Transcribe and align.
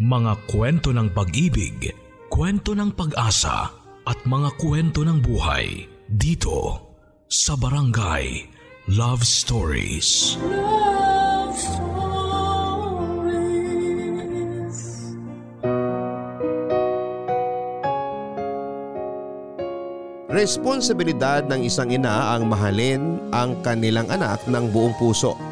Mga 0.00 0.48
kwento 0.48 0.96
ng 0.96 1.12
pag-ibig, 1.12 1.92
kwento 2.32 2.72
ng 2.72 2.96
pag-asa 2.96 3.68
at 4.08 4.16
mga 4.24 4.56
kwento 4.56 5.04
ng 5.04 5.20
buhay 5.20 5.84
dito 6.08 6.88
sa 7.28 7.52
Barangay 7.52 8.48
Love 8.96 9.20
Stories. 9.20 10.40
Love 10.40 11.52
Stories. 11.52 12.00
Responsibilidad 20.32 21.44
ng 21.44 21.68
isang 21.68 21.92
ina 21.92 22.32
ang 22.32 22.48
mahalin 22.48 23.20
ang 23.36 23.60
kanilang 23.60 24.08
anak 24.08 24.40
ng 24.48 24.64
buong 24.72 24.96
puso. 24.96 25.49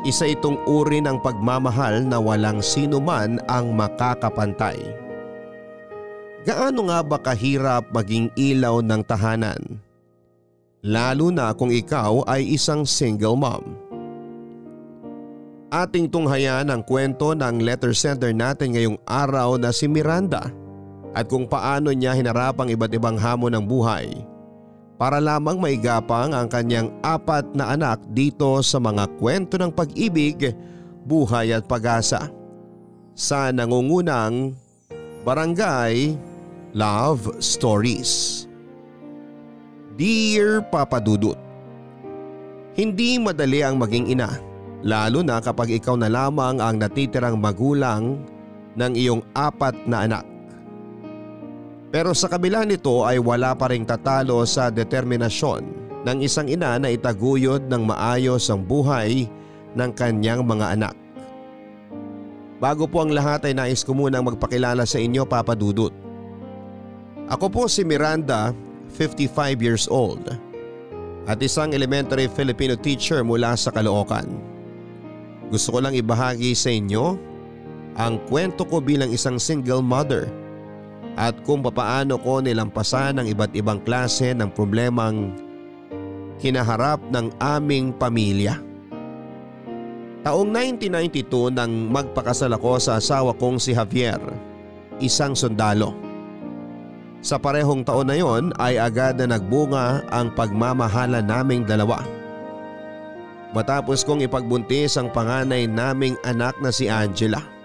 Isa 0.00 0.24
itong 0.24 0.56
uri 0.64 1.04
ng 1.04 1.20
pagmamahal 1.20 2.08
na 2.08 2.16
walang 2.16 2.64
sino 2.64 2.96
man 2.96 3.36
ang 3.44 3.76
makakapantay. 3.76 4.80
Gaano 6.40 6.88
nga 6.88 7.04
ba 7.04 7.20
kahirap 7.20 7.92
maging 7.92 8.32
ilaw 8.32 8.80
ng 8.80 9.04
tahanan? 9.04 9.60
Lalo 10.80 11.28
na 11.28 11.52
kung 11.52 11.68
ikaw 11.68 12.24
ay 12.24 12.56
isang 12.56 12.88
single 12.88 13.36
mom. 13.36 13.76
Ating 15.68 16.08
tunghayan 16.08 16.72
ang 16.72 16.80
kwento 16.80 17.36
ng 17.36 17.60
letter 17.60 17.92
sender 17.92 18.32
natin 18.32 18.72
ngayong 18.72 18.98
araw 19.04 19.60
na 19.60 19.68
si 19.68 19.84
Miranda 19.84 20.48
at 21.12 21.28
kung 21.28 21.44
paano 21.44 21.92
niya 21.92 22.16
hinarap 22.16 22.56
ang 22.56 22.72
iba't 22.72 22.90
ibang 22.96 23.20
hamon 23.20 23.52
ng 23.52 23.64
buhay 23.68 24.29
para 25.00 25.16
lamang 25.16 25.56
maigapang 25.56 26.36
ang 26.36 26.44
kanyang 26.44 26.92
apat 27.00 27.56
na 27.56 27.72
anak 27.72 28.04
dito 28.12 28.60
sa 28.60 28.76
mga 28.76 29.08
kwento 29.16 29.56
ng 29.56 29.72
pag-ibig, 29.72 30.52
buhay 31.08 31.56
at 31.56 31.64
pag-asa. 31.64 32.28
Sa 33.16 33.48
nangungunang 33.48 34.52
Barangay 35.24 36.20
Love 36.76 37.40
Stories. 37.40 38.44
Dear 39.96 40.60
Papa 40.68 41.00
Dudut, 41.00 41.40
Hindi 42.76 43.18
madali 43.18 43.60
ang 43.60 43.80
maging 43.80 44.14
ina, 44.14 44.36
lalo 44.84 45.20
na 45.20 45.40
kapag 45.40 45.80
ikaw 45.80 45.96
na 45.96 46.08
lamang 46.08 46.60
ang 46.60 46.76
natitirang 46.76 47.36
magulang 47.36 48.20
ng 48.78 48.92
iyong 48.94 49.20
apat 49.32 49.74
na 49.84 50.06
anak. 50.06 50.29
Pero 51.90 52.14
sa 52.14 52.30
kabila 52.30 52.62
nito 52.62 53.02
ay 53.02 53.18
wala 53.18 53.50
pa 53.58 53.66
ring 53.66 53.82
tatalo 53.82 54.46
sa 54.46 54.70
determinasyon 54.70 55.62
ng 56.06 56.18
isang 56.22 56.46
ina 56.46 56.78
na 56.78 56.88
itaguyod 56.94 57.66
ng 57.66 57.82
maayos 57.82 58.46
ang 58.46 58.62
buhay 58.62 59.26
ng 59.74 59.90
kanyang 59.98 60.46
mga 60.46 60.78
anak. 60.78 60.94
Bago 62.62 62.86
po 62.86 63.02
ang 63.02 63.10
lahat 63.10 63.50
ay 63.50 63.58
nais 63.58 63.82
ko 63.82 63.90
munang 63.90 64.22
magpakilala 64.22 64.86
sa 64.86 65.02
inyo 65.02 65.26
Papa 65.26 65.58
Dudut. 65.58 65.90
Ako 67.26 67.50
po 67.50 67.66
si 67.66 67.82
Miranda, 67.82 68.54
55 68.94 69.58
years 69.58 69.86
old 69.90 70.30
at 71.26 71.38
isang 71.42 71.74
elementary 71.74 72.26
Filipino 72.30 72.74
teacher 72.78 73.22
mula 73.26 73.54
sa 73.54 73.70
Caloocan. 73.70 74.26
Gusto 75.50 75.74
ko 75.74 75.78
lang 75.82 75.94
ibahagi 75.98 76.54
sa 76.54 76.70
inyo 76.70 77.18
ang 77.98 78.22
kwento 78.30 78.62
ko 78.62 78.78
bilang 78.78 79.10
isang 79.10 79.36
single 79.38 79.82
mother 79.82 80.30
at 81.20 81.36
kung 81.44 81.60
papaano 81.60 82.16
ko 82.16 82.40
nilampasan 82.40 83.20
ang 83.20 83.28
iba't 83.28 83.52
ibang 83.52 83.76
klase 83.84 84.32
ng 84.32 84.48
problemang 84.56 85.36
kinaharap 86.40 86.96
ng 87.12 87.28
aming 87.36 87.92
pamilya. 87.92 88.56
Taong 90.24 90.48
1992 90.48 91.52
nang 91.52 91.92
magpakasal 91.92 92.56
ako 92.56 92.80
sa 92.80 92.96
asawa 92.96 93.36
kong 93.36 93.60
si 93.60 93.76
Javier, 93.76 94.20
isang 94.96 95.36
sundalo. 95.36 95.92
Sa 97.20 97.36
parehong 97.36 97.84
taon 97.84 98.08
na 98.08 98.16
yon 98.16 98.48
ay 98.56 98.80
agad 98.80 99.20
na 99.20 99.36
nagbunga 99.36 100.08
ang 100.08 100.32
pagmamahala 100.32 101.20
naming 101.20 101.68
dalawa. 101.68 102.00
Matapos 103.52 104.08
kong 104.08 104.24
ipagbuntis 104.24 104.96
ang 104.96 105.12
panganay 105.12 105.68
naming 105.68 106.16
anak 106.24 106.56
na 106.64 106.72
si 106.72 106.88
Angela. 106.88 107.59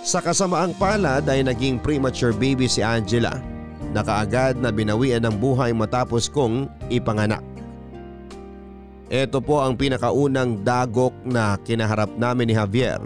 Sa 0.00 0.24
kasamaang 0.24 0.72
palad 0.80 1.28
ay 1.28 1.44
naging 1.44 1.76
premature 1.76 2.32
baby 2.32 2.64
si 2.64 2.80
Angela 2.80 3.36
na 3.92 4.00
kaagad 4.00 4.56
na 4.56 4.72
binawian 4.72 5.20
ng 5.28 5.36
buhay 5.36 5.76
matapos 5.76 6.32
kong 6.32 6.72
ipanganak. 6.88 7.44
Ito 9.12 9.42
po 9.44 9.60
ang 9.60 9.76
pinakaunang 9.76 10.64
dagok 10.64 11.12
na 11.26 11.58
kinaharap 11.66 12.14
namin 12.16 12.48
ni 12.48 12.54
Javier 12.56 13.02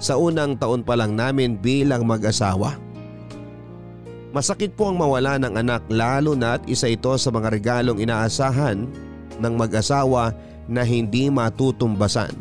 sa 0.00 0.16
unang 0.16 0.56
taon 0.56 0.80
pa 0.80 0.96
lang 0.96 1.12
namin 1.12 1.60
bilang 1.60 2.08
mag-asawa. 2.08 2.80
Masakit 4.32 4.72
po 4.78 4.88
ang 4.88 4.96
mawala 4.96 5.36
ng 5.36 5.58
anak 5.58 5.84
lalo 5.92 6.32
na 6.32 6.56
at 6.56 6.62
isa 6.64 6.88
ito 6.88 7.12
sa 7.20 7.28
mga 7.28 7.52
regalong 7.52 8.00
inaasahan 8.00 8.88
ng 9.36 9.54
mag-asawa 9.58 10.32
na 10.70 10.86
hindi 10.86 11.28
matutumbasan. 11.28 12.32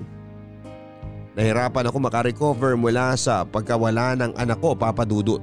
Nahirapan 1.40 1.88
ako 1.88 1.98
makarecover 2.04 2.76
mula 2.76 3.16
sa 3.16 3.48
pagkawala 3.48 4.12
ng 4.20 4.36
anak 4.36 4.60
ko 4.60 4.76
papadudot. 4.76 5.40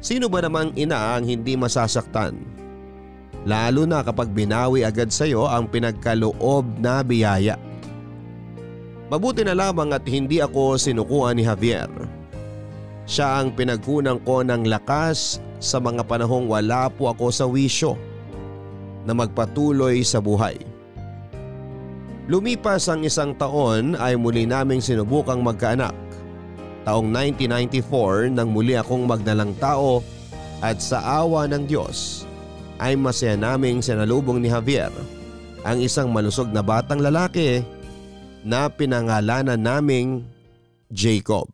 Sino 0.00 0.32
ba 0.32 0.40
namang 0.40 0.72
ina 0.72 1.20
ang 1.20 1.28
hindi 1.28 1.52
masasaktan? 1.52 2.40
Lalo 3.44 3.84
na 3.84 4.00
kapag 4.00 4.32
binawi 4.32 4.88
agad 4.88 5.12
sa 5.12 5.28
iyo 5.28 5.44
ang 5.44 5.68
pinagkaloob 5.68 6.64
na 6.80 7.04
biyaya. 7.04 7.60
Mabuti 9.12 9.44
na 9.44 9.52
lamang 9.52 9.92
at 9.92 10.08
hindi 10.08 10.40
ako 10.40 10.80
sinukuan 10.80 11.36
ni 11.36 11.44
Javier. 11.44 11.92
Siya 13.04 13.36
ang 13.36 13.52
pinagkunang 13.52 14.24
ko 14.24 14.40
ng 14.40 14.64
lakas 14.64 15.44
sa 15.60 15.76
mga 15.76 16.08
panahong 16.08 16.48
wala 16.48 16.88
po 16.88 17.12
ako 17.12 17.28
sa 17.28 17.44
wisyo 17.44 18.00
na 19.04 19.12
magpatuloy 19.12 20.00
sa 20.00 20.24
buhay. 20.24 20.71
Lumipas 22.30 22.86
ang 22.86 23.02
isang 23.02 23.34
taon 23.34 23.98
ay 23.98 24.14
muli 24.14 24.46
naming 24.46 24.78
sinubukang 24.78 25.42
magkaanak. 25.42 25.94
Taong 26.86 27.10
1994 27.10 28.30
nang 28.30 28.54
muli 28.54 28.78
akong 28.78 29.06
magnalang 29.06 29.54
tao 29.58 30.02
at 30.62 30.78
sa 30.78 31.02
awa 31.02 31.50
ng 31.50 31.66
Diyos 31.66 32.22
ay 32.78 32.94
masaya 32.94 33.34
naming 33.34 33.82
sinalubong 33.82 34.38
ni 34.38 34.50
Javier 34.50 34.90
ang 35.62 35.78
isang 35.78 36.10
malusog 36.10 36.50
na 36.50 36.62
batang 36.62 37.02
lalaki 37.02 37.62
na 38.42 38.66
pinangalanan 38.70 39.58
naming 39.58 40.26
Jacob. 40.90 41.50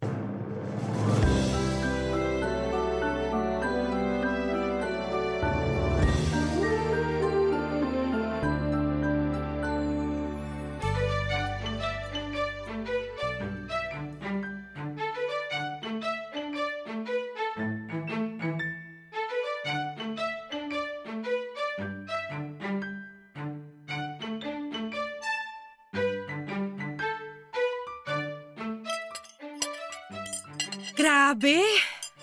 Grabe! 30.98 31.62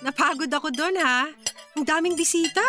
Napagod 0.04 0.52
ako 0.52 0.68
doon 0.68 1.00
ha. 1.00 1.32
Ang 1.72 1.88
daming 1.88 2.12
bisita. 2.12 2.60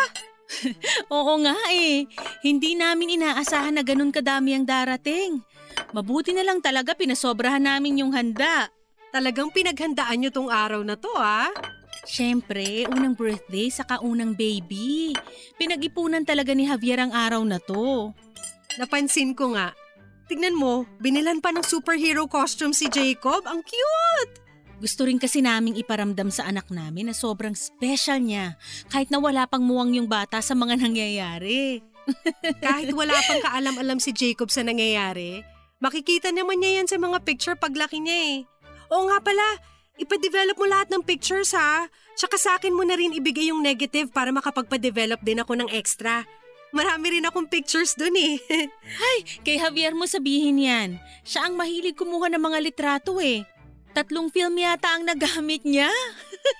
Oo 1.12 1.36
nga 1.44 1.52
eh. 1.68 2.08
Hindi 2.40 2.72
namin 2.72 3.20
inaasahan 3.20 3.76
na 3.76 3.84
ganun 3.84 4.08
kadami 4.08 4.56
ang 4.56 4.64
darating. 4.64 5.44
Mabuti 5.92 6.32
na 6.32 6.48
lang 6.48 6.64
talaga 6.64 6.96
pinasobrahan 6.96 7.60
namin 7.60 8.00
yung 8.00 8.16
handa. 8.16 8.72
Talagang 9.12 9.52
pinaghandaan 9.52 10.24
nyo 10.24 10.30
tong 10.32 10.48
araw 10.48 10.80
na 10.80 10.96
to 10.96 11.12
ha. 11.12 11.52
Siyempre, 12.08 12.88
unang 12.88 13.12
birthday 13.12 13.68
saka 13.68 14.00
unang 14.00 14.32
baby. 14.32 15.12
Pinag-ipunan 15.60 16.24
talaga 16.24 16.56
ni 16.56 16.64
Javier 16.64 17.04
ang 17.04 17.12
araw 17.12 17.44
na 17.44 17.60
to. 17.60 18.16
Napansin 18.80 19.36
ko 19.36 19.52
nga. 19.52 19.76
Tignan 20.24 20.56
mo, 20.56 20.88
binilan 21.04 21.44
pa 21.44 21.52
ng 21.52 21.64
superhero 21.64 22.24
costume 22.24 22.72
si 22.72 22.88
Jacob. 22.88 23.44
Ang 23.44 23.60
cute! 23.60 24.47
Gusto 24.78 25.10
rin 25.10 25.18
kasi 25.18 25.42
naming 25.42 25.74
iparamdam 25.74 26.30
sa 26.30 26.46
anak 26.46 26.70
namin 26.70 27.10
na 27.10 27.14
sobrang 27.14 27.54
special 27.58 28.22
niya 28.22 28.54
kahit 28.86 29.10
na 29.10 29.18
wala 29.18 29.42
pang 29.50 29.62
muwang 29.62 29.98
yung 29.98 30.06
bata 30.06 30.38
sa 30.38 30.54
mga 30.54 30.78
nangyayari. 30.86 31.82
kahit 32.62 32.94
wala 32.94 33.12
pang 33.26 33.42
kaalam-alam 33.42 33.98
si 33.98 34.14
Jacob 34.14 34.48
sa 34.48 34.62
nangyayari, 34.62 35.42
makikita 35.82 36.30
naman 36.30 36.62
niya 36.62 36.80
yan 36.80 36.88
sa 36.88 36.96
mga 36.96 37.20
picture 37.26 37.58
paglaki 37.58 37.98
niya 37.98 38.16
eh. 38.16 38.36
Oo 38.88 39.10
nga 39.10 39.18
pala, 39.20 39.44
ipa-develop 39.98 40.56
mo 40.56 40.66
lahat 40.70 40.88
ng 40.94 41.02
pictures 41.02 41.52
ha. 41.52 41.90
Tsaka 42.14 42.38
sa 42.38 42.56
akin 42.56 42.72
mo 42.72 42.86
na 42.86 42.94
rin 42.94 43.12
ibigay 43.12 43.50
yung 43.50 43.60
negative 43.60 44.14
para 44.14 44.30
makapagpa-develop 44.30 45.20
din 45.26 45.42
ako 45.42 45.58
ng 45.58 45.70
extra. 45.74 46.22
Marami 46.70 47.18
rin 47.18 47.26
akong 47.26 47.50
pictures 47.50 47.98
dun 47.98 48.14
eh. 48.14 48.38
Ay, 49.10 49.18
kay 49.42 49.56
Javier 49.58 49.96
mo 49.96 50.04
sabihin 50.06 50.60
yan. 50.60 50.88
Siya 51.26 51.48
ang 51.50 51.58
mahilig 51.58 51.96
kumuha 51.96 52.30
ng 52.30 52.40
mga 52.40 52.58
litrato 52.62 53.18
eh. 53.18 53.42
Tatlong 53.98 54.30
film 54.30 54.54
yata 54.62 54.94
ang 54.94 55.02
nagamit 55.02 55.66
niya. 55.66 55.90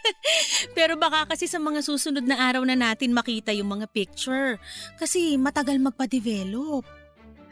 Pero 0.77 0.99
baka 0.99 1.31
kasi 1.31 1.47
sa 1.47 1.63
mga 1.63 1.87
susunod 1.87 2.27
na 2.27 2.35
araw 2.35 2.67
na 2.67 2.75
natin 2.75 3.15
makita 3.15 3.55
yung 3.55 3.71
mga 3.79 3.87
picture. 3.95 4.59
Kasi 4.99 5.39
matagal 5.39 5.79
magpa-develop. 5.79 6.83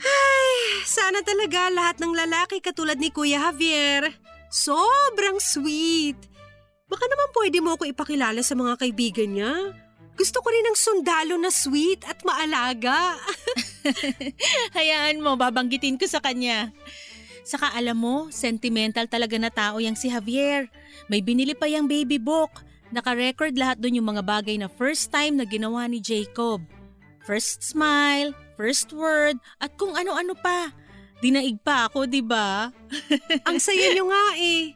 Ay, 0.03 0.83
sana 0.83 1.23
talaga 1.23 1.71
lahat 1.71 2.03
ng 2.03 2.11
lalaki 2.19 2.59
katulad 2.59 2.99
ni 2.99 3.15
Kuya 3.15 3.47
Javier. 3.47 4.11
Sobrang 4.51 5.39
sweet. 5.39 6.19
Baka 6.91 7.07
naman 7.07 7.31
pwede 7.39 7.63
mo 7.63 7.79
ako 7.79 7.87
ipakilala 7.87 8.43
sa 8.43 8.59
mga 8.59 8.83
kaibigan 8.83 9.39
niya. 9.39 9.55
Gusto 10.19 10.43
ko 10.43 10.51
rin 10.51 10.67
ng 10.67 10.75
sundalo 10.75 11.39
na 11.39 11.55
sweet 11.55 12.03
at 12.11 12.27
maalaga. 12.27 13.15
Hayaan 14.77 15.23
mo, 15.23 15.39
babanggitin 15.39 15.99
ko 15.99 16.07
sa 16.11 16.19
kanya. 16.23 16.75
Saka 17.47 17.71
alam 17.79 17.95
mo, 18.03 18.27
sentimental 18.35 19.07
talaga 19.07 19.39
na 19.39 19.55
tao 19.55 19.79
yang 19.79 19.95
si 19.95 20.11
Javier. 20.11 20.67
May 21.07 21.23
binili 21.23 21.55
pa 21.55 21.71
yung 21.71 21.87
baby 21.87 22.19
book. 22.19 22.51
Naka-record 22.91 23.55
lahat 23.55 23.79
dun 23.79 23.95
yung 23.95 24.11
mga 24.11 24.27
bagay 24.27 24.59
na 24.59 24.67
first 24.67 25.15
time 25.15 25.39
na 25.39 25.47
ginawa 25.47 25.87
ni 25.87 26.03
Jacob. 26.03 26.67
First 27.23 27.63
smile, 27.63 28.35
first 28.59 28.91
word, 28.91 29.39
at 29.63 29.79
kung 29.79 29.95
ano-ano 29.95 30.35
pa. 30.35 30.75
Dinaig 31.23 31.63
pa 31.63 31.87
ako, 31.87 32.11
di 32.11 32.19
ba? 32.19 32.75
Ang 33.49 33.63
saya 33.63 33.95
nyo 33.95 34.11
nga 34.11 34.27
eh. 34.43 34.75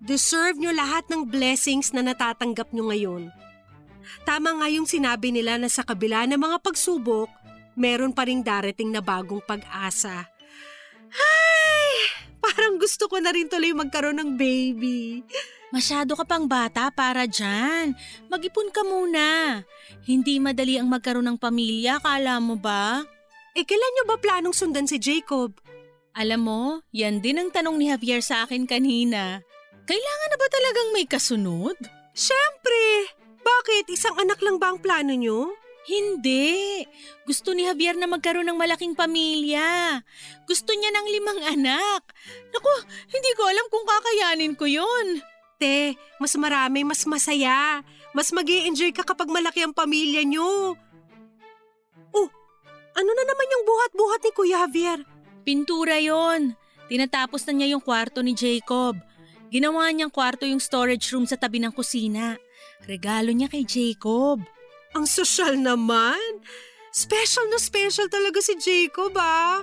Deserve 0.00 0.60
nyo 0.60 0.76
lahat 0.76 1.08
ng 1.08 1.24
blessings 1.24 1.96
na 1.96 2.04
natatanggap 2.04 2.68
nyo 2.76 2.92
ngayon. 2.92 3.32
Tama 4.28 4.60
nga 4.60 4.68
yung 4.68 4.84
sinabi 4.84 5.32
nila 5.32 5.56
na 5.56 5.72
sa 5.72 5.84
kabila 5.84 6.28
ng 6.28 6.40
mga 6.40 6.56
pagsubok, 6.60 7.32
meron 7.76 8.12
pa 8.12 8.28
ring 8.28 8.44
darating 8.44 8.92
na 8.92 9.00
bagong 9.00 9.40
pag-asa. 9.44 10.28
Ay, 11.10 11.39
parang 12.40 12.80
gusto 12.80 13.06
ko 13.06 13.20
na 13.20 13.30
rin 13.30 13.46
tuloy 13.46 13.76
magkaroon 13.76 14.18
ng 14.18 14.30
baby. 14.34 15.22
Masyado 15.70 16.18
ka 16.18 16.26
pang 16.26 16.50
bata 16.50 16.90
para 16.90 17.30
dyan. 17.30 17.94
Mag-ipon 18.26 18.74
ka 18.74 18.82
muna. 18.82 19.60
Hindi 20.02 20.42
madali 20.42 20.80
ang 20.80 20.90
magkaroon 20.90 21.30
ng 21.30 21.38
pamilya, 21.38 22.02
kala 22.02 22.42
mo 22.42 22.58
ba? 22.58 23.06
Eh, 23.54 23.62
kailan 23.62 23.92
nyo 23.94 24.04
ba 24.10 24.16
planong 24.18 24.56
sundan 24.56 24.90
si 24.90 24.98
Jacob? 24.98 25.54
Alam 26.16 26.40
mo, 26.42 26.62
yan 26.90 27.22
din 27.22 27.38
ang 27.38 27.54
tanong 27.54 27.78
ni 27.78 27.86
Javier 27.86 28.18
sa 28.18 28.42
akin 28.42 28.66
kanina. 28.66 29.38
Kailangan 29.86 30.28
na 30.30 30.38
ba 30.38 30.46
talagang 30.50 30.88
may 30.90 31.06
kasunod? 31.06 31.78
Siyempre! 32.14 33.14
Bakit? 33.40 33.90
Isang 33.94 34.18
anak 34.18 34.42
lang 34.42 34.58
ba 34.58 34.74
ang 34.74 34.78
plano 34.82 35.14
nyo? 35.14 35.54
Hindi. 35.88 36.84
Gusto 37.24 37.56
ni 37.56 37.64
Javier 37.64 37.96
na 37.96 38.04
magkaroon 38.04 38.44
ng 38.52 38.58
malaking 38.58 38.92
pamilya. 38.92 40.00
Gusto 40.44 40.76
niya 40.76 40.92
ng 40.92 41.06
limang 41.08 41.40
anak. 41.56 42.02
Naku, 42.52 42.74
hindi 43.08 43.30
ko 43.32 43.48
alam 43.48 43.66
kung 43.72 43.86
kakayanin 43.88 44.54
ko 44.58 44.68
yun. 44.68 45.24
Te, 45.56 45.96
mas 46.20 46.36
marami, 46.36 46.84
mas 46.84 47.04
masaya. 47.08 47.80
Mas 48.12 48.32
mag 48.32 48.48
enjoy 48.48 48.92
ka 48.92 49.06
kapag 49.06 49.30
malaki 49.30 49.64
ang 49.64 49.76
pamilya 49.76 50.24
nyo. 50.26 50.76
Oh, 52.10 52.28
ano 52.96 53.10
na 53.14 53.24
naman 53.24 53.52
yung 53.52 53.64
buhat-buhat 53.64 54.20
ni 54.24 54.30
Kuya 54.34 54.66
Javier? 54.66 55.00
Pintura 55.46 55.96
yon. 55.96 56.58
Tinatapos 56.90 57.46
na 57.46 57.52
niya 57.54 57.78
yung 57.78 57.84
kwarto 57.84 58.20
ni 58.20 58.34
Jacob. 58.34 58.98
Ginawa 59.50 59.90
niyang 59.90 60.10
kwarto 60.10 60.42
yung 60.46 60.62
storage 60.62 61.10
room 61.14 61.24
sa 61.24 61.38
tabi 61.38 61.62
ng 61.62 61.70
kusina. 61.70 62.36
Regalo 62.86 63.30
niya 63.30 63.46
kay 63.46 63.62
Jacob. 63.62 64.42
Ang 64.94 65.06
sosyal 65.06 65.54
naman. 65.54 66.42
Special 66.90 67.46
na 67.46 67.58
special 67.62 68.10
talaga 68.10 68.42
si 68.42 68.58
Jacob 68.58 69.14
ah. 69.14 69.62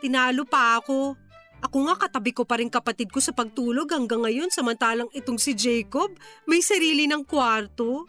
Tinalo 0.00 0.48
pa 0.48 0.80
ako. 0.80 1.14
Ako 1.62 1.76
nga 1.86 1.94
katabi 1.94 2.34
ko 2.34 2.42
pa 2.42 2.58
rin 2.58 2.72
kapatid 2.72 3.12
ko 3.12 3.22
sa 3.22 3.30
pagtulog 3.30 3.86
hanggang 3.92 4.24
ngayon 4.26 4.50
samantalang 4.50 5.06
itong 5.14 5.38
si 5.38 5.54
Jacob 5.54 6.10
may 6.48 6.58
sarili 6.58 7.06
ng 7.06 7.22
kwarto. 7.22 8.08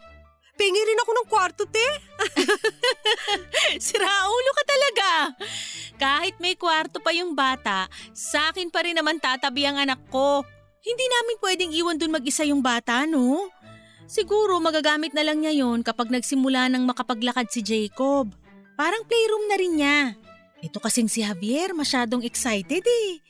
Pengi 0.54 0.82
rin 0.86 1.02
ako 1.02 1.10
ng 1.18 1.26
kwarto, 1.26 1.62
te. 1.66 1.88
Siraulo 3.90 4.50
ka 4.54 4.64
talaga. 4.64 5.10
Kahit 5.98 6.38
may 6.38 6.54
kwarto 6.54 7.02
pa 7.02 7.10
yung 7.10 7.34
bata, 7.34 7.90
sa 8.14 8.54
akin 8.54 8.70
pa 8.70 8.86
rin 8.86 8.94
naman 8.94 9.18
tatabi 9.18 9.66
ang 9.66 9.82
anak 9.82 9.98
ko. 10.14 10.46
Hindi 10.84 11.06
namin 11.10 11.36
pwedeng 11.42 11.72
iwan 11.74 11.98
dun 11.98 12.14
mag-isa 12.14 12.46
yung 12.46 12.62
bata, 12.62 13.02
no? 13.02 13.50
Siguro 14.04 14.60
magagamit 14.60 15.16
na 15.16 15.24
lang 15.24 15.40
niya 15.40 15.64
yon 15.64 15.80
kapag 15.80 16.12
nagsimula 16.12 16.68
ng 16.68 16.84
makapaglakad 16.84 17.48
si 17.48 17.64
Jacob. 17.64 18.28
Parang 18.76 19.06
playroom 19.08 19.44
na 19.48 19.56
rin 19.56 19.74
niya. 19.80 19.98
Ito 20.60 20.80
kasing 20.80 21.08
si 21.08 21.24
Javier 21.24 21.72
masyadong 21.72 22.24
excited 22.24 22.84
eh. 22.84 23.20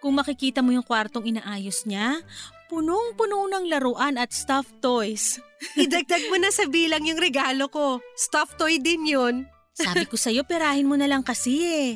Kung 0.00 0.16
makikita 0.20 0.60
mo 0.60 0.72
yung 0.72 0.84
kwartong 0.84 1.32
inaayos 1.32 1.88
niya, 1.88 2.20
punong-puno 2.68 3.48
ng 3.48 3.64
laruan 3.72 4.20
at 4.20 4.36
stuffed 4.36 4.76
toys. 4.84 5.40
Idagdag 5.80 6.28
mo 6.28 6.36
na 6.36 6.52
sa 6.52 6.68
bilang 6.68 7.04
yung 7.04 7.16
regalo 7.16 7.72
ko. 7.72 8.04
Stuffed 8.12 8.60
toy 8.60 8.76
din 8.80 9.08
yun. 9.08 9.34
Sabi 9.80 10.04
ko 10.04 10.20
sa'yo, 10.20 10.44
perahin 10.44 10.86
mo 10.86 10.94
na 10.94 11.08
lang 11.08 11.24
kasi 11.24 11.64
eh. 11.64 11.90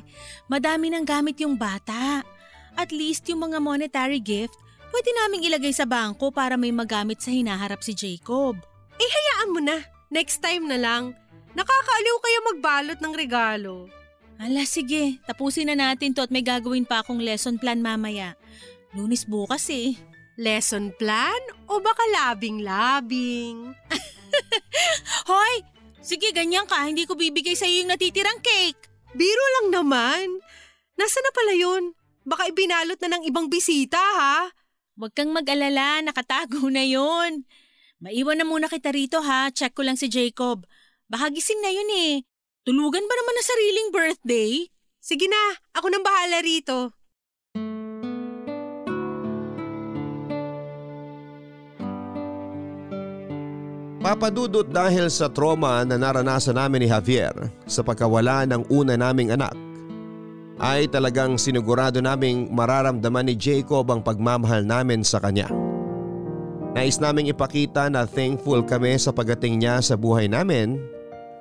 Madami 0.48 0.88
nang 0.88 1.04
gamit 1.04 1.36
yung 1.40 1.60
bata. 1.60 2.24
At 2.78 2.90
least 2.90 3.28
yung 3.28 3.44
mga 3.44 3.60
monetary 3.60 4.24
gift, 4.24 4.56
Pwede 4.88 5.10
naming 5.12 5.44
ilagay 5.44 5.72
sa 5.72 5.84
bangko 5.84 6.32
para 6.32 6.56
may 6.56 6.72
magamit 6.72 7.20
sa 7.20 7.28
hinaharap 7.32 7.84
si 7.84 7.92
Jacob. 7.92 8.56
Eh 8.98 9.10
hayaan 9.10 9.52
mo 9.52 9.60
na. 9.60 9.84
Next 10.08 10.40
time 10.40 10.64
na 10.64 10.80
lang. 10.80 11.12
Nakakaaliw 11.52 12.16
kayo 12.20 12.38
magbalot 12.52 12.98
ng 13.00 13.14
regalo. 13.14 13.88
Ala 14.38 14.62
sige, 14.64 15.18
tapusin 15.26 15.68
na 15.68 15.76
natin 15.76 16.14
to 16.14 16.22
at 16.22 16.30
may 16.30 16.46
gagawin 16.46 16.86
pa 16.86 17.02
akong 17.02 17.18
lesson 17.18 17.58
plan 17.58 17.82
mamaya. 17.82 18.38
Lunis 18.94 19.26
bukas 19.26 19.66
eh. 19.68 19.98
Lesson 20.38 20.94
plan 20.94 21.42
o 21.66 21.82
baka 21.82 22.00
labing-labing? 22.14 23.74
Hoy! 25.30 25.54
Sige, 25.98 26.30
ganyan 26.30 26.64
ka. 26.64 26.78
Hindi 26.86 27.04
ko 27.04 27.18
bibigay 27.18 27.58
sa 27.58 27.66
iyo 27.66 27.84
yung 27.84 27.90
natitirang 27.92 28.38
cake. 28.38 28.78
Biro 29.18 29.44
lang 29.58 29.82
naman. 29.82 30.40
Nasaan 30.94 31.26
na 31.26 31.32
pala 31.34 31.52
yun? 31.58 31.92
Baka 32.22 32.48
ibinalot 32.48 32.96
na 33.02 33.18
ng 33.18 33.26
ibang 33.26 33.50
bisita 33.50 33.98
ha? 33.98 34.48
Huwag 34.98 35.14
kang 35.14 35.30
mag-alala, 35.30 36.02
nakatago 36.02 36.66
na 36.74 36.82
yon. 36.82 37.46
Maiwan 38.02 38.34
na 38.34 38.42
muna 38.42 38.66
kita 38.66 38.90
rito 38.90 39.22
ha, 39.22 39.46
check 39.54 39.70
ko 39.70 39.86
lang 39.86 39.94
si 39.94 40.10
Jacob. 40.10 40.66
Baka 41.06 41.30
gising 41.30 41.62
na 41.62 41.70
yun 41.70 41.86
eh. 42.10 42.26
Tulugan 42.66 43.06
ba 43.06 43.14
naman 43.14 43.34
na 43.38 43.44
sariling 43.46 43.88
birthday? 43.94 44.66
Sige 44.98 45.30
na, 45.30 45.38
ako 45.78 45.86
nang 45.86 46.02
bahala 46.02 46.42
rito. 46.42 46.90
Papadudot 54.02 54.66
dahil 54.66 55.06
sa 55.14 55.30
trauma 55.30 55.86
na 55.86 55.94
naranasan 55.94 56.58
namin 56.58 56.82
ni 56.82 56.88
Javier 56.90 57.54
sa 57.70 57.86
pagkawala 57.86 58.50
ng 58.50 58.66
una 58.66 58.98
naming 58.98 59.30
anak 59.30 59.67
ay 60.58 60.90
talagang 60.90 61.38
sinigurado 61.38 62.02
naming 62.02 62.50
mararamdaman 62.50 63.30
ni 63.30 63.34
Jacob 63.38 63.86
ang 63.90 64.02
pagmamahal 64.02 64.66
namin 64.66 65.06
sa 65.06 65.22
kanya. 65.22 65.46
Nais 66.74 66.98
naming 66.98 67.30
ipakita 67.30 67.86
na 67.90 68.04
thankful 68.04 68.62
kami 68.62 68.98
sa 68.98 69.14
pagating 69.14 69.58
niya 69.62 69.82
sa 69.82 69.94
buhay 69.94 70.26
namin 70.26 70.78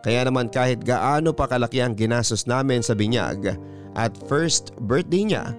kaya 0.06 0.24
naman 0.24 0.48
kahit 0.48 0.82
gaano 0.86 1.34
pa 1.34 1.50
kalaki 1.50 1.84
ang 1.84 1.98
ginastos 1.98 2.46
namin 2.48 2.80
sa 2.80 2.96
binyag 2.96 3.58
at 3.98 4.14
first 4.30 4.72
birthday 4.86 5.26
niya 5.26 5.52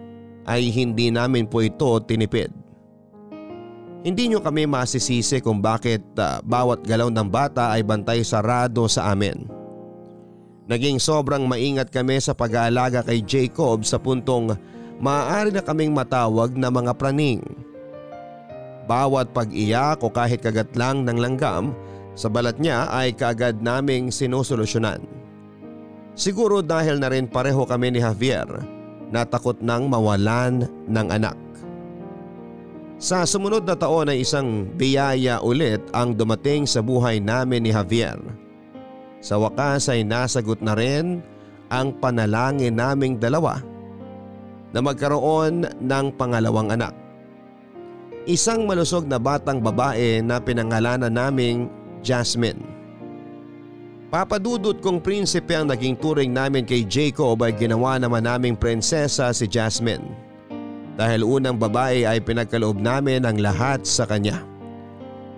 ay 0.48 0.72
hindi 0.72 1.12
namin 1.12 1.44
po 1.44 1.60
ito 1.60 2.00
tinipid. 2.06 2.48
Hindi 4.06 4.30
nyo 4.30 4.40
kami 4.40 4.64
masisisi 4.64 5.42
kung 5.42 5.58
bakit 5.58 6.00
uh, 6.16 6.40
bawat 6.46 6.86
galaw 6.86 7.10
ng 7.10 7.28
bata 7.28 7.74
ay 7.74 7.82
bantay 7.82 8.22
sarado 8.22 8.86
sa 8.86 9.10
amin. 9.12 9.57
Naging 10.68 11.00
sobrang 11.00 11.48
maingat 11.48 11.88
kami 11.88 12.20
sa 12.20 12.36
pag-aalaga 12.36 13.00
kay 13.00 13.24
Jacob 13.24 13.88
sa 13.88 13.96
puntong 13.96 14.52
maaari 15.00 15.48
na 15.48 15.64
kaming 15.64 15.96
matawag 15.96 16.52
na 16.52 16.68
mga 16.68 16.92
praning. 16.92 17.40
Bawat 18.84 19.32
pag-iyak 19.32 20.04
o 20.04 20.12
kahit 20.12 20.44
kagat 20.44 20.68
lang 20.76 21.08
ng 21.08 21.16
langgam 21.16 21.72
sa 22.12 22.28
balat 22.28 22.60
niya 22.60 22.84
ay 22.92 23.16
kaagad 23.16 23.64
naming 23.64 24.12
sinusolusyonan. 24.12 25.00
Siguro 26.12 26.60
dahil 26.60 27.00
na 27.00 27.08
rin 27.08 27.24
pareho 27.30 27.64
kami 27.64 27.96
ni 27.96 28.04
Javier 28.04 28.44
na 29.08 29.24
takot 29.24 29.56
nang 29.64 29.88
mawalan 29.88 30.68
ng 30.84 31.08
anak. 31.08 31.38
Sa 32.98 33.24
sumunod 33.24 33.64
na 33.64 33.78
taon 33.78 34.10
ay 34.10 34.20
isang 34.26 34.68
biyaya 34.74 35.40
ulit 35.40 35.80
ang 35.94 36.12
dumating 36.12 36.66
sa 36.68 36.84
buhay 36.84 37.22
namin 37.22 37.64
ni 37.64 37.70
Javier. 37.72 38.18
Sa 39.18 39.36
wakas 39.38 39.90
ay 39.90 40.06
nasagot 40.06 40.62
na 40.62 40.78
rin 40.78 41.22
ang 41.68 41.92
panalangin 41.98 42.78
naming 42.78 43.18
dalawa 43.18 43.60
na 44.70 44.78
magkaroon 44.78 45.66
ng 45.80 46.06
pangalawang 46.14 46.72
anak. 46.72 46.94
Isang 48.28 48.68
malusog 48.68 49.08
na 49.08 49.16
batang 49.16 49.58
babae 49.64 50.20
na 50.20 50.36
pinangalanan 50.38 51.10
naming 51.10 51.72
Jasmine. 52.04 52.60
Papadudot 54.08 54.80
kong 54.80 55.04
prinsipe 55.04 55.52
ang 55.52 55.68
naging 55.68 55.96
turing 55.96 56.32
namin 56.32 56.64
kay 56.64 56.84
Jacob 56.84 57.40
ay 57.44 57.52
ginawa 57.56 58.00
naman 58.00 58.24
naming 58.24 58.56
prinsesa 58.56 59.32
si 59.36 59.44
Jasmine. 59.44 60.28
dahil 60.98 61.22
unang 61.22 61.54
babae 61.54 62.02
ay 62.02 62.18
pinagkaloob 62.18 62.82
namin 62.82 63.22
ang 63.22 63.38
lahat 63.38 63.86
sa 63.86 64.02
kanya. 64.02 64.42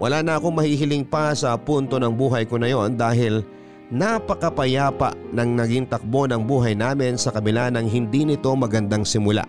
Wala 0.01 0.25
na 0.25 0.41
akong 0.41 0.57
mahihiling 0.57 1.05
pa 1.05 1.37
sa 1.37 1.53
punto 1.61 2.01
ng 2.01 2.17
buhay 2.17 2.49
ko 2.49 2.57
na 2.57 2.73
yon 2.73 2.97
dahil 2.97 3.45
napakapayapa 3.91 5.19
ng 5.35 5.51
naging 5.59 5.87
takbo 5.91 6.31
ng 6.31 6.47
buhay 6.47 6.79
namin 6.79 7.19
sa 7.19 7.35
kabila 7.35 7.69
ng 7.75 7.91
hindi 7.91 8.23
nito 8.23 8.55
magandang 8.55 9.03
simula. 9.03 9.43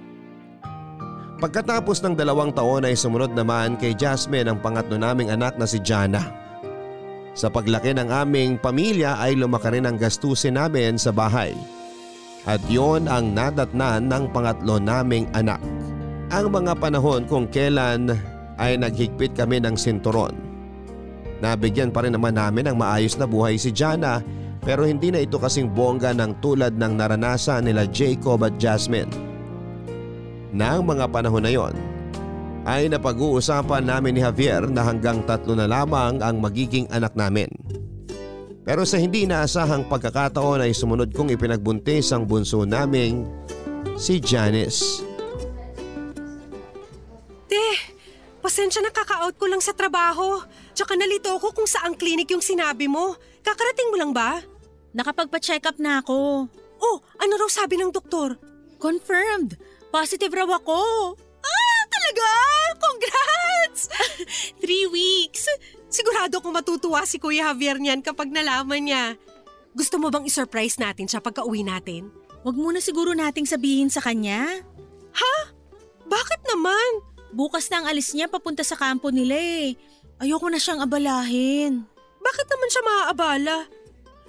Pagkatapos 1.42 2.06
ng 2.06 2.14
dalawang 2.14 2.54
taon 2.54 2.86
ay 2.86 2.94
sumunod 2.94 3.34
naman 3.34 3.74
kay 3.78 3.98
Jasmine 3.98 4.46
ang 4.46 4.62
pangatlo 4.62 4.98
naming 4.98 5.34
anak 5.34 5.58
na 5.58 5.66
si 5.66 5.82
Jana. 5.82 6.30
Sa 7.34 7.50
paglaki 7.50 7.98
ng 7.98 8.10
aming 8.12 8.62
pamilya 8.62 9.18
ay 9.18 9.34
lumaki 9.40 9.74
rin 9.74 9.90
ang 9.90 9.98
gastusin 9.98 10.60
namin 10.60 11.02
sa 11.02 11.10
bahay. 11.10 11.58
At 12.46 12.62
yon 12.70 13.10
ang 13.10 13.34
nadatnan 13.34 14.10
ng 14.10 14.34
pangatlo 14.34 14.82
naming 14.82 15.30
anak. 15.34 15.62
Ang 16.30 16.50
mga 16.50 16.78
panahon 16.78 17.26
kung 17.26 17.50
kailan 17.50 18.14
ay 18.62 18.78
naghigpit 18.78 19.34
kami 19.34 19.62
ng 19.62 19.74
sinturon. 19.74 20.51
Nabigyan 21.42 21.90
pa 21.90 22.06
rin 22.06 22.14
naman 22.14 22.38
namin 22.38 22.70
ng 22.70 22.78
maayos 22.78 23.18
na 23.18 23.26
buhay 23.26 23.58
si 23.58 23.74
Jana 23.74 24.22
pero 24.62 24.86
hindi 24.86 25.10
na 25.10 25.26
ito 25.26 25.42
kasing 25.42 25.74
bongga 25.74 26.14
ng 26.14 26.38
tulad 26.38 26.78
ng 26.78 26.94
naranasan 26.94 27.66
nila 27.66 27.90
Jacob 27.90 28.46
at 28.46 28.62
Jasmine. 28.62 29.10
Nang 30.54 30.86
mga 30.86 31.10
panahon 31.10 31.42
na 31.42 31.50
yon, 31.50 31.74
ay 32.62 32.86
napag-uusapan 32.94 33.90
namin 33.90 34.14
ni 34.14 34.22
Javier 34.22 34.70
na 34.70 34.86
hanggang 34.86 35.26
tatlo 35.26 35.58
na 35.58 35.66
lamang 35.66 36.22
ang 36.22 36.38
magiging 36.38 36.86
anak 36.94 37.18
namin. 37.18 37.50
Pero 38.62 38.86
sa 38.86 39.02
hindi 39.02 39.26
inaasahang 39.26 39.90
pagkakataon 39.90 40.62
ay 40.62 40.78
sumunod 40.78 41.10
kong 41.10 41.34
ipinagbuntis 41.34 42.14
ang 42.14 42.30
bunso 42.30 42.62
naming 42.62 43.26
si 43.98 44.22
Janice. 44.22 45.02
Te, 47.50 47.66
pasensya 48.46 48.86
na 48.86 48.94
kaka-out 48.94 49.34
ko 49.42 49.50
lang 49.50 49.66
sa 49.66 49.74
trabaho. 49.74 50.46
Tsaka 50.72 50.96
nalito 50.96 51.36
ko 51.40 51.52
kung 51.52 51.68
saang 51.68 51.96
clinic 51.96 52.32
yung 52.32 52.44
sinabi 52.44 52.88
mo. 52.88 53.16
Kakarating 53.44 53.92
mo 53.92 53.98
lang 54.00 54.12
ba? 54.16 54.40
Nakapagpa-check 54.92 55.64
up 55.68 55.78
na 55.80 56.04
ako. 56.04 56.48
Oh, 56.82 56.98
ano 57.22 57.34
raw 57.38 57.50
sabi 57.52 57.80
ng 57.80 57.94
doktor? 57.94 58.36
Confirmed. 58.82 59.56
Positive 59.92 60.32
raw 60.34 60.48
ako. 60.58 60.80
Ah, 61.44 61.82
talaga? 61.92 62.30
Congrats! 62.80 63.82
Three 64.64 64.88
weeks. 64.90 65.46
Sigurado 65.92 66.40
kong 66.40 66.56
matutuwa 66.56 67.04
si 67.04 67.20
Kuya 67.20 67.52
Javier 67.52 67.78
niyan 67.78 68.00
kapag 68.00 68.32
nalaman 68.32 68.88
niya. 68.88 69.20
Gusto 69.72 70.00
mo 70.00 70.12
bang 70.12 70.28
isurprise 70.28 70.80
natin 70.80 71.08
siya 71.08 71.24
pagka 71.24 71.44
uwi 71.44 71.64
natin? 71.64 72.12
Huwag 72.42 72.58
muna 72.58 72.80
siguro 72.82 73.14
nating 73.14 73.46
sabihin 73.48 73.88
sa 73.88 74.02
kanya. 74.04 74.64
Ha? 75.14 75.36
Bakit 76.08 76.42
naman? 76.52 77.06
Bukas 77.32 77.72
na 77.72 77.84
ang 77.84 77.88
alis 77.88 78.12
niya 78.12 78.28
papunta 78.28 78.66
sa 78.66 78.76
kampo 78.76 79.14
nila 79.14 79.36
eh. 79.38 79.80
Ayoko 80.22 80.54
na 80.54 80.62
siyang 80.62 80.86
abalahin. 80.86 81.82
Bakit 82.22 82.46
naman 82.46 82.70
siya 82.70 82.84
maaabala? 82.86 83.58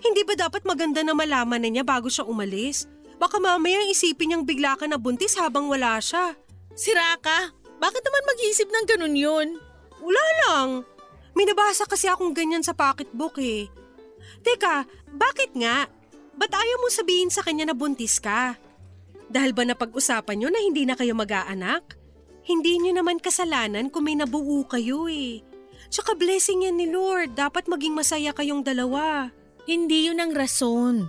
Hindi 0.00 0.24
ba 0.24 0.32
dapat 0.40 0.64
maganda 0.64 1.04
na 1.04 1.12
malaman 1.12 1.60
na 1.60 1.68
niya 1.68 1.84
bago 1.84 2.08
siya 2.08 2.24
umalis? 2.24 2.88
Baka 3.20 3.36
mamaya 3.36 3.84
isipin 3.84 4.32
niyang 4.32 4.48
bigla 4.48 4.80
ka 4.80 4.88
na 4.88 4.96
buntis 4.96 5.36
habang 5.36 5.68
wala 5.68 6.00
siya. 6.00 6.32
Sira 6.72 7.12
ka? 7.20 7.52
Bakit 7.76 8.02
naman 8.08 8.24
mag-iisip 8.24 8.72
ng 8.72 8.86
ganun 8.88 9.16
yun? 9.20 9.48
Wala 10.00 10.24
lang. 10.48 10.68
May 11.36 11.44
nabasa 11.44 11.84
kasi 11.84 12.08
akong 12.08 12.32
ganyan 12.32 12.64
sa 12.64 12.72
pocketbook 12.72 13.36
eh. 13.36 13.68
Teka, 14.40 14.88
bakit 15.12 15.52
nga? 15.52 15.92
Ba't 16.40 16.52
ayaw 16.56 16.80
mo 16.80 16.88
sabihin 16.88 17.28
sa 17.28 17.44
kanya 17.44 17.68
na 17.68 17.76
buntis 17.76 18.16
ka? 18.16 18.56
Dahil 19.28 19.52
ba 19.52 19.68
napag-usapan 19.68 20.40
nyo 20.40 20.48
na 20.48 20.64
hindi 20.64 20.88
na 20.88 20.96
kayo 20.96 21.12
mag-aanak? 21.12 22.00
Hindi 22.48 22.80
nyo 22.80 22.96
naman 22.96 23.20
kasalanan 23.20 23.92
kung 23.92 24.08
may 24.08 24.16
nabuo 24.16 24.64
kayo 24.64 25.04
eh. 25.12 25.51
Tsaka 25.92 26.16
blessing 26.16 26.64
yan 26.64 26.80
ni 26.80 26.88
Lord, 26.88 27.36
dapat 27.36 27.68
maging 27.68 27.92
masaya 27.92 28.32
kayong 28.32 28.64
dalawa. 28.64 29.28
Hindi 29.68 30.08
yun 30.08 30.24
ang 30.24 30.32
rason. 30.32 31.04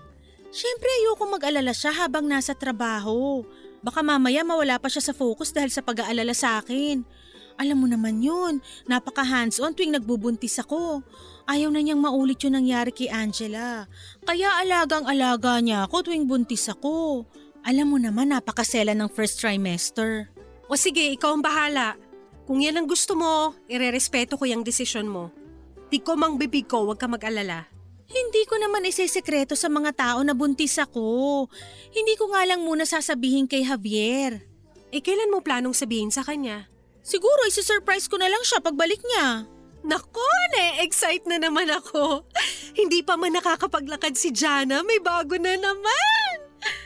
Siyempre 0.51 0.91
ayoko 0.99 1.23
mag-alala 1.23 1.71
siya 1.71 1.95
habang 1.95 2.27
nasa 2.27 2.51
trabaho. 2.51 3.47
Baka 3.79 4.03
mamaya 4.03 4.43
mawala 4.43 4.75
pa 4.83 4.91
siya 4.91 4.99
sa 4.99 5.15
focus 5.15 5.55
dahil 5.55 5.71
sa 5.71 5.79
pag-aalala 5.79 6.35
sa 6.35 6.59
akin. 6.59 6.99
Alam 7.55 7.79
mo 7.79 7.87
naman 7.87 8.19
yun, 8.19 8.59
napaka 8.83 9.23
hands-on 9.23 9.71
tuwing 9.71 9.95
nagbubuntis 9.95 10.59
ako. 10.59 10.99
Ayaw 11.47 11.71
na 11.71 11.79
niyang 11.79 12.03
maulit 12.03 12.43
yung 12.43 12.59
nangyari 12.59 12.91
kay 12.91 13.07
Angela. 13.07 13.87
Kaya 14.27 14.67
alagang-alaga 14.67 15.63
niya 15.63 15.87
ako 15.87 16.11
tuwing 16.11 16.27
buntis 16.27 16.67
ako. 16.67 17.23
Alam 17.63 17.95
mo 17.95 17.97
naman 18.03 18.35
napakasela 18.35 18.91
ng 18.91 19.07
first 19.07 19.39
trimester. 19.39 20.27
O 20.67 20.75
sige, 20.75 21.07
ikaw 21.15 21.39
ang 21.39 21.43
bahala. 21.45 21.95
Kung 22.43 22.59
yan 22.59 22.75
ang 22.75 22.87
gusto 22.87 23.15
mo, 23.15 23.55
irerespeto 23.71 24.35
ko 24.35 24.43
yung 24.43 24.67
desisyon 24.67 25.07
mo. 25.07 25.31
Di 25.87 26.03
ko 26.03 26.19
mang 26.19 26.35
bibig 26.35 26.67
ko, 26.67 26.83
huwag 26.83 26.99
ka 26.99 27.07
mag-alala. 27.07 27.71
Hindi 28.09 28.43
ko 28.45 28.59
naman 28.59 28.83
isesekreto 28.83 29.55
sa 29.55 29.71
mga 29.71 29.95
tao 29.95 30.19
na 30.21 30.35
buntis 30.35 30.75
ako. 30.75 31.47
Hindi 31.95 32.13
ko 32.19 32.29
nga 32.35 32.43
lang 32.43 32.61
muna 32.61 32.83
sasabihin 32.83 33.47
kay 33.47 33.63
Javier. 33.63 34.43
Eh 34.93 35.01
kailan 35.01 35.31
mo 35.31 35.41
planong 35.41 35.73
sabihin 35.73 36.11
sa 36.11 36.21
kanya? 36.21 36.69
Siguro 37.01 37.47
isi-surprise 37.49 38.05
ko 38.11 38.21
na 38.21 38.29
lang 38.29 38.43
siya 38.45 38.61
pagbalik 38.61 39.01
niya. 39.01 39.47
Nako, 39.83 40.23
na-excite 40.55 41.27
na 41.27 41.41
naman 41.41 41.67
ako. 41.67 42.27
Hindi 42.79 43.03
pa 43.03 43.19
man 43.19 43.35
nakakapaglakad 43.35 44.15
si 44.15 44.31
Jana, 44.31 44.85
may 44.85 44.99
bago 45.01 45.35
na 45.39 45.59
naman. 45.59 46.35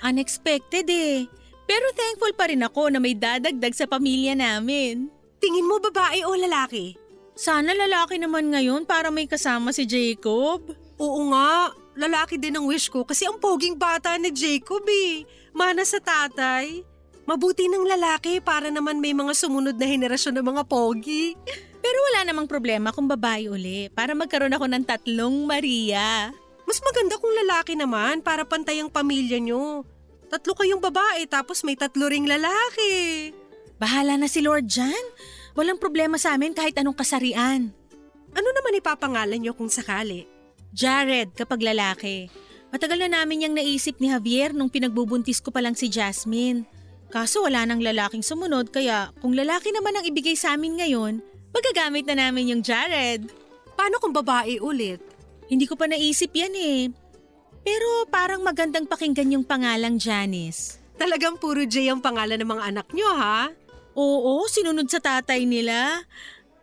Unexpected 0.02 0.88
eh. 0.90 1.30
Pero 1.68 1.86
thankful 1.94 2.34
pa 2.34 2.50
rin 2.50 2.64
ako 2.64 2.90
na 2.90 3.04
may 3.04 3.14
dadagdag 3.14 3.76
sa 3.76 3.86
pamilya 3.86 4.34
namin. 4.34 5.17
Tingin 5.38 5.70
mo 5.70 5.78
babae 5.78 6.26
o 6.26 6.34
lalaki? 6.34 6.98
Sana 7.38 7.78
lalaki 7.78 8.18
naman 8.18 8.50
ngayon 8.50 8.90
para 8.90 9.14
may 9.14 9.30
kasama 9.30 9.70
si 9.70 9.86
Jacob. 9.86 10.74
Oo 10.98 11.22
nga, 11.30 11.70
lalaki 11.94 12.42
din 12.42 12.58
ang 12.58 12.66
wish 12.66 12.90
ko 12.90 13.06
kasi 13.06 13.30
ang 13.30 13.38
poging 13.38 13.78
bata 13.78 14.18
ni 14.18 14.34
Jacob 14.34 14.82
eh. 14.90 15.22
Mana 15.54 15.86
sa 15.86 16.02
tatay. 16.02 16.82
Mabuti 17.30 17.70
ng 17.70 17.86
lalaki 17.86 18.42
para 18.42 18.74
naman 18.74 18.98
may 18.98 19.14
mga 19.14 19.38
sumunod 19.38 19.78
na 19.78 19.86
henerasyon 19.86 20.42
ng 20.42 20.48
mga 20.50 20.64
pogi. 20.66 21.38
Pero 21.84 21.98
wala 22.10 22.26
namang 22.26 22.50
problema 22.50 22.90
kung 22.90 23.06
babae 23.06 23.48
uli 23.54 23.94
para 23.94 24.18
magkaroon 24.18 24.58
ako 24.58 24.66
ng 24.66 24.84
tatlong 24.90 25.46
Maria. 25.46 26.34
Mas 26.66 26.82
maganda 26.82 27.22
kung 27.22 27.32
lalaki 27.32 27.78
naman 27.78 28.26
para 28.26 28.44
pantay 28.44 28.82
ang 28.82 28.90
pamilya 28.90 29.38
nyo. 29.38 29.86
Tatlo 30.28 30.58
kayong 30.58 30.84
babae 30.84 31.24
tapos 31.30 31.64
may 31.64 31.78
tatlo 31.78 32.12
ring 32.12 32.28
lalaki. 32.28 33.32
Bahala 33.78 34.18
na 34.18 34.26
si 34.26 34.42
Lord 34.42 34.66
Jan. 34.66 35.06
Walang 35.54 35.78
problema 35.78 36.18
sa 36.18 36.34
amin 36.34 36.54
kahit 36.54 36.74
anong 36.82 36.98
kasarian. 36.98 37.70
Ano 38.34 38.50
naman 38.54 38.78
ipapangalan 38.78 39.38
nyo 39.38 39.54
kung 39.54 39.70
sakali? 39.70 40.26
Jared 40.74 41.34
kapag 41.38 41.62
lalaki. 41.62 42.30
Matagal 42.74 43.06
na 43.06 43.22
namin 43.22 43.48
yung 43.48 43.56
naisip 43.58 44.02
ni 44.02 44.10
Javier 44.10 44.52
nung 44.52 44.70
pinagbubuntis 44.70 45.40
ko 45.42 45.54
pa 45.54 45.62
lang 45.62 45.78
si 45.78 45.90
Jasmine. 45.94 46.66
Kaso 47.08 47.46
wala 47.46 47.64
nang 47.64 47.80
lalaking 47.80 48.26
sumunod 48.26 48.74
kaya 48.74 49.14
kung 49.24 49.32
lalaki 49.32 49.72
naman 49.72 49.96
ang 49.96 50.06
ibigay 50.06 50.36
sa 50.36 50.58
amin 50.58 50.76
ngayon, 50.82 51.24
magagamit 51.56 52.04
na 52.10 52.28
namin 52.28 52.52
yung 52.58 52.62
Jared. 52.66 53.30
Paano 53.78 54.02
kung 54.02 54.12
babae 54.12 54.60
ulit? 54.60 55.00
Hindi 55.48 55.70
ko 55.70 55.80
pa 55.80 55.88
naisip 55.88 56.36
yan 56.36 56.54
eh. 56.58 56.92
Pero 57.64 58.10
parang 58.12 58.44
magandang 58.44 58.90
pakinggan 58.90 59.38
yung 59.38 59.46
pangalang 59.48 59.96
Janice. 59.96 60.82
Talagang 60.98 61.38
puro 61.38 61.64
J 61.64 61.94
ang 61.94 62.02
pangalan 62.02 62.42
ng 62.42 62.50
mga 62.52 62.64
anak 62.74 62.88
nyo 62.92 63.10
ha? 63.16 63.54
Oo, 63.98 64.46
sinunod 64.46 64.86
sa 64.94 65.02
tatay 65.02 65.50
nila. 65.50 66.06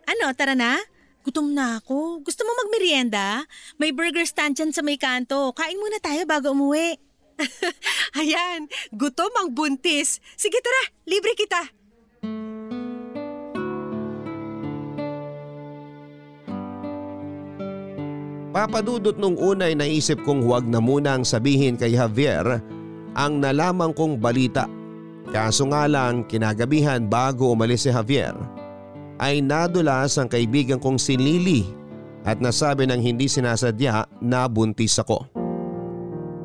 Ano, 0.07 0.31
tara 0.31 0.55
na? 0.55 0.79
Gutom 1.27 1.51
na 1.51 1.83
ako. 1.83 2.23
Gusto 2.23 2.47
mo 2.47 2.55
magmerienda? 2.63 3.43
May 3.75 3.91
burger 3.91 4.23
stand 4.23 4.55
dyan 4.55 4.71
sa 4.71 4.79
may 4.79 4.95
kanto. 4.95 5.51
Kain 5.51 5.75
muna 5.75 5.99
tayo 5.99 6.23
bago 6.23 6.55
umuwi. 6.55 6.95
Ayan, 8.23 8.71
gutom 8.95 9.35
ang 9.35 9.51
buntis. 9.51 10.23
Sige 10.39 10.63
tara, 10.63 10.95
libre 11.03 11.35
kita. 11.35 11.75
Papadudot 18.55 19.19
nung 19.19 19.35
unay 19.35 19.75
naisip 19.75 20.23
kong 20.23 20.39
huwag 20.39 20.63
na 20.63 20.79
munang 20.79 21.27
sabihin 21.27 21.75
kay 21.75 21.99
Javier 21.99 22.63
ang 23.11 23.43
nalaman 23.43 23.91
kong 23.91 24.23
balita. 24.23 24.71
Kaso 25.35 25.67
nga 25.67 25.83
lang 25.83 26.23
kinagabihan 26.23 27.03
bago 27.11 27.51
umalis 27.51 27.83
si 27.83 27.91
Javier 27.91 28.31
ay 29.19 29.43
nadulas 29.43 30.15
ang 30.15 30.31
kaibigan 30.31 30.79
kong 30.79 30.95
si 30.95 31.19
Lily 31.19 31.67
at 32.23 32.39
nasabi 32.39 32.87
ng 32.87 33.03
hindi 33.03 33.27
sinasadya 33.27 34.07
na 34.23 34.47
buntis 34.47 34.95
ako. 34.95 35.27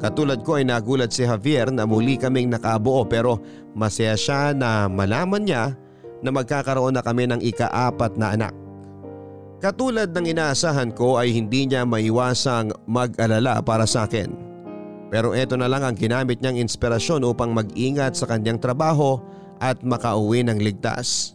Katulad 0.02 0.42
ko 0.42 0.58
ay 0.58 0.66
nagulat 0.66 1.14
si 1.14 1.22
Javier 1.22 1.70
na 1.70 1.86
muli 1.86 2.18
kaming 2.18 2.50
nakabuo 2.50 3.06
pero 3.06 3.38
masaya 3.78 4.18
siya 4.18 4.58
na 4.58 4.90
malaman 4.90 5.46
niya 5.46 5.78
na 6.18 6.34
magkakaroon 6.34 6.98
na 6.98 7.06
kami 7.06 7.30
ng 7.30 7.46
ikaapat 7.46 8.18
na 8.18 8.34
anak. 8.34 8.54
Katulad 9.62 10.10
ng 10.10 10.34
inaasahan 10.34 10.90
ko 10.98 11.14
ay 11.14 11.30
hindi 11.30 11.70
niya 11.70 11.86
maiwasang 11.86 12.74
mag-alala 12.90 13.62
para 13.62 13.86
sa 13.86 14.10
akin. 14.10 14.49
Pero 15.10 15.34
eto 15.34 15.58
na 15.58 15.66
lang 15.66 15.82
ang 15.82 15.98
ginamit 15.98 16.38
niyang 16.38 16.62
inspirasyon 16.62 17.26
upang 17.26 17.50
mag-ingat 17.50 18.14
sa 18.14 18.30
kanyang 18.30 18.62
trabaho 18.62 19.18
at 19.58 19.82
makauwi 19.82 20.46
ng 20.46 20.62
ligtas. 20.62 21.34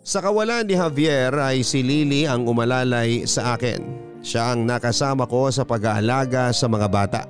Sa 0.00 0.24
kawalan 0.24 0.64
ni 0.64 0.74
Javier 0.74 1.34
ay 1.36 1.60
si 1.60 1.84
Lily 1.84 2.24
ang 2.24 2.48
umalalay 2.48 3.28
sa 3.28 3.54
akin. 3.54 3.82
Siya 4.24 4.56
ang 4.56 4.64
nakasama 4.64 5.28
ko 5.28 5.52
sa 5.52 5.62
pag-aalaga 5.62 6.50
sa 6.50 6.66
mga 6.66 6.88
bata. 6.88 7.22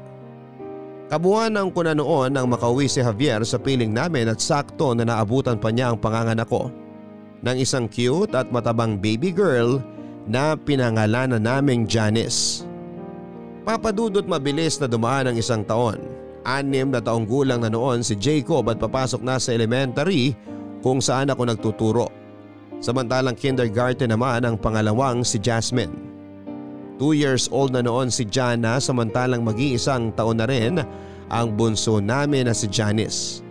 Kabuuan 1.07 1.55
ko 1.71 1.81
na 1.87 1.95
noon 1.95 2.35
ang 2.35 2.47
makauwi 2.47 2.87
si 2.87 3.03
Javier 3.03 3.43
sa 3.43 3.59
piling 3.59 3.91
namin 3.91 4.31
at 4.31 4.39
sakto 4.39 4.95
na 4.95 5.07
naabutan 5.07 5.59
pa 5.59 5.71
niya 5.71 5.93
ang 5.93 5.99
panganganak 5.99 6.49
ko 6.51 6.71
ng 7.47 7.57
isang 7.63 7.87
cute 7.87 8.35
at 8.35 8.51
matabang 8.51 8.99
baby 8.99 9.31
girl 9.31 9.79
na 10.27 10.59
pinangalanan 10.59 11.39
naming 11.39 11.87
Janice. 11.87 12.67
Papadudot 13.67 14.23
mabilis 14.31 14.79
na 14.79 14.87
dumaan 14.87 15.27
ang 15.27 15.35
isang 15.35 15.67
taon. 15.67 15.99
Anim 16.47 16.95
na 16.95 17.03
taong 17.03 17.27
gulang 17.27 17.67
na 17.67 17.67
noon 17.67 17.99
si 17.99 18.15
Jacob 18.15 18.71
at 18.71 18.79
papasok 18.79 19.27
na 19.27 19.43
sa 19.43 19.51
elementary 19.51 20.39
kung 20.87 21.03
saan 21.03 21.35
ako 21.35 21.51
nagtuturo. 21.51 22.07
Samantalang 22.79 23.35
kindergarten 23.35 24.15
naman 24.15 24.47
ang 24.47 24.55
pangalawang 24.55 25.27
si 25.27 25.43
Jasmine. 25.43 25.91
Two 26.95 27.19
years 27.19 27.51
old 27.51 27.75
na 27.75 27.83
noon 27.83 28.07
si 28.07 28.23
Jana 28.23 28.79
samantalang 28.79 29.43
mag-iisang 29.43 30.15
taon 30.15 30.39
na 30.39 30.47
rin 30.47 30.79
ang 31.27 31.51
bunso 31.51 31.99
namin 31.99 32.47
na 32.47 32.55
si 32.55 32.71
Janice. 32.71 33.43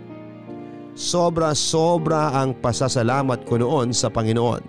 Sobra-sobra 0.96 2.32
ang 2.32 2.56
pasasalamat 2.56 3.44
ko 3.44 3.60
noon 3.60 3.92
sa 3.92 4.08
Panginoon 4.08 4.64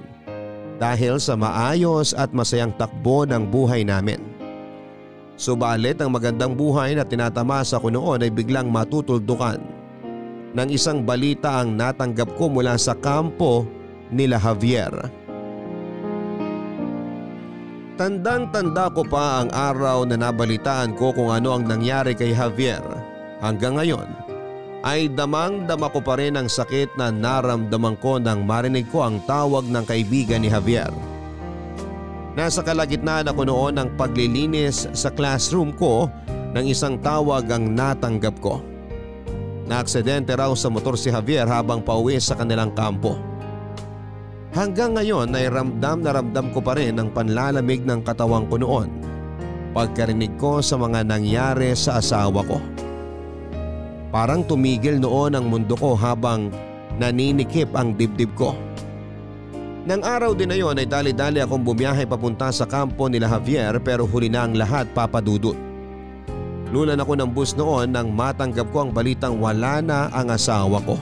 dahil 0.75 1.24
sa 1.24 1.39
maayos 1.39 2.12
at 2.12 2.36
masayang 2.36 2.75
takbo 2.75 3.24
ng 3.24 3.48
buhay 3.48 3.88
namin. 3.88 4.37
Subalit 5.38 6.01
ang 6.01 6.17
magandang 6.17 6.58
buhay 6.58 6.98
na 6.98 7.06
tinatamasa 7.06 7.77
ko 7.77 7.94
noon 7.94 8.25
ay 8.25 8.34
biglang 8.34 8.74
matutuldukan 8.74 9.62
ng 10.58 10.70
isang 10.74 11.06
balita 11.06 11.62
ang 11.62 11.77
natanggap 11.77 12.34
ko 12.34 12.50
mula 12.50 12.74
sa 12.74 12.98
kampo 12.98 13.70
nila 14.10 14.41
Javier. 14.41 14.89
Tandang-tanda 18.01 18.89
ko 18.89 19.06
pa 19.06 19.46
ang 19.46 19.50
araw 19.53 20.10
na 20.10 20.17
nabalitaan 20.17 20.98
ko 20.98 21.13
kung 21.13 21.29
ano 21.29 21.53
ang 21.53 21.70
nangyari 21.70 22.17
kay 22.17 22.34
Javier. 22.34 22.82
Hanggang 23.38 23.77
ngayon 23.77 24.10
ay 24.82 25.06
damang-dama 25.13 25.94
ko 25.94 26.01
pa 26.01 26.17
rin 26.17 26.34
ang 26.34 26.50
sakit 26.50 26.98
na 26.98 27.13
naramdaman 27.13 27.94
ko 28.01 28.17
nang 28.17 28.41
marinig 28.41 28.89
ko 28.89 29.06
ang 29.06 29.22
tawag 29.29 29.70
ng 29.70 29.86
kaibigan 29.86 30.41
ni 30.41 30.50
Javier. 30.50 30.89
Nasa 32.38 32.62
kalagitnaan 32.62 33.25
ako 33.34 33.50
noon 33.50 33.74
ng 33.82 33.89
paglilinis 33.98 34.86
sa 34.94 35.10
classroom 35.10 35.74
ko 35.74 36.06
nang 36.53 36.70
isang 36.70 37.01
tawag 37.01 37.50
ang 37.50 37.74
natanggap 37.74 38.38
ko. 38.38 38.62
Naaksidente 39.65 40.38
raw 40.38 40.53
sa 40.53 40.70
motor 40.70 40.94
si 40.94 41.10
Javier 41.10 41.50
habang 41.50 41.82
pauwi 41.82 42.22
sa 42.22 42.38
kanilang 42.38 42.77
kampo. 42.77 43.17
Hanggang 44.53 44.94
ngayon 44.94 45.34
ay 45.34 45.50
ramdam 45.50 46.06
na 46.06 46.13
ramdam 46.13 46.53
ko 46.53 46.62
pa 46.62 46.77
rin 46.77 47.01
ang 47.01 47.10
panlalamig 47.10 47.82
ng 47.82 48.06
katawan 48.06 48.46
ko 48.46 48.62
noon 48.62 49.08
pagkarinig 49.77 50.34
ko 50.41 50.58
sa 50.58 50.74
mga 50.74 51.06
nangyari 51.06 51.77
sa 51.77 52.01
asawa 52.01 52.41
ko. 52.41 52.58
Parang 54.10 54.41
tumigil 54.41 54.98
noon 54.98 55.38
ang 55.38 55.46
mundo 55.46 55.77
ko 55.77 55.94
habang 55.94 56.50
naninikip 56.98 57.70
ang 57.77 57.94
dibdib 57.94 58.34
ko. 58.34 58.58
Nang 59.88 60.03
araw 60.03 60.36
din 60.36 60.51
na 60.51 60.60
yon 60.60 60.75
ay 60.75 60.84
dali-dali 60.84 61.39
akong 61.39 61.63
bumiyahe 61.63 62.03
papunta 62.03 62.51
sa 62.51 62.67
kampo 62.67 63.08
nila 63.08 63.32
Javier 63.32 63.79
pero 63.79 64.03
huli 64.03 64.27
na 64.27 64.44
ang 64.44 64.51
lahat 64.51 64.91
papadudot. 64.91 65.56
Lunan 66.75 67.00
ako 67.00 67.15
ng 67.15 67.32
bus 67.32 67.56
noon 67.56 67.96
nang 67.96 68.12
matanggap 68.12 68.67
ko 68.75 68.84
ang 68.84 68.91
balitang 68.91 69.39
wala 69.39 69.79
na 69.79 70.12
ang 70.12 70.27
asawa 70.27 70.84
ko. 70.84 71.00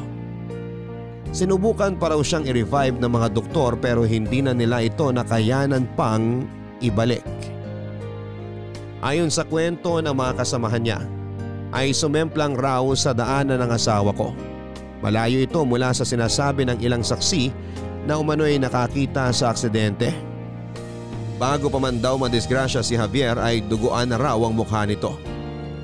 Sinubukan 1.34 1.98
pa 1.98 2.14
raw 2.14 2.22
siyang 2.22 2.46
i-revive 2.46 3.02
ng 3.02 3.10
mga 3.10 3.34
doktor 3.34 3.74
pero 3.82 4.06
hindi 4.06 4.46
na 4.46 4.54
nila 4.54 4.86
ito 4.86 5.10
nakayanan 5.10 5.90
pang 5.98 6.46
ibalik. 6.78 7.26
Ayon 9.02 9.34
sa 9.34 9.50
kwento 9.50 9.98
ng 9.98 10.14
mga 10.14 10.38
kasamahan 10.38 10.84
niya, 10.86 11.00
ay 11.74 11.90
sumemplang 11.90 12.54
raw 12.54 12.86
sa 12.94 13.18
daanan 13.18 13.66
ng 13.66 13.72
asawa 13.74 14.14
ko. 14.14 14.30
Malayo 15.02 15.42
ito 15.42 15.66
mula 15.66 15.90
sa 15.90 16.06
sinasabi 16.06 16.70
ng 16.70 16.78
ilang 16.86 17.02
saksi 17.02 17.50
na 18.06 18.22
umano'y 18.22 18.62
nakakita 18.62 19.34
sa 19.34 19.50
aksidente. 19.52 20.14
Bago 21.36 21.68
pa 21.68 21.82
man 21.82 22.00
daw 22.00 22.16
madisgrasya 22.16 22.80
si 22.80 22.96
Javier 22.96 23.36
ay 23.36 23.60
duguan 23.66 24.08
na 24.08 24.16
raw 24.16 24.40
ang 24.40 24.56
mukha 24.56 24.88
nito. 24.88 25.20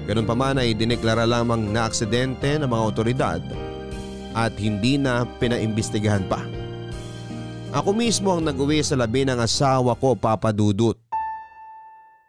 Ganun 0.08 0.24
pa 0.24 0.38
man 0.38 0.62
ay 0.62 0.72
dineklara 0.72 1.28
lamang 1.28 1.74
na 1.74 1.90
aksidente 1.90 2.56
ng 2.56 2.70
mga 2.70 2.84
otoridad 2.88 3.42
at 4.32 4.56
hindi 4.56 4.96
na 4.96 5.28
pinaimbestigahan 5.42 6.24
pa. 6.32 6.40
Ako 7.72 7.92
mismo 7.96 8.36
ang 8.36 8.44
nag-uwi 8.48 8.84
sa 8.84 8.96
labi 9.00 9.28
ng 9.28 9.40
asawa 9.40 9.96
ko 10.00 10.16
papadudot. 10.16 10.96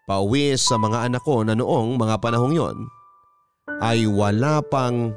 Pauwi 0.07 0.59
sa 0.59 0.75
mga 0.79 1.07
anak 1.11 1.23
ko 1.23 1.47
na 1.47 1.55
noong 1.55 1.95
mga 1.95 2.19
panahong 2.19 2.55
yon 2.55 2.77
ay 3.79 4.07
wala 4.07 4.59
pang 4.67 5.15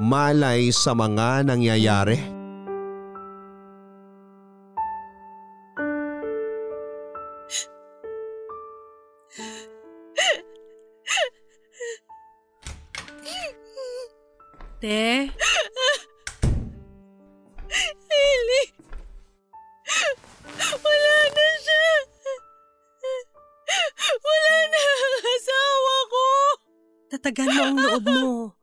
malay 0.00 0.72
sa 0.72 0.96
mga 0.96 1.44
nangyayari. 1.44 2.39
Te, 14.80 15.28
Eli! 18.08 18.62
Wala 20.56 21.16
na 21.36 21.46
siya! 21.60 21.88
Wala 24.24 24.54
na 24.72 24.80
ang 24.80 25.16
asawa 25.20 25.94
ko! 26.08 26.24
tatagan 27.12 27.52
mo 27.52 27.60
ang 27.60 27.76
loob 27.76 28.04
mo. 28.08 28.56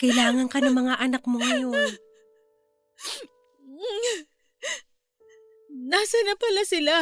Kailangan 0.00 0.48
ka 0.48 0.64
ng 0.64 0.72
mga 0.72 1.04
anak 1.04 1.20
mo 1.28 1.36
ngayon. 1.36 2.00
Nasa 5.68 6.16
na 6.24 6.32
pala 6.40 6.64
sila? 6.64 6.96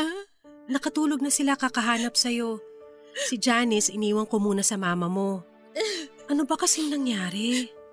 Nakatulog 0.67 1.23
na 1.23 1.31
sila 1.31 1.55
kakahanap 1.55 2.19
sa'yo. 2.19 2.59
Si 3.31 3.39
Janice, 3.39 3.95
iniwan 3.95 4.27
ko 4.27 4.43
muna 4.43 4.67
sa 4.67 4.75
mama 4.75 5.07
mo. 5.07 5.47
Ano 6.27 6.43
ba 6.51 6.59
kasing 6.59 6.91
nangyari? 6.91 7.84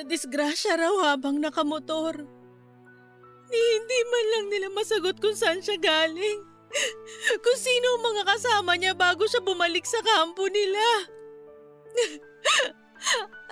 Nadisgrasya 0.00 0.80
raw 0.80 1.12
habang 1.12 1.44
nakamotor. 1.44 2.24
Ni 3.52 3.60
hindi 3.60 4.00
man 4.08 4.26
lang 4.32 4.46
nila 4.48 4.68
masagot 4.72 5.20
kung 5.20 5.36
saan 5.36 5.60
siya 5.60 5.76
galing. 5.76 6.40
Kung 7.44 7.58
sino 7.60 8.00
ang 8.00 8.02
mga 8.08 8.22
kasama 8.24 8.80
niya 8.80 8.96
bago 8.96 9.28
siya 9.28 9.44
bumalik 9.44 9.84
sa 9.84 10.00
kampo 10.00 10.48
nila. 10.48 10.80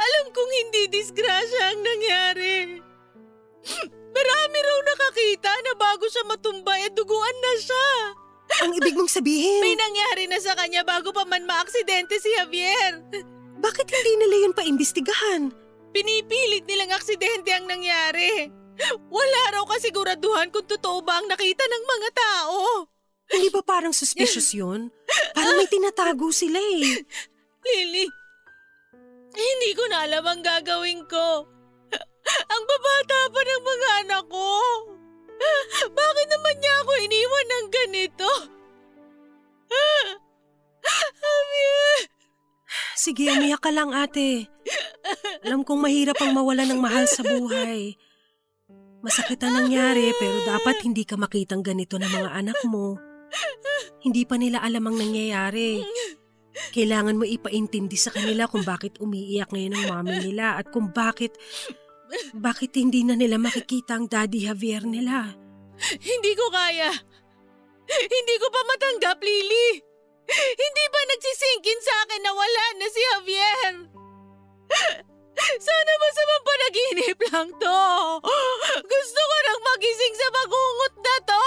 Alam 0.08 0.24
kong 0.32 0.52
hindi 0.64 0.88
disgrasya 0.88 1.76
ang 1.76 1.80
nangyari. 1.84 2.80
Marami 4.16 4.58
raw 4.64 4.78
nakakita 4.88 5.52
na 5.52 5.72
bago 5.76 6.08
siya 6.08 6.24
matumbay 6.32 6.88
at 6.88 6.96
duguan 6.96 7.36
na 7.44 7.52
siya. 7.60 7.88
Ang 8.64 8.72
ibig 8.72 8.96
mong 8.96 9.12
sabihin, 9.12 9.60
May 9.60 9.76
nangyari 9.76 10.24
na 10.32 10.40
sa 10.40 10.56
kanya 10.56 10.80
bago 10.80 11.12
pa 11.12 11.28
man 11.28 11.44
maaksidente 11.44 12.16
si 12.16 12.32
Javier. 12.40 13.04
bakit 13.60 13.84
hindi 13.92 14.12
nila 14.24 14.48
yun 14.48 14.56
paimbestigahan? 14.56 15.67
Pinipilit 15.92 16.64
nilang 16.68 16.92
aksidente 16.94 17.50
ang 17.52 17.66
nangyari. 17.66 18.48
Wala 19.10 19.40
raw 19.58 19.64
kasiguraduhan 19.66 20.54
kung 20.54 20.66
totoo 20.68 21.02
ba 21.02 21.18
ang 21.18 21.26
nakita 21.26 21.64
ng 21.66 21.84
mga 21.84 22.08
tao. 22.14 22.56
Hindi 23.28 23.48
ba 23.52 23.60
parang 23.60 23.92
suspicious 23.92 24.54
yun? 24.56 24.88
Parang 25.36 25.58
may 25.58 25.68
tinatago 25.68 26.32
sila 26.32 26.56
eh. 26.56 27.04
Lily, 27.64 28.06
hindi 29.36 29.70
ko 29.76 29.84
na 29.90 30.08
alam 30.08 30.24
ang 30.24 30.40
gagawin 30.40 31.04
ko. 31.04 31.44
Ang 32.28 32.62
babata 32.68 33.20
pa 33.32 33.40
ng 33.40 33.62
mga 33.64 33.88
anak 34.04 34.24
ko. 34.28 34.48
Bakit 35.88 36.26
naman 36.28 36.56
niya 36.60 36.74
ako 36.84 36.92
iniwan 37.00 37.46
ng 37.48 37.66
ganito? 37.72 38.30
Javier! 41.18 42.17
Sige, 42.96 43.32
umiyak 43.32 43.64
ka 43.64 43.70
lang 43.72 43.96
ate. 43.96 44.50
Alam 45.46 45.64
kong 45.64 45.80
mahirap 45.80 46.18
ang 46.20 46.36
mawala 46.36 46.68
ng 46.68 46.80
mahal 46.80 47.08
sa 47.08 47.24
buhay. 47.24 47.96
Masakit 49.00 49.38
ang 49.46 49.54
nangyari 49.54 50.10
pero 50.18 50.42
dapat 50.42 50.82
hindi 50.82 51.06
ka 51.06 51.14
makitang 51.14 51.62
ganito 51.62 51.96
ng 51.96 52.10
mga 52.10 52.30
anak 52.34 52.58
mo. 52.66 52.98
Hindi 54.02 54.26
pa 54.26 54.36
nila 54.36 54.60
alam 54.60 54.90
ang 54.90 54.96
nangyayari. 54.98 55.80
Kailangan 56.74 57.16
mo 57.16 57.24
ipaintindi 57.24 57.94
sa 57.94 58.10
kanila 58.10 58.50
kung 58.50 58.66
bakit 58.66 58.98
umiiyak 58.98 59.54
ngayon 59.54 59.78
ang 59.78 59.84
mami 59.94 60.18
nila 60.18 60.58
at 60.58 60.68
kung 60.74 60.90
bakit 60.90 61.38
bakit 62.34 62.74
hindi 62.74 63.04
na 63.04 63.14
nila 63.14 63.36
makikita 63.38 63.94
ang 63.96 64.08
daddy 64.08 64.48
Javier 64.48 64.82
nila. 64.82 65.32
Hindi 66.10 66.32
ko 66.34 66.46
kaya. 66.50 66.90
Hindi 67.88 68.34
ko 68.36 68.46
pa 68.50 68.60
matanggap, 68.66 69.18
Lily. 69.22 69.87
Hindi 70.28 70.84
ba 70.92 71.00
nagsisingkin 71.08 71.80
sa 71.80 71.94
akin 72.04 72.20
na 72.20 72.32
wala 72.36 72.64
na 72.76 72.86
si 72.92 73.00
Javier? 73.00 73.72
Sana 75.66 75.92
masamang 75.96 76.44
panaginip 76.44 77.18
lang 77.30 77.48
to. 77.56 77.80
Gusto 78.84 79.20
ko 79.22 79.36
nang 79.46 79.60
magising 79.64 80.14
sa 80.18 80.28
magungot 80.34 80.94
na 81.00 81.14
to. 81.24 81.44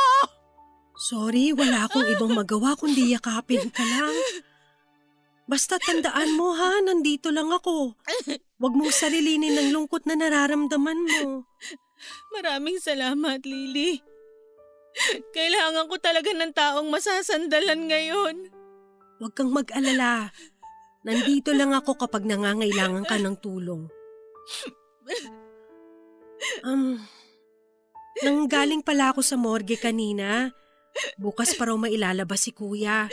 Sorry, 1.02 1.46
wala 1.54 1.90
akong 1.90 2.08
ibang 2.10 2.34
magawa 2.34 2.78
kundi 2.78 3.14
yakapin 3.14 3.70
ka 3.70 3.84
lang. 3.84 4.16
Basta 5.50 5.76
tandaan 5.82 6.40
mo 6.40 6.56
ha, 6.56 6.80
nandito 6.80 7.34
lang 7.34 7.52
ako. 7.52 7.98
Huwag 8.62 8.74
mong 8.78 8.94
sarilinin 8.94 9.58
ng 9.58 9.70
lungkot 9.76 10.08
na 10.08 10.16
nararamdaman 10.16 11.00
mo. 11.02 11.44
Maraming 12.32 12.80
salamat, 12.80 13.44
Lily. 13.44 14.00
Kailangan 15.36 15.90
ko 15.92 15.96
talaga 16.00 16.32
ng 16.32 16.54
taong 16.56 16.88
masasandalan 16.88 17.92
ngayon. 17.92 18.61
Huwag 19.22 19.38
kang 19.38 19.54
mag-alala. 19.54 20.34
Nandito 21.06 21.54
lang 21.54 21.78
ako 21.78 21.94
kapag 21.94 22.26
nangangailangan 22.26 23.06
ka 23.06 23.22
ng 23.22 23.38
tulong. 23.38 23.86
Um, 26.66 26.98
nanggaling 28.26 28.82
pala 28.82 29.14
ako 29.14 29.22
sa 29.22 29.38
morgue 29.38 29.78
kanina. 29.78 30.50
Bukas 31.22 31.54
pa 31.54 31.70
raw 31.70 31.78
mailalabas 31.78 32.50
si 32.50 32.52
kuya. 32.52 33.06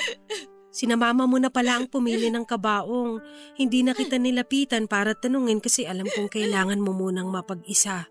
Sinamama 0.72 1.28
mo 1.28 1.36
na 1.36 1.52
pala 1.52 1.76
ang 1.76 1.92
pumili 1.92 2.32
ng 2.32 2.48
kabaong. 2.48 3.20
Hindi 3.60 3.84
na 3.84 3.92
kita 3.92 4.16
nilapitan 4.16 4.88
para 4.88 5.12
tanungin 5.12 5.60
kasi 5.60 5.84
alam 5.84 6.08
kong 6.08 6.32
kailangan 6.32 6.80
mo 6.80 6.96
munang 6.96 7.28
mapag-isa. 7.28 8.08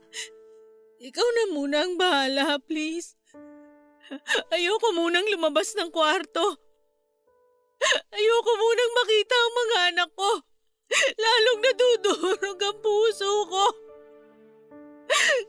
Ikaw 1.02 1.28
na 1.34 1.44
muna 1.50 1.78
ang 1.82 1.98
bahala, 1.98 2.62
please. 2.62 3.18
Ayoko 4.54 4.94
munang 4.94 5.26
lumabas 5.34 5.74
ng 5.74 5.90
kwarto. 5.90 6.67
Ayoko 8.18 8.52
munang 8.58 8.94
makita 8.98 9.36
ang 9.36 9.54
mga 9.54 9.78
anak 9.94 10.10
ko. 10.18 10.32
Lalong 11.20 11.60
nadudurog 11.62 12.60
ang 12.60 12.80
puso 12.80 13.32
ko. 13.52 13.66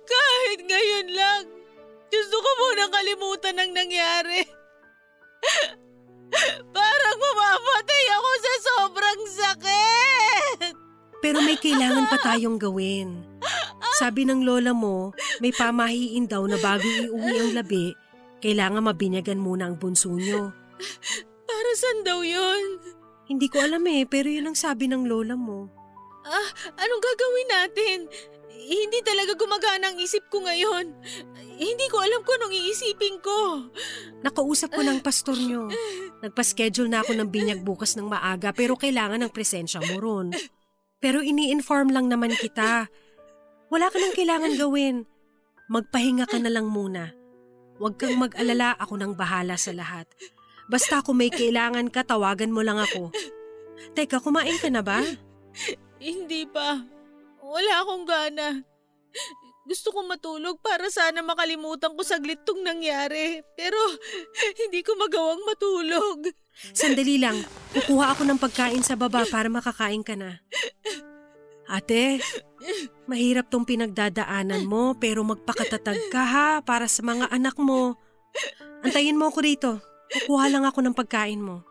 Kahit 0.08 0.60
ngayon 0.66 1.08
lang, 1.14 1.44
gusto 2.08 2.36
ko 2.38 2.50
munang 2.62 2.92
kalimutan 2.92 3.56
ang 3.58 3.72
nangyari. 3.72 4.42
Parang 6.76 7.16
mamamatay 7.16 8.04
ako 8.12 8.30
sa 8.36 8.54
sobrang 8.60 9.20
sakit. 9.28 10.74
Pero 11.18 11.42
may 11.42 11.58
kailangan 11.58 12.06
pa 12.06 12.18
tayong 12.22 12.60
gawin. 12.60 13.26
Sabi 13.98 14.22
ng 14.22 14.46
lola 14.46 14.70
mo, 14.70 15.10
may 15.42 15.50
pamahiin 15.50 16.30
daw 16.30 16.46
na 16.46 16.54
bago 16.62 16.86
iuwi 16.86 17.34
ang 17.42 17.52
labi, 17.58 17.90
kailangan 18.38 18.86
mabinyagan 18.86 19.42
muna 19.42 19.66
ang 19.66 19.74
bunso 19.74 20.14
nyo. 20.14 20.54
Para 21.48 21.70
saan 21.72 22.04
daw 22.04 22.20
yun? 22.20 22.76
Hindi 23.24 23.48
ko 23.48 23.64
alam 23.64 23.84
eh, 23.88 24.04
pero 24.04 24.28
yun 24.28 24.52
ang 24.52 24.58
sabi 24.58 24.84
ng 24.88 25.08
lola 25.08 25.32
mo. 25.32 25.72
Ah, 26.28 26.48
anong 26.76 27.02
gagawin 27.02 27.48
natin? 27.48 27.98
Hindi 28.68 29.00
talaga 29.00 29.32
gumagana 29.32 29.88
ang 29.88 29.96
isip 29.96 30.28
ko 30.28 30.44
ngayon. 30.44 30.92
Hindi 31.56 31.86
ko 31.88 32.04
alam 32.04 32.20
kung 32.20 32.36
anong 32.36 32.52
iisipin 32.52 33.16
ko. 33.24 33.64
Nakausap 34.20 34.76
ko 34.76 34.84
ng 34.84 35.00
pastor 35.00 35.40
nyo. 35.40 35.72
Nagpa-schedule 36.20 36.92
na 36.92 37.00
ako 37.00 37.16
ng 37.16 37.28
binyag 37.32 37.64
bukas 37.64 37.96
ng 37.96 38.04
maaga 38.04 38.52
pero 38.52 38.76
kailangan 38.76 39.24
ng 39.24 39.32
presensya 39.32 39.80
mo 39.80 39.96
ron. 39.96 40.36
Pero 41.00 41.24
ini-inform 41.24 41.96
lang 41.96 42.12
naman 42.12 42.36
kita. 42.36 42.92
Wala 43.72 43.88
ka 43.88 43.96
nang 43.96 44.12
kailangan 44.12 44.52
gawin. 44.60 45.08
Magpahinga 45.72 46.28
ka 46.28 46.36
na 46.36 46.52
lang 46.52 46.68
muna. 46.68 47.16
Huwag 47.78 47.96
kang 47.96 48.18
mag-alala, 48.18 48.74
ako 48.76 48.98
nang 48.98 49.14
bahala 49.14 49.54
sa 49.54 49.70
lahat. 49.70 50.10
Basta 50.68 51.00
kung 51.00 51.18
may 51.18 51.32
kailangan 51.32 51.88
ka, 51.88 52.04
tawagan 52.04 52.52
mo 52.52 52.60
lang 52.60 52.76
ako. 52.76 53.08
Teka, 53.96 54.20
kumain 54.20 54.60
ka 54.60 54.68
na 54.68 54.84
ba? 54.84 55.00
Hindi 55.96 56.44
pa. 56.44 56.84
Wala 57.40 57.72
akong 57.82 58.04
gana. 58.04 58.48
Gusto 59.68 59.92
kong 59.92 60.08
matulog 60.08 60.60
para 60.64 60.88
sana 60.88 61.20
makalimutan 61.20 61.92
ko 61.92 62.00
saglit 62.00 62.40
tong 62.44 62.64
nangyari. 62.64 63.40
Pero 63.56 63.76
hindi 64.64 64.80
ko 64.84 64.96
magawang 64.96 65.44
matulog. 65.44 66.18
Sandali 66.72 67.20
lang, 67.20 67.36
kukuha 67.76 68.16
ako 68.16 68.22
ng 68.24 68.40
pagkain 68.40 68.84
sa 68.84 68.96
baba 68.96 69.28
para 69.28 69.52
makakain 69.52 70.04
ka 70.04 70.16
na. 70.16 70.40
Ate, 71.68 72.24
mahirap 73.04 73.52
tong 73.52 73.68
pinagdadaanan 73.68 74.64
mo 74.64 74.96
pero 74.96 75.20
magpakatatag 75.20 76.00
ka 76.08 76.22
ha 76.24 76.48
para 76.64 76.88
sa 76.88 77.04
mga 77.04 77.28
anak 77.28 77.60
mo. 77.60 78.00
Antayin 78.80 79.20
mo 79.20 79.28
ako 79.28 79.38
rito. 79.44 79.72
Kukuha 80.08 80.48
lang 80.48 80.64
ako 80.64 80.80
ng 80.80 80.96
pagkain 80.96 81.40
mo. 81.44 81.68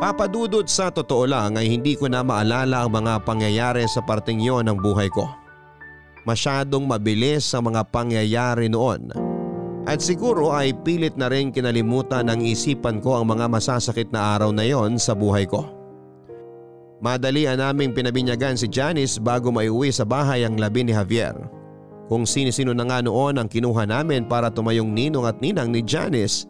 Papadudod 0.00 0.64
sa 0.64 0.88
totoo 0.88 1.28
lang 1.28 1.60
ay 1.60 1.68
hindi 1.68 1.92
ko 1.92 2.08
na 2.08 2.24
maalala 2.24 2.88
ang 2.88 2.90
mga 2.90 3.20
pangyayari 3.20 3.84
sa 3.84 4.00
parting 4.00 4.40
yon 4.40 4.64
ng 4.66 4.80
buhay 4.80 5.12
ko. 5.12 5.28
Masyadong 6.24 6.88
mabilis 6.88 7.52
ang 7.52 7.68
mga 7.68 7.84
pangyayari 7.92 8.72
noon. 8.72 9.29
At 9.88 10.04
siguro 10.04 10.52
ay 10.52 10.76
pilit 10.84 11.16
na 11.16 11.32
rin 11.32 11.48
kinalimutan 11.48 12.28
ng 12.28 12.44
isipan 12.44 13.00
ko 13.00 13.16
ang 13.16 13.32
mga 13.32 13.48
masasakit 13.48 14.12
na 14.12 14.36
araw 14.36 14.52
na 14.52 14.68
yon 14.68 15.00
sa 15.00 15.16
buhay 15.16 15.48
ko. 15.48 15.64
Madali 17.00 17.48
naming 17.48 17.96
pinabinyagan 17.96 18.60
si 18.60 18.68
Janice 18.68 19.16
bago 19.16 19.48
maiuwi 19.48 19.88
sa 19.88 20.04
bahay 20.04 20.44
ang 20.44 20.60
labi 20.60 20.84
ni 20.84 20.92
Javier. 20.92 21.32
Kung 22.12 22.28
sino-sino 22.28 22.76
na 22.76 22.84
nga 22.84 23.00
noon 23.00 23.40
ang 23.40 23.48
kinuha 23.48 23.88
namin 23.88 24.28
para 24.28 24.52
tumayong 24.52 24.92
ninong 24.92 25.24
at 25.24 25.40
ninang 25.40 25.72
ni 25.72 25.80
Janice 25.80 26.44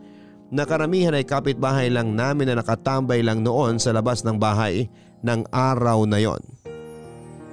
na 0.50 0.66
karamihan 0.66 1.14
ay 1.14 1.22
kapitbahay 1.22 1.86
lang 1.86 2.18
namin 2.18 2.50
na 2.50 2.58
nakatambay 2.58 3.22
lang 3.22 3.46
noon 3.46 3.78
sa 3.78 3.94
labas 3.94 4.26
ng 4.26 4.34
bahay 4.34 4.90
ng 5.22 5.46
araw 5.54 6.02
na 6.02 6.18
yon. 6.18 6.42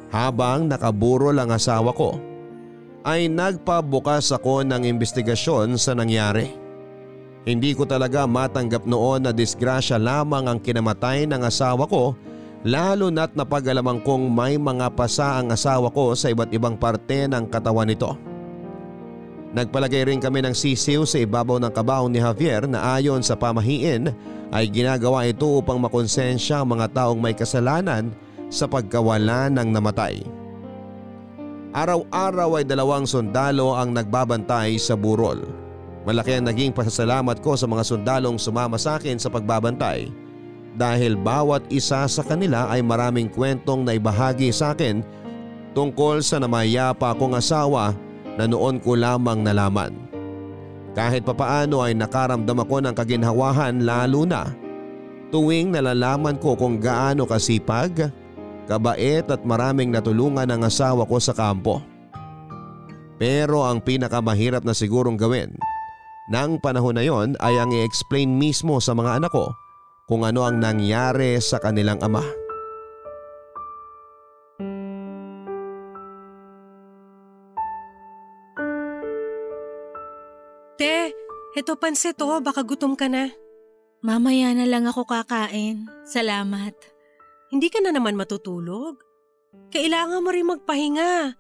Habang 0.09 0.65
nakaburo 0.65 1.29
lang 1.29 1.53
asawa 1.53 1.93
ko, 1.93 2.17
ay 3.07 3.31
nagpabukas 3.31 4.35
ako 4.35 4.67
ng 4.67 4.83
investigasyon 4.83 5.79
sa 5.79 5.95
nangyari. 5.95 6.51
Hindi 7.47 7.71
ko 7.71 7.87
talaga 7.87 8.27
matanggap 8.27 8.83
noon 8.83 9.23
na 9.23 9.31
disgrasya 9.31 9.95
lamang 9.95 10.51
ang 10.51 10.59
kinamatay 10.59 11.23
ng 11.23 11.39
asawa 11.39 11.87
ko 11.87 12.11
lalo 12.67 13.07
na't 13.07 13.31
napag-alamang 13.39 14.03
kong 14.03 14.27
may 14.27 14.59
mga 14.59 14.91
pasa 14.91 15.39
ang 15.39 15.55
asawa 15.55 15.87
ko 15.87 16.11
sa 16.19 16.27
iba't 16.27 16.51
ibang 16.51 16.75
parte 16.75 17.23
ng 17.31 17.47
katawan 17.47 17.87
nito. 17.87 18.19
Nagpalagay 19.55 20.11
rin 20.11 20.19
kami 20.19 20.43
ng 20.43 20.51
sisiw 20.51 21.07
sa 21.07 21.23
ibabaw 21.23 21.63
ng 21.63 21.71
kabaong 21.71 22.11
ni 22.11 22.19
Javier 22.19 22.67
na 22.67 22.99
ayon 22.99 23.23
sa 23.23 23.39
pamahiin 23.39 24.11
ay 24.51 24.67
ginagawa 24.67 25.23
ito 25.23 25.47
upang 25.47 25.79
makonsensya 25.79 26.59
ang 26.59 26.75
mga 26.75 26.91
taong 26.91 27.15
may 27.15 27.31
kasalanan 27.31 28.11
sa 28.51 28.67
pagkawala 28.67 29.47
ng 29.47 29.71
namatay. 29.71 30.37
Araw-araw 31.75 32.62
ay 32.62 32.65
dalawang 32.67 33.03
sundalo 33.03 33.75
ang 33.75 33.91
nagbabantay 33.91 34.80
sa 34.80 34.95
burol. 34.95 35.43
Malaki 36.08 36.39
ang 36.39 36.47
naging 36.47 36.71
pasasalamat 36.71 37.43
ko 37.43 37.60
sa 37.60 37.67
mga 37.67 37.84
sundalong 37.84 38.39
sumama 38.39 38.80
sa 38.80 38.95
akin 38.95 39.19
sa 39.19 39.27
pagbabantay 39.27 40.08
dahil 40.77 41.19
bawat 41.19 41.67
isa 41.67 42.08
sa 42.08 42.23
kanila 42.23 42.69
ay 42.71 42.80
maraming 42.80 43.27
kwentong 43.27 43.84
na 43.84 43.97
ibahagi 43.97 44.53
sa 44.53 44.71
akin 44.71 45.03
tungkol 45.75 46.23
sa 46.23 46.39
namayapa 46.39 47.12
kong 47.17 47.36
asawa 47.36 47.91
na 48.39 48.47
noon 48.47 48.80
ko 48.80 48.95
lamang 48.95 49.43
nalaman. 49.43 49.91
Kahit 50.95 51.27
papaano 51.27 51.84
ay 51.84 51.97
nakaramdam 51.97 52.63
ako 52.63 52.77
ng 52.88 52.93
kaginhawahan 52.95 53.84
lalo 53.84 54.23
na 54.23 54.47
tuwing 55.34 55.75
nalalaman 55.75 56.39
ko 56.39 56.56
kung 56.56 56.80
gaano 56.80 57.27
kasipag, 57.27 58.08
kabait 58.67 59.23
at 59.23 59.41
maraming 59.47 59.89
natulungan 59.89 60.51
ang 60.51 60.67
asawa 60.67 61.08
ko 61.08 61.17
sa 61.17 61.32
kampo. 61.32 61.80
Pero 63.17 63.65
ang 63.65 63.82
pinakamahirap 63.82 64.62
na 64.62 64.75
sigurong 64.75 65.17
gawin 65.17 65.56
ng 66.27 66.60
panahon 66.60 66.99
na 66.99 67.08
yon 67.08 67.34
ay 67.39 67.56
ang 67.58 67.71
i-explain 67.71 68.27
mismo 68.27 68.77
sa 68.84 68.91
mga 68.91 69.23
anak 69.23 69.32
ko 69.32 69.56
kung 70.06 70.27
ano 70.27 70.43
ang 70.43 70.60
nangyari 70.60 71.39
sa 71.39 71.58
kanilang 71.58 71.99
ama. 72.03 72.23
Te, 80.77 81.10
eto 81.58 81.73
pansit 81.73 82.21
oh, 82.21 82.38
baka 82.38 82.62
gutom 82.62 82.93
ka 82.93 83.10
na. 83.10 83.34
Mamaya 84.06 84.53
na 84.53 84.69
lang 84.69 84.86
ako 84.86 85.10
kakain. 85.10 85.89
Salamat. 86.06 86.96
Hindi 87.47 87.67
ka 87.71 87.79
na 87.79 87.95
naman 87.95 88.19
matutulog. 88.19 88.99
Kailangan 89.71 90.23
mo 90.23 90.29
rin 90.31 90.47
magpahinga. 90.47 91.36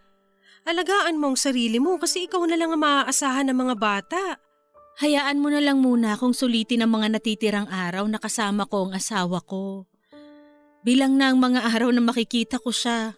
Alagaan 0.67 1.19
mo 1.19 1.31
ang 1.31 1.39
sarili 1.39 1.79
mo 1.79 1.95
kasi 1.95 2.27
ikaw 2.27 2.43
na 2.43 2.59
lang 2.59 2.75
ang 2.75 2.83
maaasahan 2.83 3.47
ng 3.47 3.57
mga 3.57 3.75
bata. 3.79 4.23
Hayaan 4.99 5.39
mo 5.39 5.47
na 5.53 5.61
lang 5.61 5.79
muna 5.79 6.17
kung 6.17 6.33
sulitin 6.33 6.83
ang 6.83 6.91
mga 6.91 7.15
natitirang 7.15 7.69
araw 7.69 8.03
na 8.09 8.19
kasama 8.19 8.65
ko 8.65 8.89
ang 8.89 8.97
asawa 8.97 9.39
ko. 9.45 9.85
Bilang 10.81 11.15
na 11.15 11.31
ang 11.31 11.39
mga 11.39 11.67
araw 11.71 11.91
na 11.93 12.01
makikita 12.01 12.59
ko 12.59 12.71
siya. 12.71 13.15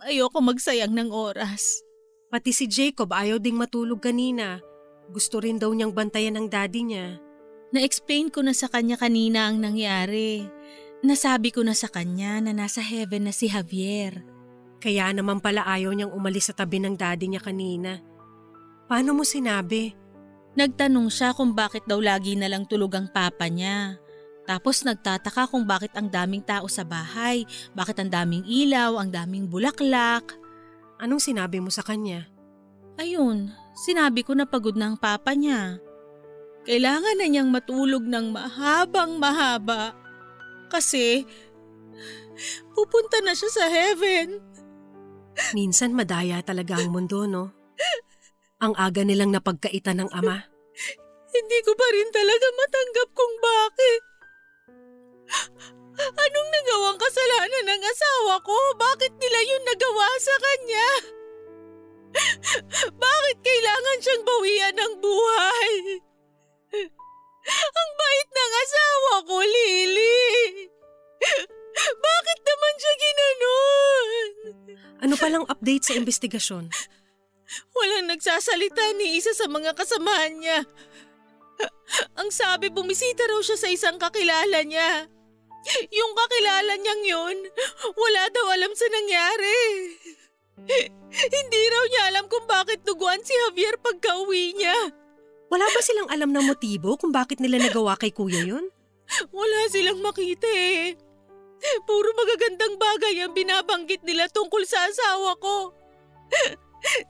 ayoko 0.00 0.40
magsayang 0.40 0.96
ng 0.96 1.12
oras. 1.12 1.84
Pati 2.32 2.56
si 2.56 2.64
Jacob 2.64 3.12
ayaw 3.12 3.36
ding 3.36 3.56
matulog 3.56 4.00
kanina. 4.00 4.60
Gusto 5.12 5.42
rin 5.42 5.60
daw 5.60 5.68
niyang 5.74 5.92
bantayan 5.92 6.40
ng 6.40 6.46
daddy 6.48 6.82
niya. 6.86 7.18
Na-explain 7.70 8.30
ko 8.30 8.42
na 8.42 8.54
sa 8.54 8.66
kanya 8.66 8.98
kanina 8.98 9.50
ang 9.50 9.62
nangyari. 9.62 10.46
Nasabi 11.00 11.48
ko 11.48 11.64
na 11.64 11.72
sa 11.72 11.88
kanya 11.88 12.44
na 12.44 12.52
nasa 12.52 12.84
heaven 12.84 13.24
na 13.24 13.32
si 13.32 13.48
Javier. 13.48 14.20
Kaya 14.84 15.08
naman 15.16 15.40
pala 15.40 15.64
ayaw 15.64 15.96
niyang 15.96 16.12
umalis 16.12 16.52
sa 16.52 16.54
tabi 16.56 16.76
ng 16.76 16.92
daddy 16.92 17.32
niya 17.32 17.40
kanina. 17.40 18.04
Paano 18.84 19.16
mo 19.16 19.24
sinabi? 19.24 19.96
Nagtanong 20.60 21.08
siya 21.08 21.32
kung 21.32 21.56
bakit 21.56 21.88
daw 21.88 22.02
lagi 22.04 22.36
na 22.36 22.52
lang 22.52 22.68
tulog 22.68 22.92
ang 22.92 23.08
papa 23.08 23.48
niya. 23.48 23.96
Tapos 24.44 24.84
nagtataka 24.84 25.48
kung 25.48 25.64
bakit 25.64 25.94
ang 25.96 26.12
daming 26.12 26.44
tao 26.44 26.68
sa 26.68 26.84
bahay, 26.84 27.48
bakit 27.72 27.96
ang 28.02 28.10
daming 28.12 28.44
ilaw, 28.44 29.00
ang 29.00 29.08
daming 29.08 29.48
bulaklak. 29.48 30.36
Anong 31.00 31.22
sinabi 31.22 31.64
mo 31.64 31.72
sa 31.72 31.80
kanya? 31.80 32.28
Ayun, 33.00 33.48
sinabi 33.72 34.20
ko 34.20 34.36
na 34.36 34.44
pagod 34.44 34.76
na 34.76 34.92
ang 34.92 34.98
papa 35.00 35.32
niya. 35.32 35.80
Kailangan 36.68 37.16
na 37.16 37.24
niyang 37.24 37.48
matulog 37.48 38.04
ng 38.04 38.36
mahabang 38.36 39.16
mahaba. 39.16 39.96
Kasi 40.70 41.26
pupunta 42.72 43.18
na 43.20 43.34
siya 43.34 43.50
sa 43.50 43.64
heaven. 43.68 44.40
Minsan 45.52 45.92
madaya 45.92 46.40
talaga 46.46 46.78
ang 46.78 46.94
mundo, 46.94 47.26
no? 47.26 47.52
Ang 48.62 48.76
aga 48.76 49.02
nilang 49.02 49.34
napagkaitan 49.34 50.04
ng 50.04 50.10
ama. 50.14 50.46
Hindi 51.30 51.58
ko 51.62 51.72
pa 51.74 51.86
rin 51.90 52.08
talaga 52.12 52.46
matanggap 52.54 53.08
kung 53.14 53.34
bakit. 53.40 54.02
Anong 56.00 56.50
nagawang 56.50 56.98
kasalanan 56.98 57.64
ng 57.70 57.82
asawa 57.84 58.34
ko? 58.40 58.56
Bakit 58.76 59.12
nila 59.20 59.40
yun 59.44 59.62
nagawa 59.68 60.08
sa 60.16 60.34
kanya? 60.40 60.88
Bakit 62.90 63.36
kailangan 63.38 63.98
siyang 64.02 64.24
bawian 64.26 64.74
ng 64.74 64.94
buhay? 64.98 65.72
Ang 67.48 67.90
bait 67.96 68.28
ng 68.28 68.52
asawa 68.60 69.12
ko, 69.24 69.36
Lily. 69.40 70.28
Bakit 71.80 72.40
naman 72.44 72.74
siya 72.76 72.94
ginanon? 73.00 74.18
Ano 75.00 75.14
palang 75.16 75.46
update 75.48 75.84
sa 75.88 75.96
investigasyon? 75.96 76.68
Walang 77.74 78.06
nagsasalita 78.12 78.94
ni 79.00 79.16
isa 79.18 79.32
sa 79.34 79.48
mga 79.48 79.74
kasamahan 79.74 80.34
niya. 80.38 80.60
Ang 82.20 82.30
sabi, 82.30 82.70
bumisita 82.70 83.26
raw 83.26 83.40
siya 83.42 83.58
sa 83.58 83.68
isang 83.72 83.96
kakilala 83.98 84.62
niya. 84.62 85.08
Yung 85.92 86.12
kakilala 86.16 86.72
niyang 86.80 87.04
yun, 87.04 87.36
wala 87.92 88.22
daw 88.32 88.46
alam 88.54 88.72
sa 88.72 88.86
nangyari. 88.88 89.58
Hindi 91.10 91.60
raw 91.68 91.84
niya 91.88 92.02
alam 92.14 92.24
kung 92.30 92.46
bakit 92.46 92.84
duguan 92.84 93.20
si 93.24 93.34
Javier 93.34 93.76
pagka-uwi 93.80 94.56
niya. 94.56 94.99
Wala 95.50 95.66
ba 95.66 95.80
silang 95.82 96.08
alam 96.08 96.30
ng 96.30 96.46
motibo 96.46 96.94
kung 96.94 97.10
bakit 97.10 97.42
nila 97.42 97.58
nagawa 97.58 97.98
kay 97.98 98.14
kuya 98.14 98.46
yun? 98.46 98.70
Wala 99.34 99.66
silang 99.66 99.98
makita 99.98 100.46
eh. 100.46 100.94
Puro 101.84 102.08
magagandang 102.14 102.78
bagay 102.78 103.20
ang 103.20 103.34
binabanggit 103.34 104.00
nila 104.06 104.30
tungkol 104.30 104.62
sa 104.62 104.78
asawa 104.86 105.34
ko. 105.42 105.74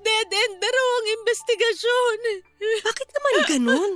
Dead 0.03 0.31
end 0.33 0.55
na 0.59 0.69
raw 0.73 0.89
ang 0.99 1.09
investigasyon. 1.21 2.19
Bakit 2.83 3.09
naman 3.13 3.35
ganun? 3.47 3.93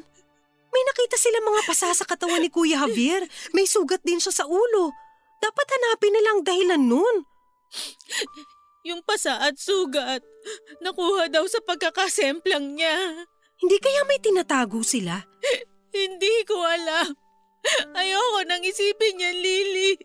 May 0.71 0.83
nakita 0.93 1.17
sila 1.19 1.39
mga 1.43 1.63
pasa 1.67 1.89
sa 1.97 2.05
katawan 2.07 2.45
ni 2.45 2.51
Kuya 2.53 2.85
Javier. 2.85 3.25
May 3.57 3.67
sugat 3.67 4.05
din 4.05 4.21
siya 4.21 4.31
sa 4.31 4.45
ulo. 4.47 4.93
Dapat 5.43 5.67
hanapin 5.67 6.13
nila 6.15 6.29
ang 6.35 6.43
dahilan 6.47 6.83
nun. 6.83 7.17
Yung 8.85 9.01
pasa 9.03 9.41
at 9.41 9.57
sugat, 9.57 10.21
nakuha 10.85 11.33
daw 11.33 11.43
sa 11.49 11.59
pagkakasemplang 11.65 12.77
niya. 12.77 13.27
Hindi 13.65 13.81
kaya 13.81 14.05
may 14.05 14.21
tinatago 14.21 14.85
sila? 14.85 15.25
Hindi 15.89 16.45
ko 16.45 16.61
alam. 16.61 17.17
Ayoko 17.97 18.45
nang 18.45 18.61
isipin 18.61 19.25
yan, 19.25 19.41
Lily. 19.41 19.97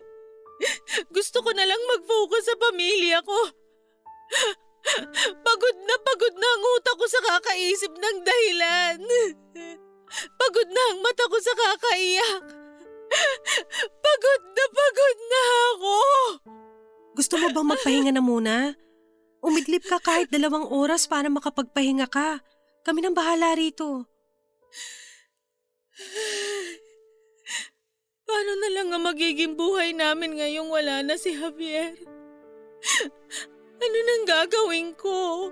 Gusto 1.11 1.43
ko 1.43 1.51
na 1.51 1.67
lang 1.67 1.81
mag-focus 1.91 2.47
sa 2.47 2.55
pamilya 2.55 3.19
ko. 3.19 3.39
Pagod 5.43 5.77
na 5.83 5.95
pagod 5.99 6.35
na 6.39 6.47
ang 6.47 6.63
utak 6.79 6.95
ko 6.95 7.05
sa 7.11 7.19
kakaisip 7.19 7.91
ng 7.99 8.17
dahilan. 8.23 8.97
Pagod 10.39 10.69
na 10.71 10.83
ang 10.95 10.99
mata 11.03 11.27
ko 11.27 11.37
sa 11.43 11.51
kakaiyak. 11.51 12.45
Pagod 13.99 14.41
na 14.55 14.65
pagod 14.71 15.17
na 15.19 15.41
ako. 15.75 15.97
Gusto 17.19 17.35
mo 17.43 17.47
bang 17.51 17.67
magpahinga 17.75 18.11
na 18.15 18.23
muna? 18.23 18.55
Umidlip 19.43 19.83
ka 19.83 19.99
kahit 19.99 20.31
dalawang 20.31 20.71
oras 20.71 21.11
para 21.11 21.27
makapagpahinga 21.27 22.07
ka. 22.07 22.39
Kami 22.83 22.99
nang 23.03 23.17
bahala 23.17 23.53
rito. 23.59 24.07
Paano 28.23 28.51
na 28.61 28.69
lang 28.71 28.87
ang 28.93 29.03
magiging 29.03 29.57
buhay 29.59 29.91
namin 29.91 30.37
ngayong 30.39 30.69
wala 30.71 31.03
na 31.03 31.19
si 31.19 31.35
Javier? 31.35 31.97
Ano 33.79 33.97
nang 34.05 34.23
gagawin 34.27 34.91
ko? 34.95 35.49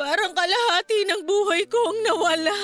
Parang 0.00 0.32
kalahati 0.32 1.04
ng 1.06 1.22
buhay 1.28 1.66
ko 1.68 1.78
ang 1.92 2.00
nawala. 2.06 2.58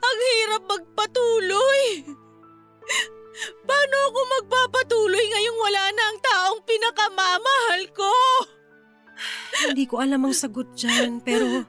Ang 0.00 0.18
hirap 0.18 0.62
magpatuloy. 0.66 2.08
Paano 3.62 3.96
ako 4.10 4.20
magpapatuloy 4.40 5.24
ngayong 5.28 5.58
wala 5.60 5.84
na 5.94 6.04
ang 6.08 6.18
taong 6.18 6.60
pinakamamahal 6.66 7.82
ko? 7.94 8.14
Hindi 9.70 9.84
ko 9.86 10.02
alam 10.02 10.26
ang 10.26 10.34
sagot 10.34 10.74
dyan, 10.74 11.22
pero 11.22 11.64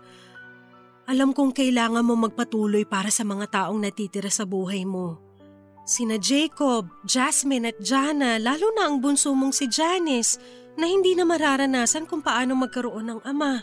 alam 1.05 1.37
kong 1.37 1.53
kailangan 1.53 2.01
mo 2.01 2.17
magpatuloy 2.17 2.81
para 2.85 3.13
sa 3.13 3.21
mga 3.21 3.45
taong 3.53 3.77
natitira 3.77 4.29
sa 4.33 4.43
buhay 4.43 4.83
mo. 4.83 5.21
Sina 5.85 6.17
Jacob, 6.17 6.89
Jasmine 7.05 7.69
at 7.69 7.77
Jana, 7.77 8.41
lalo 8.41 8.73
na 8.73 8.89
ang 8.89 8.97
bunso 8.97 9.29
mong 9.37 9.53
si 9.53 9.69
Janice 9.69 10.41
na 10.81 10.89
hindi 10.89 11.13
na 11.13 11.21
mararanasan 11.29 12.09
kung 12.09 12.25
paano 12.25 12.57
magkaroon 12.57 13.05
ng 13.05 13.21
ama. 13.21 13.61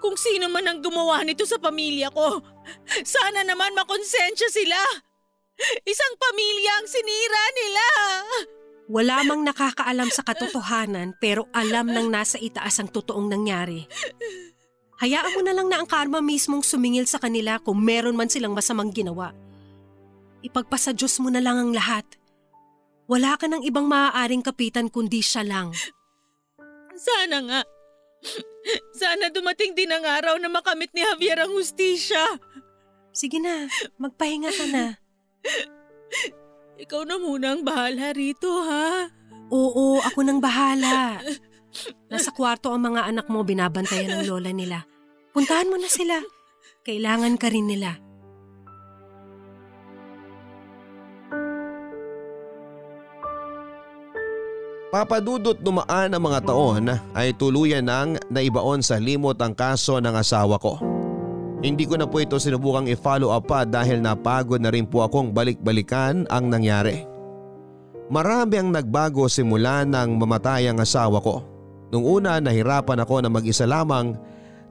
Kung 0.00 0.16
sino 0.16 0.48
man 0.48 0.64
ang 0.64 0.80
gumawa 0.80 1.20
nito 1.28 1.44
sa 1.44 1.60
pamilya 1.60 2.08
ko, 2.08 2.40
sana 3.04 3.44
naman 3.44 3.76
makonsensya 3.76 4.48
sila. 4.48 4.80
Isang 5.84 6.14
pamilya 6.16 6.72
ang 6.80 6.88
sinira 6.88 7.44
nila. 7.52 7.86
Wala 8.90 9.22
mang 9.22 9.46
nakakaalam 9.46 10.10
sa 10.10 10.26
katotohanan 10.26 11.14
pero 11.22 11.46
alam 11.54 11.86
ng 11.86 12.10
nasa 12.10 12.42
itaas 12.42 12.82
ang 12.82 12.90
totoong 12.90 13.30
nangyari. 13.30 13.86
Hayaan 14.98 15.32
mo 15.38 15.40
na 15.46 15.54
lang 15.54 15.70
na 15.70 15.78
ang 15.78 15.86
karma 15.86 16.18
mismong 16.18 16.66
sumingil 16.66 17.06
sa 17.06 17.22
kanila 17.22 17.62
kung 17.62 17.78
meron 17.78 18.18
man 18.18 18.26
silang 18.26 18.50
masamang 18.50 18.90
ginawa. 18.90 19.30
Ipagpasa 20.42 20.90
Diyos 20.90 21.22
mo 21.22 21.30
na 21.30 21.38
lang 21.38 21.56
ang 21.56 21.70
lahat. 21.70 22.02
Wala 23.06 23.38
ka 23.38 23.46
ng 23.46 23.62
ibang 23.62 23.86
maaaring 23.86 24.42
kapitan 24.42 24.90
kundi 24.90 25.22
siya 25.22 25.46
lang. 25.46 25.70
Sana 26.98 27.38
nga. 27.46 27.60
Sana 28.92 29.30
dumating 29.30 29.72
din 29.72 29.88
ang 29.88 30.02
araw 30.02 30.34
na 30.36 30.50
makamit 30.50 30.90
ni 30.92 31.06
Javier 31.06 31.38
ang 31.38 31.54
hustisya. 31.54 32.42
Sige 33.14 33.38
na, 33.38 33.70
magpahinga 34.02 34.50
ka 34.50 34.66
na. 34.66 34.84
Ikaw 36.80 37.04
na 37.04 37.20
muna 37.20 37.52
ang 37.52 37.60
bahala 37.60 38.16
rito, 38.16 38.48
ha? 38.64 39.04
Oo, 39.52 40.00
ako 40.00 40.24
nang 40.24 40.40
bahala. 40.40 41.20
Nasa 42.08 42.32
kwarto 42.32 42.72
ang 42.72 42.88
mga 42.88 43.04
anak 43.04 43.28
mo 43.28 43.44
binabantayan 43.44 44.16
ng 44.16 44.24
lola 44.24 44.48
nila. 44.48 44.88
Puntahan 45.36 45.68
mo 45.68 45.76
na 45.76 45.92
sila. 45.92 46.24
Kailangan 46.80 47.36
ka 47.36 47.52
rin 47.52 47.68
nila. 47.68 48.00
Papadudot 54.90 55.60
dumaan 55.60 56.16
ang 56.16 56.22
mga 56.24 56.40
taon 56.48 56.90
ay 57.14 57.36
tuluyan 57.36 57.86
nang 57.86 58.16
naibaon 58.32 58.80
sa 58.80 58.96
limot 58.96 59.36
ang 59.38 59.52
kaso 59.52 60.00
ng 60.00 60.16
asawa 60.16 60.56
ko. 60.56 60.99
Hindi 61.60 61.84
ko 61.84 62.00
na 62.00 62.08
po 62.08 62.24
ito 62.24 62.40
sinubukang 62.40 62.88
i-follow 62.88 63.28
up 63.36 63.44
pa 63.44 63.68
dahil 63.68 64.00
napagod 64.00 64.64
na 64.64 64.72
rin 64.72 64.88
po 64.88 65.04
akong 65.04 65.28
balik-balikan 65.28 66.24
ang 66.32 66.48
nangyari. 66.48 67.04
Marami 68.08 68.56
ang 68.56 68.72
nagbago 68.72 69.28
simula 69.28 69.84
nang 69.84 70.16
mamatay 70.16 70.72
ang 70.72 70.80
asawa 70.80 71.20
ko. 71.20 71.44
Nung 71.92 72.02
una 72.02 72.40
nahirapan 72.40 73.04
ako 73.04 73.20
na 73.20 73.28
mag-isa 73.28 73.68
lamang 73.68 74.16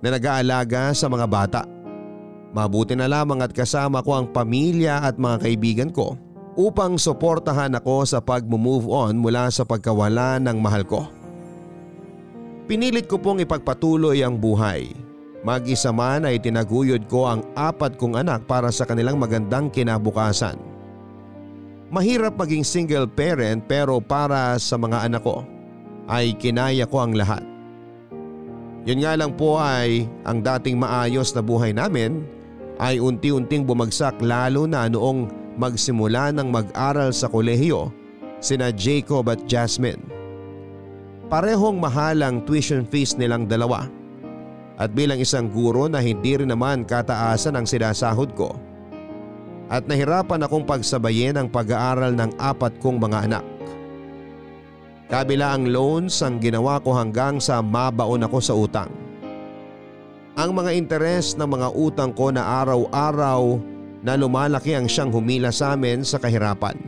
na 0.02 0.10
nag-aalaga 0.18 0.90
sa 0.98 1.06
mga 1.06 1.26
bata. 1.30 1.62
Mabuti 2.58 2.98
na 2.98 3.06
lamang 3.06 3.46
at 3.46 3.54
kasama 3.54 4.02
ko 4.02 4.18
ang 4.18 4.34
pamilya 4.34 5.06
at 5.06 5.22
mga 5.22 5.46
kaibigan 5.46 5.92
ko 5.94 6.18
upang 6.58 6.98
suportahan 6.98 7.78
ako 7.78 8.10
sa 8.10 8.18
pag-move 8.18 8.90
on 8.90 9.14
mula 9.22 9.54
sa 9.54 9.62
pagkawala 9.62 10.42
ng 10.42 10.58
mahal 10.58 10.82
ko. 10.82 11.06
Pinilit 12.66 13.06
ko 13.06 13.22
pong 13.22 13.46
ipagpatuloy 13.46 14.26
ang 14.26 14.42
buhay. 14.42 15.09
Mag-isa 15.40 15.96
man 15.96 16.28
ay 16.28 16.36
tinaguyod 16.36 17.08
ko 17.08 17.24
ang 17.24 17.48
apat 17.56 17.96
kong 17.96 18.20
anak 18.20 18.44
para 18.44 18.68
sa 18.76 18.84
kanilang 18.84 19.16
magandang 19.16 19.72
kinabukasan. 19.72 20.60
Mahirap 21.90 22.36
maging 22.36 22.68
single 22.68 23.08
parent 23.08 23.64
pero 23.64 24.04
para 24.04 24.60
sa 24.60 24.76
mga 24.76 25.08
anak 25.08 25.24
ko, 25.24 25.48
ay 26.12 26.36
kinaya 26.36 26.84
ko 26.84 27.02
ang 27.02 27.16
lahat. 27.16 27.42
Yun 28.84 29.06
nga 29.06 29.14
lang 29.16 29.32
po 29.38 29.56
ay 29.62 30.10
ang 30.28 30.44
dating 30.44 30.76
maayos 30.76 31.32
na 31.32 31.42
buhay 31.42 31.72
namin 31.72 32.26
ay 32.80 33.00
unti-unting 33.00 33.64
bumagsak 33.64 34.20
lalo 34.20 34.68
na 34.68 34.92
noong 34.92 35.30
magsimula 35.60 36.32
ng 36.36 36.48
mag-aral 36.48 37.12
sa 37.12 37.28
kolehiyo 37.28 37.92
sina 38.40 38.72
Jacob 38.72 39.28
at 39.28 39.40
Jasmine. 39.48 40.00
Parehong 41.30 41.78
mahal 41.78 42.24
ang 42.26 42.42
tuition 42.44 42.88
fees 42.88 43.14
nilang 43.14 43.46
dalawa. 43.46 43.86
At 44.80 44.96
bilang 44.96 45.20
isang 45.20 45.52
guro 45.52 45.92
na 45.92 46.00
hindi 46.00 46.40
rin 46.40 46.48
naman 46.48 46.88
kataasan 46.88 47.60
ang 47.60 47.68
sinasahod 47.68 48.32
ko. 48.32 48.56
At 49.68 49.86
nahirapan 49.92 50.48
akong 50.48 50.64
pagsabayin 50.64 51.36
ang 51.36 51.52
pag-aaral 51.52 52.16
ng 52.16 52.40
apat 52.40 52.80
kong 52.80 52.96
mga 52.96 53.28
anak. 53.28 53.46
Kabila 55.12 55.52
ang 55.60 55.68
loans 55.68 56.24
ang 56.24 56.40
ginawa 56.40 56.80
ko 56.80 56.96
hanggang 56.96 57.44
sa 57.44 57.60
mabaon 57.60 58.24
ako 58.24 58.40
sa 58.40 58.56
utang. 58.56 58.90
Ang 60.40 60.56
mga 60.56 60.72
interes 60.72 61.36
ng 61.36 61.50
mga 61.60 61.76
utang 61.76 62.16
ko 62.16 62.32
na 62.32 62.64
araw-araw 62.64 63.60
na 64.00 64.16
lumalaki 64.16 64.80
ang 64.80 64.88
siyang 64.88 65.12
humila 65.12 65.52
sa 65.52 65.76
amin 65.76 66.08
sa 66.08 66.24
kahirapan. 66.24 66.80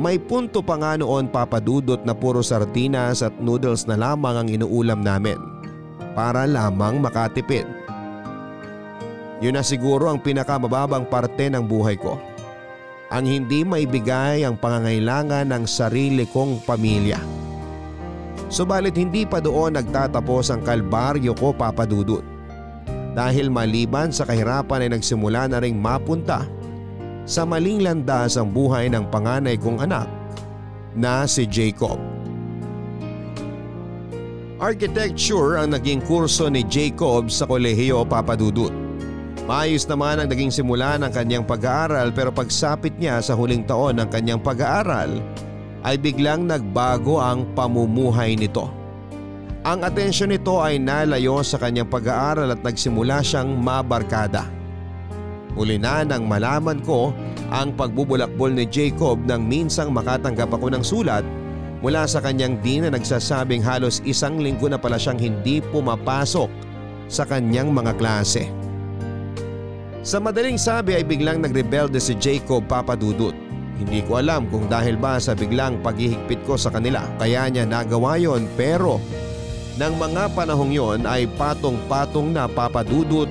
May 0.00 0.16
punto 0.16 0.64
pa 0.64 0.80
nga 0.80 0.96
noon 0.96 1.28
papadudot 1.28 2.00
na 2.00 2.16
puro 2.16 2.40
sardinas 2.40 3.20
at 3.20 3.36
noodles 3.36 3.84
na 3.84 4.00
lamang 4.00 4.36
ang 4.40 4.48
inuulam 4.48 5.04
namin 5.04 5.55
para 6.16 6.48
lamang 6.48 6.96
makatipid. 6.98 7.68
Yun 9.44 9.60
na 9.60 9.62
siguro 9.62 10.08
ang 10.08 10.16
pinakamababang 10.16 11.04
parte 11.04 11.52
ng 11.52 11.60
buhay 11.60 12.00
ko 12.00 12.16
ang 13.06 13.22
hindi 13.22 13.62
maibigay 13.62 14.42
ang 14.42 14.58
pangangailangan 14.58 15.46
ng 15.54 15.64
sarili 15.66 16.26
kong 16.26 16.66
pamilya. 16.66 17.18
Subalit 18.50 18.98
hindi 18.98 19.26
pa 19.26 19.38
doon 19.38 19.78
nagtatapos 19.78 20.50
ang 20.50 20.62
kalbaryo 20.62 21.34
ko 21.34 21.54
papadudot. 21.54 22.22
Dahil 23.16 23.48
maliban 23.48 24.12
sa 24.12 24.28
kahirapan 24.28 24.86
ay 24.86 24.90
nagsimula 24.98 25.48
na 25.48 25.58
ring 25.62 25.78
mapunta 25.78 26.44
sa 27.26 27.42
maling 27.48 27.82
landas 27.82 28.36
ang 28.36 28.52
buhay 28.52 28.92
ng 28.92 29.08
panganay 29.08 29.56
kong 29.56 29.82
anak 29.82 30.06
na 30.92 31.24
si 31.24 31.48
Jacob. 31.48 32.15
Architecture 34.56 35.60
ang 35.60 35.76
naging 35.76 36.00
kurso 36.00 36.48
ni 36.48 36.64
Jacob 36.64 37.28
sa 37.28 37.44
kolehiyo 37.44 38.08
papadudot. 38.08 38.72
Maayos 39.44 39.84
naman 39.84 40.16
ang 40.16 40.32
naging 40.32 40.48
simula 40.48 40.96
ng 40.96 41.12
kanyang 41.12 41.44
pag-aaral 41.44 42.08
pero 42.08 42.32
pagsapit 42.32 42.96
niya 42.96 43.20
sa 43.20 43.36
huling 43.36 43.68
taon 43.68 44.00
ng 44.00 44.08
kanyang 44.08 44.40
pag-aaral 44.40 45.20
ay 45.84 46.00
biglang 46.00 46.48
nagbago 46.48 47.20
ang 47.20 47.44
pamumuhay 47.52 48.32
nito. 48.32 48.72
Ang 49.60 49.84
atensyon 49.84 50.32
nito 50.32 50.56
ay 50.56 50.80
nalayo 50.80 51.44
sa 51.44 51.60
kanyang 51.60 51.92
pag-aaral 51.92 52.48
at 52.48 52.64
nagsimula 52.64 53.20
siyang 53.20 53.60
mabarkada. 53.60 54.48
Uli 55.52 55.76
na 55.76 56.00
nang 56.00 56.24
malaman 56.24 56.80
ko 56.80 57.12
ang 57.52 57.76
pagbubulakbol 57.76 58.56
ni 58.56 58.64
Jacob 58.64 59.20
nang 59.28 59.44
minsang 59.44 59.92
makatanggap 59.92 60.48
ako 60.48 60.72
ng 60.72 60.80
sulat 60.80 61.28
mula 61.86 62.02
sa 62.02 62.18
kanyang 62.18 62.58
di 62.66 62.82
na 62.82 62.90
nagsasabing 62.90 63.62
halos 63.62 64.02
isang 64.02 64.42
linggo 64.42 64.66
na 64.66 64.74
pala 64.74 64.98
siyang 64.98 65.22
hindi 65.22 65.62
pumapasok 65.62 66.50
sa 67.06 67.22
kanyang 67.22 67.70
mga 67.70 67.94
klase. 67.94 68.50
Sa 70.02 70.18
madaling 70.18 70.58
sabi 70.58 70.98
ay 70.98 71.06
biglang 71.06 71.38
nagrebelde 71.38 72.02
si 72.02 72.18
Jacob 72.18 72.66
papadudot. 72.66 73.30
Hindi 73.78 74.02
ko 74.02 74.18
alam 74.18 74.50
kung 74.50 74.66
dahil 74.66 74.98
ba 74.98 75.22
sa 75.22 75.38
biglang 75.38 75.78
paghihigpit 75.78 76.42
ko 76.42 76.58
sa 76.58 76.74
kanila 76.74 77.06
kaya 77.22 77.46
niya 77.46 77.62
nagawa 77.62 78.18
yon 78.18 78.50
pero 78.58 78.98
nang 79.78 79.94
mga 79.94 80.34
panahong 80.34 80.74
yon 80.74 81.06
ay 81.06 81.30
patong-patong 81.38 82.34
na 82.34 82.50
papadudot 82.50 83.30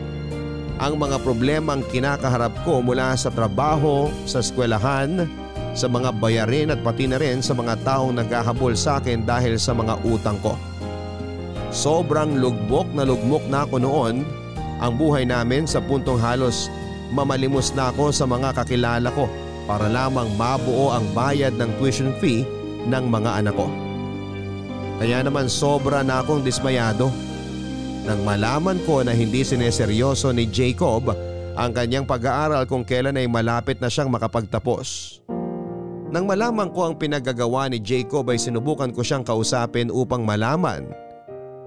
ang 0.80 0.96
mga 0.96 1.20
problemang 1.20 1.84
kinakaharap 1.92 2.56
ko 2.64 2.80
mula 2.80 3.20
sa 3.20 3.28
trabaho, 3.32 4.08
sa 4.24 4.40
eskwelahan, 4.40 5.28
sa 5.76 5.92
mga 5.92 6.16
bayarin 6.18 6.72
at 6.72 6.80
pati 6.80 7.06
na 7.06 7.20
rin 7.20 7.44
sa 7.44 7.52
mga 7.52 7.84
taong 7.84 8.16
naghahabol 8.16 8.74
sa 8.74 9.04
akin 9.04 9.28
dahil 9.28 9.60
sa 9.60 9.76
mga 9.76 10.00
utang 10.08 10.40
ko. 10.40 10.56
Sobrang 11.76 12.40
lugmok 12.40 12.88
na 12.96 13.04
lugmok 13.04 13.44
na 13.52 13.68
ako 13.68 13.84
noon 13.84 14.24
ang 14.80 14.94
buhay 14.96 15.28
namin 15.28 15.68
sa 15.68 15.84
puntong 15.84 16.16
halos 16.18 16.72
mamalimos 17.12 17.76
na 17.76 17.92
ako 17.92 18.16
sa 18.16 18.24
mga 18.24 18.56
kakilala 18.56 19.12
ko 19.12 19.28
para 19.68 19.92
lamang 19.92 20.32
mabuo 20.40 20.96
ang 20.96 21.04
bayad 21.12 21.52
ng 21.60 21.70
tuition 21.78 22.16
fee 22.24 22.48
ng 22.88 23.06
mga 23.12 23.44
anak 23.44 23.56
ko. 23.60 23.68
Kaya 24.96 25.20
naman 25.28 25.52
sobra 25.52 26.00
na 26.08 26.24
akong 26.24 26.40
dismayado 26.40 27.12
nang 28.06 28.22
malaman 28.22 28.80
ko 28.86 29.02
na 29.02 29.12
hindi 29.12 29.42
sineseryoso 29.42 30.32
ni 30.32 30.48
Jacob 30.48 31.12
ang 31.56 31.72
kanyang 31.74 32.06
pag-aaral 32.06 32.64
kung 32.70 32.86
kailan 32.86 33.18
ay 33.18 33.26
malapit 33.26 33.82
na 33.82 33.90
siyang 33.90 34.14
makapagtapos. 34.14 35.20
Nang 36.16 36.32
malaman 36.32 36.72
ko 36.72 36.88
ang 36.88 36.96
pinagagawa 36.96 37.68
ni 37.68 37.84
Jacob 37.84 38.32
ay 38.32 38.40
sinubukan 38.40 38.88
ko 38.96 39.04
siyang 39.04 39.28
kausapin 39.28 39.92
upang 39.92 40.24
malaman 40.24 40.88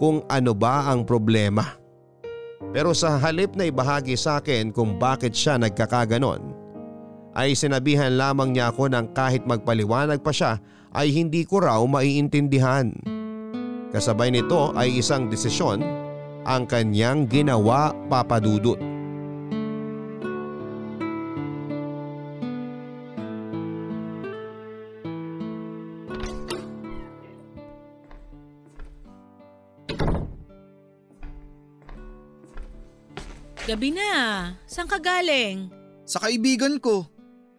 kung 0.01 0.25
ano 0.25 0.57
ba 0.57 0.89
ang 0.89 1.05
problema. 1.05 1.77
Pero 2.73 2.97
sa 2.97 3.21
halip 3.21 3.53
na 3.61 3.69
ibahagi 3.69 4.17
sa 4.17 4.41
akin 4.41 4.73
kung 4.73 4.97
bakit 4.97 5.37
siya 5.37 5.61
nagkakaganon, 5.61 6.41
ay 7.37 7.53
sinabihan 7.53 8.17
lamang 8.17 8.57
niya 8.57 8.73
ako 8.73 8.89
ng 8.89 9.13
kahit 9.13 9.45
magpaliwanag 9.45 10.25
pa 10.25 10.33
siya 10.33 10.57
ay 10.97 11.13
hindi 11.13 11.45
ko 11.45 11.61
raw 11.61 11.85
maiintindihan. 11.85 12.97
Kasabay 13.93 14.33
nito 14.33 14.73
ay 14.73 14.97
isang 14.97 15.29
desisyon 15.29 15.85
ang 16.49 16.65
kanyang 16.65 17.29
ginawa 17.29 17.93
papadudot. 18.09 18.98
Gabi 33.69 33.93
na. 33.93 34.13
Saan 34.65 34.89
ka 34.89 34.97
galing? 34.97 35.69
Sa 36.09 36.25
kaibigan 36.25 36.81
ko. 36.81 37.05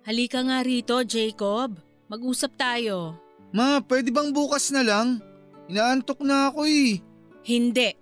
Halika 0.02 0.42
nga 0.42 0.66
rito, 0.66 0.98
Jacob. 1.06 1.78
Mag-usap 2.10 2.58
tayo. 2.58 3.14
Ma, 3.54 3.78
pwede 3.86 4.10
bang 4.10 4.34
bukas 4.34 4.74
na 4.74 4.82
lang? 4.82 5.22
Inaantok 5.70 6.26
na 6.26 6.50
ako 6.50 6.66
eh. 6.66 6.98
Hindi. 7.46 7.94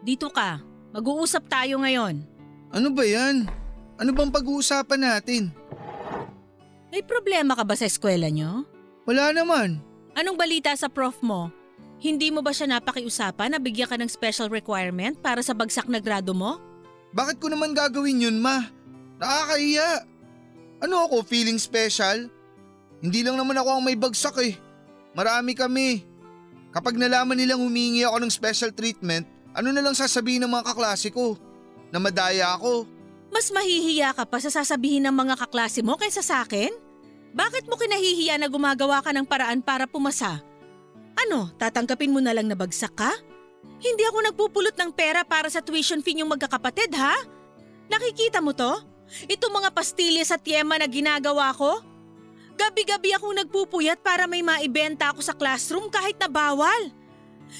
Dito 0.00 0.32
ka. 0.32 0.64
Mag-uusap 0.96 1.52
tayo 1.52 1.84
ngayon. 1.84 2.24
Ano 2.72 2.88
ba 2.96 3.04
yan? 3.04 3.44
Ano 4.00 4.10
bang 4.16 4.32
pag-uusapan 4.32 5.00
natin? 5.04 5.52
May 6.88 7.04
problema 7.04 7.52
ka 7.52 7.60
ba 7.68 7.76
sa 7.76 7.84
eskwela 7.84 8.32
nyo? 8.32 8.64
Wala 9.04 9.36
naman. 9.36 9.84
Anong 10.16 10.40
balita 10.40 10.72
sa 10.72 10.88
prof 10.88 11.20
mo? 11.20 11.52
Hindi 12.00 12.32
mo 12.32 12.40
ba 12.40 12.56
siya 12.56 12.72
napakiusapan 12.72 13.52
na 13.52 13.60
bigyan 13.60 13.92
ka 13.92 14.00
ng 14.00 14.08
special 14.08 14.48
requirement 14.48 15.20
para 15.20 15.44
sa 15.44 15.52
bagsak 15.52 15.92
na 15.92 16.00
grado 16.00 16.32
mo? 16.32 16.69
Bakit 17.10 17.42
ko 17.42 17.50
naman 17.50 17.74
gagawin 17.74 18.22
yun, 18.22 18.38
ma? 18.38 18.70
Nakakahiya. 19.18 20.06
Ano 20.80 21.10
ako, 21.10 21.26
feeling 21.26 21.58
special? 21.58 22.30
Hindi 23.02 23.20
lang 23.26 23.36
naman 23.36 23.58
ako 23.58 23.68
ang 23.80 23.84
may 23.84 23.98
bagsak 23.98 24.36
eh. 24.44 24.54
Marami 25.12 25.52
kami. 25.58 26.06
Kapag 26.70 26.94
nalaman 26.94 27.34
nilang 27.34 27.60
humingi 27.60 28.06
ako 28.06 28.22
ng 28.22 28.32
special 28.32 28.70
treatment, 28.70 29.26
ano 29.50 29.74
na 29.74 29.82
lang 29.82 29.96
sasabihin 29.98 30.46
ng 30.46 30.52
mga 30.54 30.70
kaklase 30.70 31.10
ko? 31.10 31.34
Na 31.90 31.98
madaya 31.98 32.54
ako. 32.54 32.86
Mas 33.34 33.50
mahihiya 33.50 34.14
ka 34.14 34.22
pa 34.22 34.38
sa 34.38 34.50
sasabihin 34.50 35.06
ng 35.06 35.14
mga 35.14 35.34
kaklase 35.34 35.82
mo 35.82 35.98
kaysa 35.98 36.22
sa 36.22 36.46
akin? 36.46 36.70
Bakit 37.30 37.66
mo 37.66 37.78
kinahihiya 37.78 38.38
na 38.38 38.50
gumagawa 38.50 39.02
ka 39.02 39.10
ng 39.10 39.26
paraan 39.26 39.62
para 39.62 39.86
pumasa? 39.86 40.42
Ano, 41.14 41.50
tatanggapin 41.58 42.10
mo 42.10 42.18
na 42.22 42.34
lang 42.34 42.46
na 42.46 42.58
bagsak 42.58 42.94
ka? 42.94 43.10
Hindi 43.80 44.04
ako 44.04 44.18
nagpupulot 44.28 44.76
ng 44.76 44.90
pera 44.92 45.24
para 45.24 45.48
sa 45.48 45.64
tuition 45.64 46.04
fee 46.04 46.20
yung 46.20 46.32
magkakapatid 46.32 46.92
ha? 46.92 47.16
Nakikita 47.88 48.44
mo 48.44 48.52
to? 48.52 48.76
Itong 49.26 49.50
mga 49.50 49.72
pastilya 49.74 50.22
sa 50.22 50.38
tiyema 50.38 50.78
na 50.78 50.86
ginagawa 50.86 51.50
ko? 51.56 51.82
Gabi-gabi 52.54 53.16
akong 53.16 53.34
nagpupuyat 53.40 54.04
para 54.04 54.28
may 54.28 54.44
maibenta 54.44 55.10
ako 55.10 55.24
sa 55.24 55.32
classroom 55.32 55.88
kahit 55.88 56.20
na 56.20 56.28
bawal. 56.28 56.92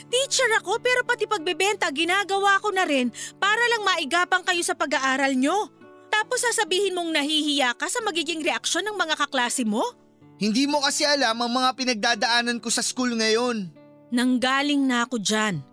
Teacher 0.06 0.46
ako 0.60 0.78
pero 0.78 1.02
pati 1.02 1.26
pagbebenta 1.26 1.90
ginagawa 1.90 2.62
ko 2.62 2.70
na 2.70 2.86
rin 2.86 3.10
para 3.40 3.58
lang 3.74 3.82
maigapang 3.82 4.44
kayo 4.46 4.62
sa 4.62 4.76
pag-aaral 4.76 5.34
nyo. 5.34 5.72
Tapos 6.12 6.44
sasabihin 6.44 6.94
mong 6.94 7.10
nahihiya 7.16 7.74
ka 7.74 7.88
sa 7.88 7.98
magiging 8.04 8.44
reaksyon 8.44 8.86
ng 8.86 8.94
mga 8.94 9.18
kaklase 9.18 9.64
mo? 9.66 9.82
Hindi 10.36 10.68
mo 10.68 10.84
kasi 10.84 11.08
alam 11.08 11.36
ang 11.36 11.52
mga 11.52 11.70
pinagdadaanan 11.74 12.62
ko 12.62 12.68
sa 12.68 12.84
school 12.84 13.12
ngayon. 13.16 13.72
Nanggaling 14.12 14.84
na 14.84 15.08
ako 15.08 15.16
dyan. 15.16 15.69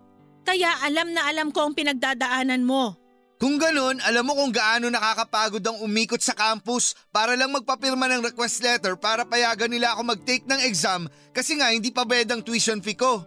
Kaya 0.48 0.80
alam 0.80 1.12
na 1.12 1.28
alam 1.28 1.52
ko 1.52 1.68
ang 1.68 1.76
pinagdadaanan 1.76 2.64
mo. 2.64 2.96
Kung 3.36 3.60
ganun, 3.60 4.00
alam 4.00 4.24
mo 4.24 4.32
kung 4.32 4.48
gaano 4.48 4.88
nakakapagod 4.88 5.60
ang 5.60 5.84
umikot 5.84 6.24
sa 6.24 6.32
campus 6.32 6.96
para 7.12 7.36
lang 7.36 7.52
magpapirma 7.52 8.08
ng 8.08 8.24
request 8.32 8.64
letter 8.64 8.96
para 8.96 9.28
payagan 9.28 9.68
nila 9.68 9.92
ako 9.92 10.08
mag-take 10.08 10.48
ng 10.48 10.64
exam 10.64 11.04
kasi 11.36 11.60
nga 11.60 11.68
hindi 11.68 11.92
pa 11.92 12.08
bayad 12.08 12.32
ang 12.32 12.40
tuition 12.40 12.80
fee 12.80 12.96
ko. 12.96 13.20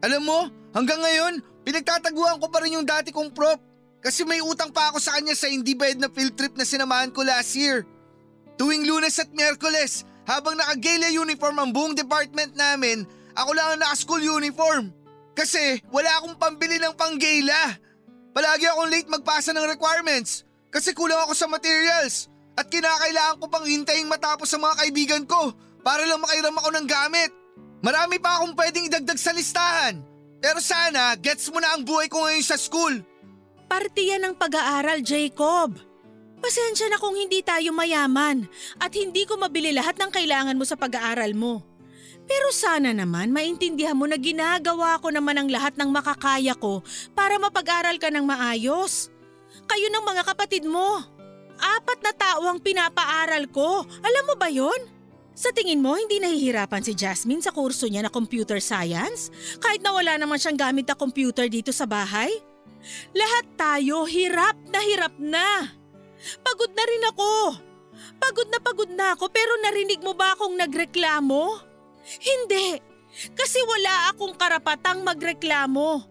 Alam 0.00 0.24
mo, 0.24 0.48
hanggang 0.72 1.04
ngayon, 1.04 1.44
pinagtataguan 1.68 2.40
ko 2.40 2.48
pa 2.48 2.64
rin 2.64 2.80
yung 2.80 2.88
dati 2.88 3.12
kong 3.12 3.36
prop. 3.36 3.60
Kasi 4.00 4.24
may 4.24 4.40
utang 4.40 4.72
pa 4.72 4.88
ako 4.88 5.04
sa 5.04 5.20
kanya 5.20 5.36
sa 5.36 5.52
hindi 5.52 5.76
bayad 5.76 6.00
na 6.00 6.08
field 6.08 6.32
trip 6.32 6.56
na 6.56 6.64
sinamahan 6.64 7.12
ko 7.12 7.28
last 7.28 7.52
year. 7.52 7.84
Tuwing 8.56 8.88
lunes 8.88 9.20
at 9.20 9.28
miyerkules, 9.36 10.08
habang 10.24 10.56
naka-gala 10.56 11.12
uniform 11.12 11.60
ang 11.60 11.70
buong 11.76 11.92
department 11.92 12.56
namin, 12.56 13.04
ako 13.36 13.52
lang 13.52 13.76
ang 13.76 13.80
naka-school 13.84 14.24
uniform. 14.24 15.03
Kasi 15.34 15.82
wala 15.90 16.22
akong 16.22 16.38
pambili 16.38 16.78
ng 16.78 16.94
panggala. 16.94 17.76
Palagi 18.34 18.66
akong 18.70 18.90
late 18.90 19.10
magpasa 19.10 19.50
ng 19.54 19.66
requirements 19.66 20.42
kasi 20.70 20.90
kulang 20.90 21.22
ako 21.22 21.38
sa 21.38 21.46
materials 21.46 22.26
at 22.54 22.66
kinakailangan 22.70 23.38
ko 23.42 23.46
pang 23.50 23.66
hintayin 23.66 24.10
matapos 24.10 24.50
sa 24.50 24.58
mga 24.58 24.74
kaibigan 24.82 25.22
ko 25.26 25.54
para 25.82 26.02
lang 26.06 26.22
makairam 26.22 26.54
ako 26.54 26.68
ng 26.74 26.86
gamit. 26.86 27.30
Marami 27.84 28.16
pa 28.18 28.40
akong 28.40 28.54
pwedeng 28.56 28.88
idagdag 28.88 29.20
sa 29.20 29.34
listahan. 29.34 30.00
Pero 30.40 30.58
sana, 30.58 31.14
gets 31.20 31.46
mo 31.52 31.60
na 31.60 31.76
ang 31.76 31.84
buhay 31.84 32.08
ko 32.08 32.24
ngayon 32.24 32.46
sa 32.46 32.56
school. 32.56 33.00
Parte 33.68 34.00
yan 34.00 34.24
ng 34.24 34.34
pag-aaral, 34.36 35.04
Jacob. 35.04 35.76
Pasensya 36.40 36.92
na 36.92 37.00
kung 37.00 37.16
hindi 37.16 37.40
tayo 37.40 37.72
mayaman 37.72 38.44
at 38.76 38.92
hindi 38.92 39.24
ko 39.24 39.40
mabili 39.40 39.72
lahat 39.72 39.96
ng 39.96 40.12
kailangan 40.12 40.56
mo 40.56 40.64
sa 40.68 40.76
pag-aaral 40.76 41.32
mo. 41.32 41.64
Pero 42.24 42.48
sana 42.52 42.96
naman 42.96 43.28
maintindihan 43.30 43.96
mo 43.96 44.08
na 44.08 44.16
ginagawa 44.16 44.96
ko 45.00 45.12
naman 45.12 45.36
ang 45.36 45.48
lahat 45.52 45.76
ng 45.76 45.90
makakaya 45.92 46.56
ko 46.56 46.80
para 47.12 47.36
mapag-aral 47.36 48.00
ka 48.00 48.08
ng 48.08 48.24
maayos. 48.24 49.12
Kayo 49.68 49.86
ng 49.92 50.04
mga 50.04 50.22
kapatid 50.32 50.64
mo. 50.64 51.04
Apat 51.54 52.00
na 52.02 52.12
tao 52.16 52.42
ang 52.50 52.58
pinapaaral 52.58 53.46
ko. 53.52 53.86
Alam 54.02 54.24
mo 54.32 54.34
ba 54.34 54.50
yon? 54.50 54.90
Sa 55.34 55.50
tingin 55.50 55.82
mo, 55.82 55.98
hindi 55.98 56.22
nahihirapan 56.22 56.82
si 56.86 56.94
Jasmine 56.94 57.42
sa 57.42 57.50
kurso 57.50 57.90
niya 57.90 58.06
na 58.06 58.10
computer 58.10 58.62
science? 58.62 59.34
Kahit 59.58 59.82
na 59.82 59.90
wala 59.90 60.14
naman 60.14 60.38
siyang 60.38 60.58
gamit 60.58 60.86
na 60.86 60.94
computer 60.94 61.50
dito 61.50 61.74
sa 61.74 61.90
bahay? 61.90 62.30
Lahat 63.10 63.44
tayo 63.58 64.06
hirap 64.06 64.54
na 64.70 64.78
hirap 64.78 65.14
na. 65.18 65.74
Pagod 66.38 66.70
na 66.70 66.84
rin 66.86 67.04
ako. 67.10 67.32
Pagod 68.22 68.48
na 68.50 68.58
pagod 68.62 68.90
na 68.94 69.06
ako 69.18 69.26
pero 69.30 69.50
narinig 69.62 69.98
mo 70.02 70.14
ba 70.14 70.38
akong 70.38 70.54
nagreklamo? 70.54 71.73
Hindi. 72.04 72.78
Kasi 73.32 73.62
wala 73.64 74.10
akong 74.12 74.34
karapatang 74.34 75.06
magreklamo. 75.06 76.02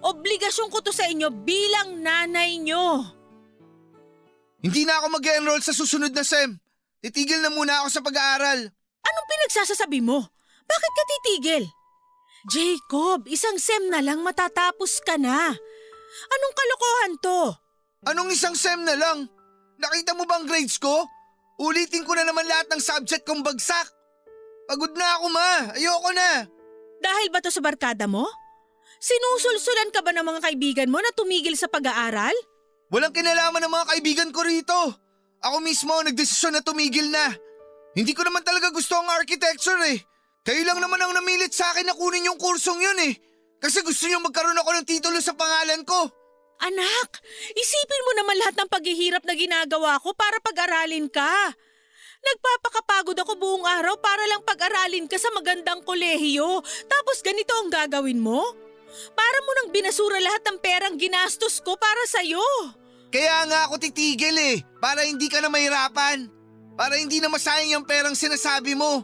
Obligasyon 0.00 0.72
ko 0.72 0.80
to 0.80 0.92
sa 0.92 1.08
inyo 1.08 1.28
bilang 1.28 2.00
nanay 2.00 2.56
nyo. 2.60 3.04
Hindi 4.60 4.84
na 4.84 5.00
ako 5.00 5.06
mag-enroll 5.16 5.60
sa 5.64 5.72
susunod 5.72 6.12
na 6.12 6.24
SEM. 6.24 6.60
Titigil 7.00 7.40
na 7.40 7.48
muna 7.48 7.80
ako 7.84 7.88
sa 7.88 8.04
pag-aaral. 8.04 8.60
Anong 9.00 9.28
pinagsasasabi 9.28 10.04
mo? 10.04 10.20
Bakit 10.68 10.92
ka 10.92 11.04
titigil? 11.08 11.64
Jacob, 12.48 13.24
isang 13.28 13.56
SEM 13.56 13.88
na 13.88 14.04
lang 14.04 14.20
matatapos 14.20 15.00
ka 15.04 15.16
na. 15.16 15.52
Anong 16.28 16.54
kalokohan 16.56 17.14
to? 17.20 17.40
Anong 18.08 18.30
isang 18.32 18.56
SEM 18.56 18.84
na 18.84 18.96
lang? 18.96 19.28
Nakita 19.80 20.12
mo 20.12 20.28
bang 20.28 20.44
grades 20.44 20.76
ko? 20.76 21.08
Ulitin 21.60 22.04
ko 22.04 22.16
na 22.16 22.24
naman 22.24 22.44
lahat 22.48 22.68
ng 22.72 22.80
subject 22.80 23.24
kong 23.24 23.44
bagsak. 23.44 23.88
Pagod 24.70 24.94
na 24.94 25.18
ako 25.18 25.26
ma, 25.34 25.50
ayoko 25.74 26.10
na. 26.14 26.46
Dahil 27.02 27.26
ba 27.34 27.42
to 27.42 27.50
sa 27.50 27.58
barkada 27.58 28.06
mo? 28.06 28.22
Sinusulsulan 29.02 29.90
ka 29.90 29.98
ba 29.98 30.14
ng 30.14 30.22
mga 30.22 30.40
kaibigan 30.46 30.92
mo 30.94 31.02
na 31.02 31.10
tumigil 31.10 31.58
sa 31.58 31.66
pag-aaral? 31.66 32.30
Walang 32.94 33.10
kinalaman 33.10 33.66
ng 33.66 33.72
mga 33.74 33.86
kaibigan 33.90 34.30
ko 34.30 34.46
rito. 34.46 34.78
Ako 35.42 35.58
mismo 35.58 35.90
ang 35.98 36.06
nagdesisyon 36.06 36.54
na 36.54 36.62
tumigil 36.62 37.10
na. 37.10 37.34
Hindi 37.98 38.14
ko 38.14 38.22
naman 38.22 38.46
talaga 38.46 38.70
gusto 38.70 38.94
ang 38.94 39.10
architecture 39.10 39.82
eh. 39.90 39.98
Kayo 40.46 40.62
lang 40.62 40.78
naman 40.78 41.02
ang 41.02 41.18
namilit 41.18 41.50
sa 41.50 41.74
akin 41.74 41.90
na 41.90 41.98
kunin 41.98 42.30
yung 42.30 42.38
kursong 42.38 42.78
yun 42.78 43.10
eh. 43.10 43.18
Kasi 43.58 43.82
gusto 43.82 44.06
niyo 44.06 44.22
magkaroon 44.22 44.54
ako 44.54 44.70
ng 44.70 44.86
titulo 44.86 45.18
sa 45.18 45.34
pangalan 45.34 45.82
ko. 45.82 45.98
Anak, 46.62 47.18
isipin 47.58 48.06
mo 48.06 48.12
naman 48.22 48.36
lahat 48.38 48.54
ng 48.54 48.70
paghihirap 48.70 49.26
na 49.26 49.34
ginagawa 49.34 49.98
ko 49.98 50.14
para 50.14 50.38
pag-aralin 50.38 51.10
ka. 51.10 51.58
Nagpapakapagod 52.20 53.16
ako 53.16 53.32
buong 53.40 53.64
araw 53.64 53.96
para 53.96 54.24
lang 54.28 54.44
pag-aralin 54.44 55.08
ka 55.08 55.16
sa 55.16 55.32
magandang 55.32 55.80
kolehiyo. 55.82 56.60
Tapos 56.86 57.24
ganito 57.24 57.52
ang 57.56 57.72
gagawin 57.72 58.20
mo? 58.20 58.44
Para 59.16 59.38
mo 59.46 59.50
nang 59.56 59.68
binasura 59.72 60.20
lahat 60.20 60.42
ng 60.44 60.58
perang 60.60 60.96
ginastos 61.00 61.62
ko 61.64 61.78
para 61.80 62.02
sa'yo. 62.10 62.42
Kaya 63.10 63.46
nga 63.48 63.66
ako 63.66 63.82
titigil 63.82 64.36
eh, 64.38 64.62
para 64.78 65.02
hindi 65.02 65.26
ka 65.26 65.42
na 65.42 65.50
mahirapan. 65.50 66.28
Para 66.78 67.00
hindi 67.00 67.18
na 67.18 67.32
masayang 67.32 67.80
yung 67.80 67.86
perang 67.88 68.14
sinasabi 68.14 68.78
mo. 68.78 69.02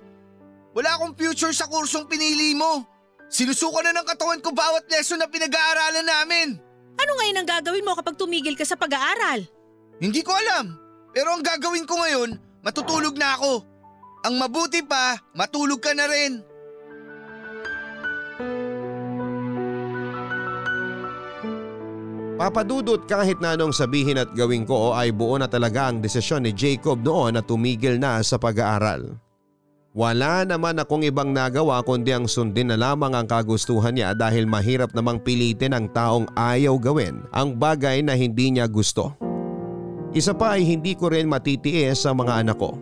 Wala 0.76 1.00
akong 1.00 1.16
future 1.16 1.56
sa 1.56 1.66
kursong 1.66 2.04
pinili 2.06 2.52
mo. 2.52 2.84
Sinusuko 3.26 3.80
na 3.82 3.96
ng 3.96 4.06
katawan 4.06 4.38
ko 4.44 4.54
bawat 4.54 4.86
lesson 4.92 5.18
na 5.18 5.26
pinag-aaralan 5.26 6.06
namin. 6.06 6.48
Ano 6.96 7.12
ngayon 7.18 7.40
ang 7.42 7.48
gagawin 7.48 7.84
mo 7.84 7.96
kapag 7.98 8.16
tumigil 8.16 8.54
ka 8.54 8.62
sa 8.62 8.78
pag-aaral? 8.78 9.44
Hindi 9.98 10.20
ko 10.22 10.36
alam. 10.36 10.76
Pero 11.16 11.32
ang 11.32 11.42
gagawin 11.42 11.88
ko 11.88 11.96
ngayon, 11.96 12.45
matutulog 12.66 13.14
na 13.14 13.38
ako. 13.38 13.62
Ang 14.26 14.34
mabuti 14.42 14.82
pa, 14.82 15.14
matulog 15.38 15.78
ka 15.78 15.94
na 15.94 16.10
rin. 16.10 16.42
Papadudot 22.36 23.08
kahit 23.08 23.40
na 23.40 23.56
anong 23.56 23.72
sabihin 23.72 24.20
at 24.20 24.28
gawin 24.36 24.68
ko 24.68 24.92
ay 24.92 25.08
buo 25.08 25.40
na 25.40 25.48
talaga 25.48 25.88
ang 25.88 26.04
desisyon 26.04 26.44
ni 26.44 26.52
Jacob 26.52 27.00
noon 27.00 27.38
na 27.38 27.40
tumigil 27.40 27.96
na 27.96 28.20
sa 28.20 28.36
pag-aaral. 28.36 29.16
Wala 29.96 30.44
naman 30.44 30.76
akong 30.76 31.08
ibang 31.08 31.32
nagawa 31.32 31.80
kundi 31.80 32.12
ang 32.12 32.28
sundin 32.28 32.68
na 32.68 32.76
lamang 32.76 33.16
ang 33.16 33.24
kagustuhan 33.24 33.96
niya 33.96 34.12
dahil 34.12 34.44
mahirap 34.44 34.92
namang 34.92 35.16
pilitin 35.24 35.72
ang 35.72 35.88
taong 35.88 36.28
ayaw 36.36 36.76
gawin 36.76 37.24
ang 37.32 37.56
bagay 37.56 38.04
na 38.04 38.12
hindi 38.12 38.52
niya 38.52 38.68
gusto. 38.68 39.16
Isa 40.16 40.32
pa 40.32 40.56
ay 40.56 40.64
hindi 40.64 40.96
ko 40.96 41.12
rin 41.12 41.28
matitiis 41.28 42.08
sa 42.08 42.16
mga 42.16 42.40
anak 42.40 42.56
ko. 42.56 42.80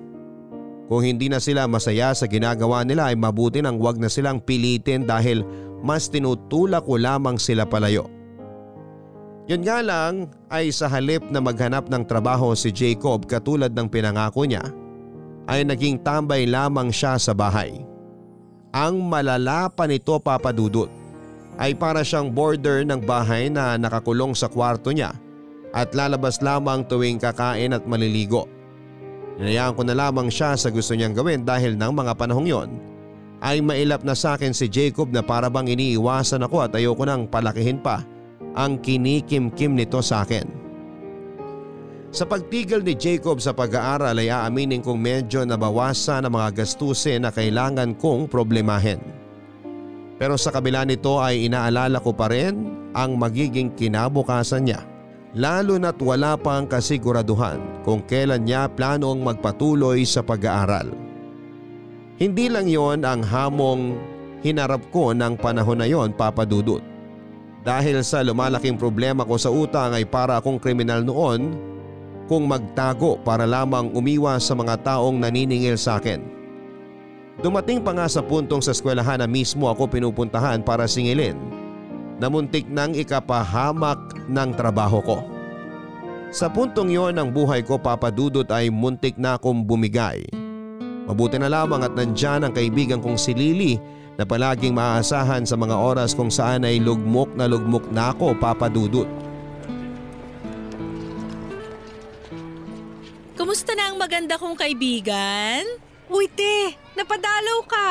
Kung 0.87 1.03
hindi 1.03 1.27
na 1.27 1.43
sila 1.43 1.67
masaya 1.67 2.15
sa 2.15 2.31
ginagawa 2.31 2.87
nila 2.87 3.11
ay 3.11 3.19
mabuti 3.19 3.59
nang 3.59 3.83
wag 3.83 3.99
na 3.99 4.07
silang 4.07 4.39
pilitin 4.39 5.03
dahil 5.03 5.43
mas 5.83 6.07
tinutulak 6.07 6.87
ko 6.87 6.95
lamang 6.95 7.35
sila 7.35 7.67
palayo. 7.67 8.07
Yun 9.51 9.67
nga 9.67 9.83
lang 9.83 10.31
ay 10.47 10.71
sa 10.71 10.87
halip 10.87 11.27
na 11.27 11.43
maghanap 11.43 11.91
ng 11.91 12.07
trabaho 12.07 12.55
si 12.55 12.71
Jacob 12.71 13.27
katulad 13.27 13.75
ng 13.75 13.91
pinangako 13.91 14.47
niya 14.47 14.63
ay 15.51 15.67
naging 15.67 16.01
tambay 16.07 16.47
lamang 16.47 16.95
siya 16.95 17.19
sa 17.19 17.35
bahay. 17.35 17.83
Ang 18.71 19.11
malala 19.11 19.67
pa 19.75 19.91
nito 19.91 20.23
papadudot 20.23 20.89
ay 21.59 21.75
para 21.75 22.07
siyang 22.07 22.31
border 22.31 22.87
ng 22.87 23.03
bahay 23.03 23.51
na 23.51 23.75
nakakulong 23.75 24.39
sa 24.39 24.47
kwarto 24.47 24.95
niya 24.95 25.24
at 25.75 25.91
lalabas 25.91 26.39
lamang 26.39 26.87
tuwing 26.87 27.19
kakain 27.19 27.75
at 27.75 27.83
maliligo. 27.85 28.47
Hinayaan 29.43 29.75
ko 29.75 29.83
na 29.83 29.99
lamang 29.99 30.31
siya 30.31 30.55
sa 30.55 30.71
gusto 30.71 30.95
niyang 30.95 31.13
gawin 31.13 31.43
dahil 31.43 31.75
ng 31.75 31.91
mga 31.91 32.15
panahong 32.15 32.47
yon 32.47 32.71
ay 33.43 33.59
mailap 33.59 34.07
na 34.07 34.15
sa 34.15 34.39
akin 34.39 34.55
si 34.55 34.71
Jacob 34.71 35.11
na 35.11 35.21
para 35.21 35.51
bang 35.51 35.67
iniiwasan 35.69 36.47
ako 36.47 36.65
at 36.65 36.73
ayoko 36.79 37.03
nang 37.03 37.27
palakihin 37.27 37.83
pa 37.83 38.07
ang 38.55 38.79
kinikimkim 38.79 39.75
nito 39.75 39.99
sa 39.99 40.23
akin. 40.23 40.47
Sa 42.15 42.23
pagtigil 42.23 42.87
ni 42.87 42.95
Jacob 42.95 43.43
sa 43.43 43.51
pag-aaral 43.51 44.15
ay 44.15 44.31
aaminin 44.31 44.79
kong 44.79 45.03
medyo 45.03 45.43
nabawasan 45.43 46.23
ang 46.23 46.39
mga 46.39 46.63
gastusin 46.63 47.27
na 47.27 47.35
kailangan 47.35 47.99
kong 47.99 48.31
problemahin. 48.31 49.03
Pero 50.15 50.39
sa 50.39 50.55
kabila 50.55 50.87
nito 50.87 51.19
ay 51.19 51.51
inaalala 51.51 51.99
ko 51.99 52.15
pa 52.15 52.31
rin 52.31 52.71
ang 52.95 53.19
magiging 53.19 53.75
kinabukasan 53.75 54.71
niya. 54.71 54.94
Lalo 55.35 55.75
na't 55.83 55.99
wala 55.99 56.39
pa 56.39 56.63
ang 56.63 56.71
kasiguraduhan 56.71 57.83
kung 57.83 58.07
kailan 58.07 58.47
niya 58.47 58.71
planong 58.71 59.19
magpatuloy 59.19 60.07
sa 60.07 60.23
pag-aaral. 60.23 60.95
Hindi 62.15 62.47
lang 62.47 62.71
yon 62.71 63.03
ang 63.03 63.27
hamong 63.27 63.99
hinarap 64.47 64.87
ko 64.95 65.11
ng 65.11 65.35
panahon 65.35 65.83
na 65.83 65.91
yon 65.91 66.15
papadudot. 66.15 66.79
Dahil 67.67 67.99
sa 68.07 68.23
lumalaking 68.23 68.79
problema 68.79 69.27
ko 69.27 69.35
sa 69.35 69.51
utang 69.51 69.99
ay 69.99 70.07
para 70.07 70.39
akong 70.39 70.63
kriminal 70.63 71.03
noon 71.03 71.59
kung 72.31 72.47
magtago 72.47 73.19
para 73.27 73.43
lamang 73.43 73.91
umiwas 73.91 74.47
sa 74.47 74.55
mga 74.55 74.87
taong 74.87 75.19
naniningil 75.19 75.75
sa 75.75 75.99
akin. 75.99 76.23
Dumating 77.43 77.83
pa 77.83 77.91
nga 77.91 78.07
sa 78.07 78.23
puntong 78.23 78.63
sa 78.63 78.71
eskwelahan 78.71 79.19
na 79.19 79.27
mismo 79.27 79.67
ako 79.67 79.91
pinupuntahan 79.91 80.63
para 80.63 80.87
singilin 80.87 81.35
na 82.19 82.31
muntik 82.31 82.67
nang 82.71 82.95
ikapahamak 82.95 83.99
ng 84.31 84.51
trabaho 84.55 84.99
ko. 85.03 85.19
Sa 86.35 86.51
puntong 86.51 86.91
yon 86.91 87.15
ng 87.15 87.31
buhay 87.31 87.63
ko 87.63 87.79
papadudot 87.79 88.47
ay 88.51 88.67
muntik 88.67 89.15
na 89.15 89.39
akong 89.39 89.63
bumigay. 89.63 90.27
Mabuti 91.07 91.39
na 91.39 91.47
lamang 91.47 91.85
at 91.87 91.95
nandyan 91.95 92.43
ang 92.43 92.53
kaibigan 92.57 92.99
kong 92.99 93.15
si 93.15 93.37
Lily 93.37 93.79
na 94.19 94.27
palaging 94.27 94.75
maaasahan 94.75 95.47
sa 95.47 95.55
mga 95.55 95.77
oras 95.79 96.11
kung 96.15 96.35
saan 96.35 96.67
ay 96.67 96.83
lugmok 96.83 97.31
na 97.39 97.47
lugmok 97.47 97.87
na 97.95 98.11
ako 98.11 98.35
papadudot. 98.39 99.07
Kumusta 103.35 103.75
na 103.75 103.91
ang 103.91 103.99
maganda 103.99 104.35
kong 104.35 104.59
kaibigan? 104.59 105.63
Uy, 106.11 106.31
te, 106.31 106.79
napadalaw 106.95 107.59
ka. 107.67 107.91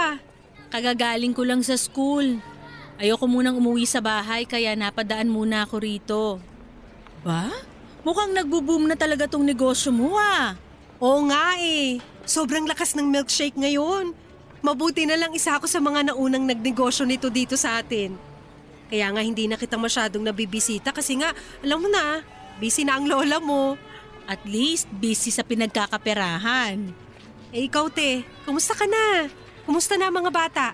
Kagagaling 0.72 1.36
ko 1.36 1.44
lang 1.48 1.62
sa 1.62 1.76
school. 1.78 2.40
Ayoko 3.02 3.26
munang 3.26 3.58
umuwi 3.58 3.90
sa 3.90 4.00
bahay 4.00 4.46
kaya 4.46 4.78
napadaan 4.78 5.30
muna 5.30 5.66
ako 5.66 5.76
rito. 5.82 6.24
Ba? 7.26 7.50
Mukhang 8.06 8.36
nagbo-boom 8.36 8.86
na 8.86 8.94
talaga 9.00 9.26
tong 9.26 9.48
negosyo 9.48 9.90
mo 9.90 10.14
ah. 10.20 10.54
Oo 11.02 11.26
nga 11.26 11.58
eh. 11.58 11.98
Sobrang 12.24 12.68
lakas 12.70 12.94
ng 12.94 13.10
milkshake 13.10 13.58
ngayon. 13.58 14.14
Mabuti 14.64 15.04
na 15.04 15.20
lang 15.20 15.36
isa 15.36 15.60
ako 15.60 15.68
sa 15.68 15.84
mga 15.84 16.14
naunang 16.14 16.48
nagnegosyo 16.48 17.04
nito 17.04 17.28
dito 17.28 17.60
sa 17.60 17.84
atin. 17.84 18.16
Kaya 18.88 19.10
nga 19.10 19.26
hindi 19.26 19.50
na 19.50 19.58
kita 19.58 19.76
masyadong 19.76 20.24
nabibisita 20.24 20.94
kasi 20.94 21.20
nga, 21.20 21.34
alam 21.66 21.82
mo 21.84 21.90
na, 21.90 22.22
busy 22.62 22.86
na 22.86 22.96
ang 23.02 23.10
lola 23.10 23.42
mo. 23.42 23.76
At 24.24 24.40
least 24.48 24.88
busy 25.02 25.34
sa 25.34 25.44
pinagkakaperahan. 25.44 26.80
Eh 27.52 27.68
ikaw 27.68 27.92
te, 27.92 28.24
kumusta 28.48 28.72
ka 28.72 28.88
na? 28.88 29.28
Kumusta 29.68 30.00
na 30.00 30.14
mga 30.14 30.32
bata? 30.32 30.68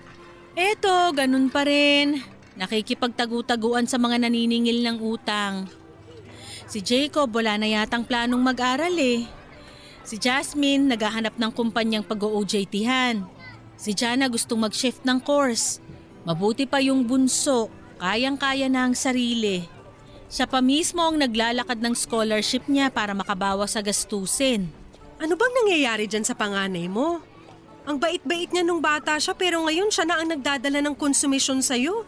Eto, 0.60 1.08
ganun 1.16 1.48
pa 1.48 1.64
rin. 1.64 2.20
Nakikipagtagu-taguan 2.60 3.88
sa 3.88 3.96
mga 3.96 4.28
naniningil 4.28 4.84
ng 4.84 5.00
utang. 5.00 5.64
Si 6.68 6.84
Jacob 6.84 7.32
wala 7.32 7.56
na 7.56 7.64
yatang 7.64 8.04
planong 8.04 8.44
mag-aral 8.44 8.92
eh. 8.92 9.24
Si 10.04 10.20
Jasmine 10.20 10.84
naghahanap 10.84 11.40
ng 11.40 11.48
kumpanyang 11.56 12.04
pag-OJT-han. 12.04 13.24
Si 13.80 13.96
Jana 13.96 14.28
gustong 14.28 14.60
mag-shift 14.60 15.00
ng 15.08 15.24
course. 15.24 15.80
Mabuti 16.28 16.68
pa 16.68 16.84
yung 16.84 17.08
bunso, 17.08 17.72
kayang-kaya 17.96 18.68
na 18.68 18.84
ang 18.84 18.92
sarili. 18.92 19.64
Siya 20.28 20.44
pa 20.44 20.60
mismo 20.60 21.00
ang 21.00 21.16
naglalakad 21.16 21.80
ng 21.80 21.96
scholarship 21.96 22.68
niya 22.68 22.92
para 22.92 23.16
makabawas 23.16 23.72
sa 23.72 23.80
gastusin. 23.80 24.68
Ano 25.16 25.40
bang 25.40 25.54
nangyayari 25.64 26.04
dyan 26.04 26.28
sa 26.28 26.36
panganay 26.36 26.84
mo? 26.84 27.29
Ang 27.88 27.96
bait-bait 27.96 28.52
niya 28.52 28.60
nung 28.60 28.84
bata 28.84 29.16
siya 29.16 29.32
pero 29.32 29.64
ngayon 29.64 29.88
siya 29.88 30.04
na 30.04 30.20
ang 30.20 30.28
nagdadala 30.28 30.84
ng 30.84 30.96
konsumisyon 30.96 31.64
sa'yo. 31.64 32.04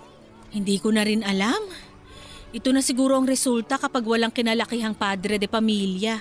Hindi 0.53 0.77
ko 0.77 0.93
na 0.93 1.05
rin 1.05 1.25
alam. 1.25 1.65
Ito 2.53 2.69
na 2.77 2.85
siguro 2.85 3.17
ang 3.17 3.25
resulta 3.25 3.81
kapag 3.81 4.05
walang 4.05 4.29
kinalakihang 4.29 4.93
padre 4.93 5.41
de 5.41 5.49
pamilya. 5.49 6.21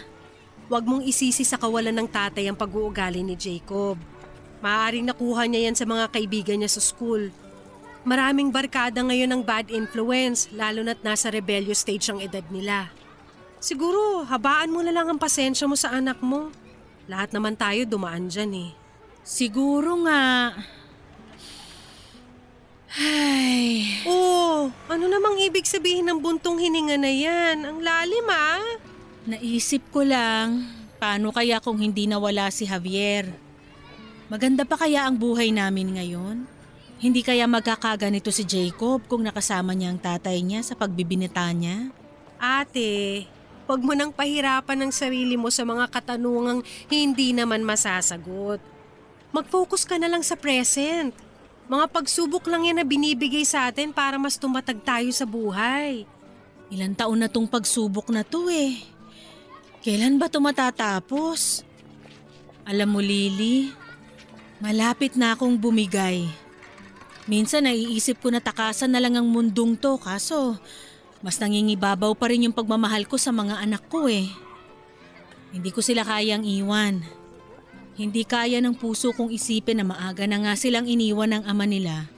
Huwag 0.71 0.87
mong 0.87 1.03
isisi 1.03 1.43
sa 1.43 1.59
kawalan 1.59 1.91
ng 1.91 2.07
tatay 2.07 2.47
ang 2.47 2.55
pag-uugali 2.55 3.19
ni 3.19 3.35
Jacob. 3.35 3.99
Maaaring 4.63 5.11
nakuha 5.11 5.43
niya 5.51 5.67
yan 5.67 5.75
sa 5.75 5.83
mga 5.83 6.07
kaibigan 6.15 6.63
niya 6.63 6.71
sa 6.71 6.79
school. 6.79 7.27
Maraming 8.07 8.55
barkada 8.55 9.03
ngayon 9.03 9.35
ng 9.35 9.43
bad 9.43 9.67
influence, 9.67 10.47
lalo 10.55 10.79
na't 10.81 11.03
nasa 11.03 11.27
rebellious 11.27 11.83
stage 11.83 12.07
ang 12.07 12.23
edad 12.23 12.47
nila. 12.47 12.87
Siguro, 13.59 14.23
habaan 14.25 14.71
mo 14.71 14.79
na 14.81 14.95
lang 14.95 15.11
ang 15.11 15.19
pasensya 15.19 15.67
mo 15.67 15.75
sa 15.75 15.91
anak 15.93 16.17
mo. 16.23 16.49
Lahat 17.11 17.29
naman 17.35 17.59
tayo 17.59 17.83
dumaan 17.85 18.31
dyan 18.31 18.71
eh. 18.71 18.80
Siguro 19.21 20.01
nga. 20.05 20.55
Ay, 22.91 24.01
Oh, 24.03 24.73
ano 24.89 25.05
namang 25.07 25.39
ibig 25.39 25.63
sabihin 25.63 26.09
ng 26.09 26.19
buntong 26.19 26.59
hininga 26.59 26.97
na 26.97 27.07
yan? 27.07 27.57
Ang 27.63 27.79
lalim 27.79 28.27
ah. 28.27 28.61
naisip 29.21 29.85
ko 29.93 30.01
lang, 30.01 30.65
paano 30.97 31.29
kaya 31.29 31.61
kung 31.61 31.77
hindi 31.77 32.09
nawala 32.09 32.49
si 32.49 32.65
Javier? 32.65 33.29
Maganda 34.27 34.65
pa 34.65 34.81
kaya 34.81 35.05
ang 35.05 35.15
buhay 35.15 35.53
namin 35.53 35.93
ngayon? 35.93 36.37
Hindi 37.01 37.21
kaya 37.21 37.45
magkakaganito 37.45 38.33
si 38.33 38.45
Jacob 38.45 39.05
kung 39.05 39.25
nakasama 39.25 39.73
niya 39.73 39.93
ang 39.93 40.01
tatay 40.01 40.41
niya 40.41 40.65
sa 40.65 40.73
pagbibinita 40.73 41.45
niya? 41.53 41.93
Ate, 42.41 43.25
huwag 43.69 43.81
mo 43.85 43.93
nang 43.93 44.09
pahirapan 44.09 44.81
ng 44.81 44.91
sarili 44.93 45.37
mo 45.37 45.53
sa 45.53 45.61
mga 45.61 45.89
katanungang 45.89 46.65
hindi 46.89 47.33
naman 47.33 47.61
masasagot. 47.61 48.70
Mag-focus 49.31 49.87
ka 49.87 49.95
na 49.95 50.11
lang 50.11 50.23
sa 50.23 50.35
present. 50.35 51.15
Mga 51.71 51.85
pagsubok 51.87 52.51
lang 52.51 52.67
yan 52.67 52.83
na 52.83 52.85
binibigay 52.87 53.47
sa 53.47 53.71
atin 53.71 53.95
para 53.95 54.19
mas 54.19 54.35
tumatag 54.35 54.83
tayo 54.83 55.07
sa 55.15 55.23
buhay. 55.23 56.03
Ilan 56.67 56.95
taon 56.95 57.19
na 57.23 57.31
tong 57.31 57.47
pagsubok 57.47 58.11
na 58.11 58.27
to 58.27 58.51
eh. 58.51 58.79
Kailan 59.83 60.19
ba 60.19 60.27
to 60.27 60.43
matatapos? 60.43 61.63
Alam 62.67 62.95
mo 62.95 62.99
Lily, 62.99 63.71
malapit 64.59 65.15
na 65.15 65.33
akong 65.33 65.55
bumigay. 65.55 66.27
Minsan 67.25 67.65
naiisip 67.65 68.19
ko 68.19 68.29
na 68.29 68.43
takasan 68.43 68.91
na 68.91 68.99
lang 68.99 69.15
ang 69.15 69.25
mundong 69.31 69.79
to 69.79 69.95
kaso 69.95 70.59
mas 71.21 71.37
nangingibabaw 71.37 72.17
pa 72.17 72.33
rin 72.33 72.49
yung 72.49 72.55
pagmamahal 72.57 73.05
ko 73.05 73.15
sa 73.15 73.29
mga 73.29 73.61
anak 73.61 73.85
ko 73.87 74.09
eh. 74.09 74.25
Hindi 75.53 75.69
ko 75.69 75.79
sila 75.79 76.01
kayang 76.01 76.43
iwan. 76.43 77.20
Hindi 78.01 78.25
kaya 78.25 78.57
ng 78.57 78.73
puso 78.81 79.13
kong 79.13 79.29
isipin 79.29 79.77
na 79.77 79.85
maaga 79.85 80.25
na 80.25 80.41
nga 80.41 80.57
silang 80.57 80.89
iniwan 80.89 81.37
ng 81.37 81.43
ama 81.45 81.69
nila. 81.69 82.09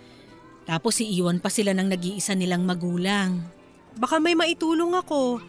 Tapos 0.63 1.03
iiwan 1.03 1.43
pa 1.43 1.51
sila 1.51 1.75
ng 1.75 1.91
nag-iisa 1.91 2.39
nilang 2.39 2.63
magulang. 2.63 3.43
Baka 3.99 4.15
may 4.23 4.31
maitulong 4.31 4.95
ako. 4.95 5.43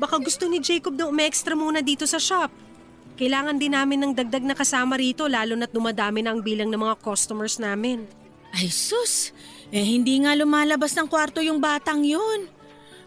Baka 0.00 0.16
gusto 0.16 0.48
ni 0.48 0.64
Jacob 0.64 0.96
na 0.96 1.12
umextra 1.12 1.52
muna 1.52 1.84
dito 1.84 2.08
sa 2.08 2.16
shop. 2.16 2.48
Kailangan 3.20 3.60
din 3.60 3.76
namin 3.76 4.00
ng 4.00 4.12
dagdag 4.16 4.48
na 4.48 4.56
kasama 4.56 4.96
rito 4.96 5.28
lalo 5.28 5.52
na't 5.52 5.76
dumadami 5.76 6.24
na 6.24 6.32
ang 6.32 6.40
bilang 6.40 6.72
ng 6.72 6.80
mga 6.80 6.96
customers 7.04 7.60
namin. 7.60 8.08
Ay 8.56 8.72
sus, 8.72 9.36
eh 9.68 9.84
hindi 9.84 10.16
nga 10.24 10.32
lumalabas 10.32 10.96
ng 10.96 11.04
kwarto 11.04 11.44
yung 11.44 11.60
batang 11.60 12.00
yun. 12.00 12.48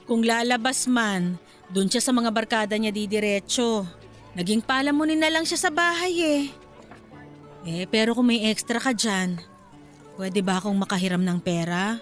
Kung 0.06 0.22
lalabas 0.22 0.86
man, 0.86 1.42
dun 1.74 1.90
siya 1.90 2.06
sa 2.06 2.14
mga 2.14 2.30
barkada 2.30 2.78
niya 2.78 2.94
didiretso. 2.94 3.90
Naging 4.38 4.62
palamunin 4.62 5.18
na 5.18 5.34
lang 5.34 5.50
siya 5.50 5.58
sa 5.58 5.74
bahay 5.74 6.14
eh. 6.22 6.59
Eh 7.68 7.84
pero 7.91 8.16
kung 8.16 8.32
may 8.32 8.47
extra 8.47 8.80
ka 8.80 8.95
dyan, 8.95 9.39
pwede 10.16 10.39
ba 10.39 10.60
akong 10.60 10.76
makahiram 10.80 11.20
ng 11.20 11.39
pera? 11.43 11.99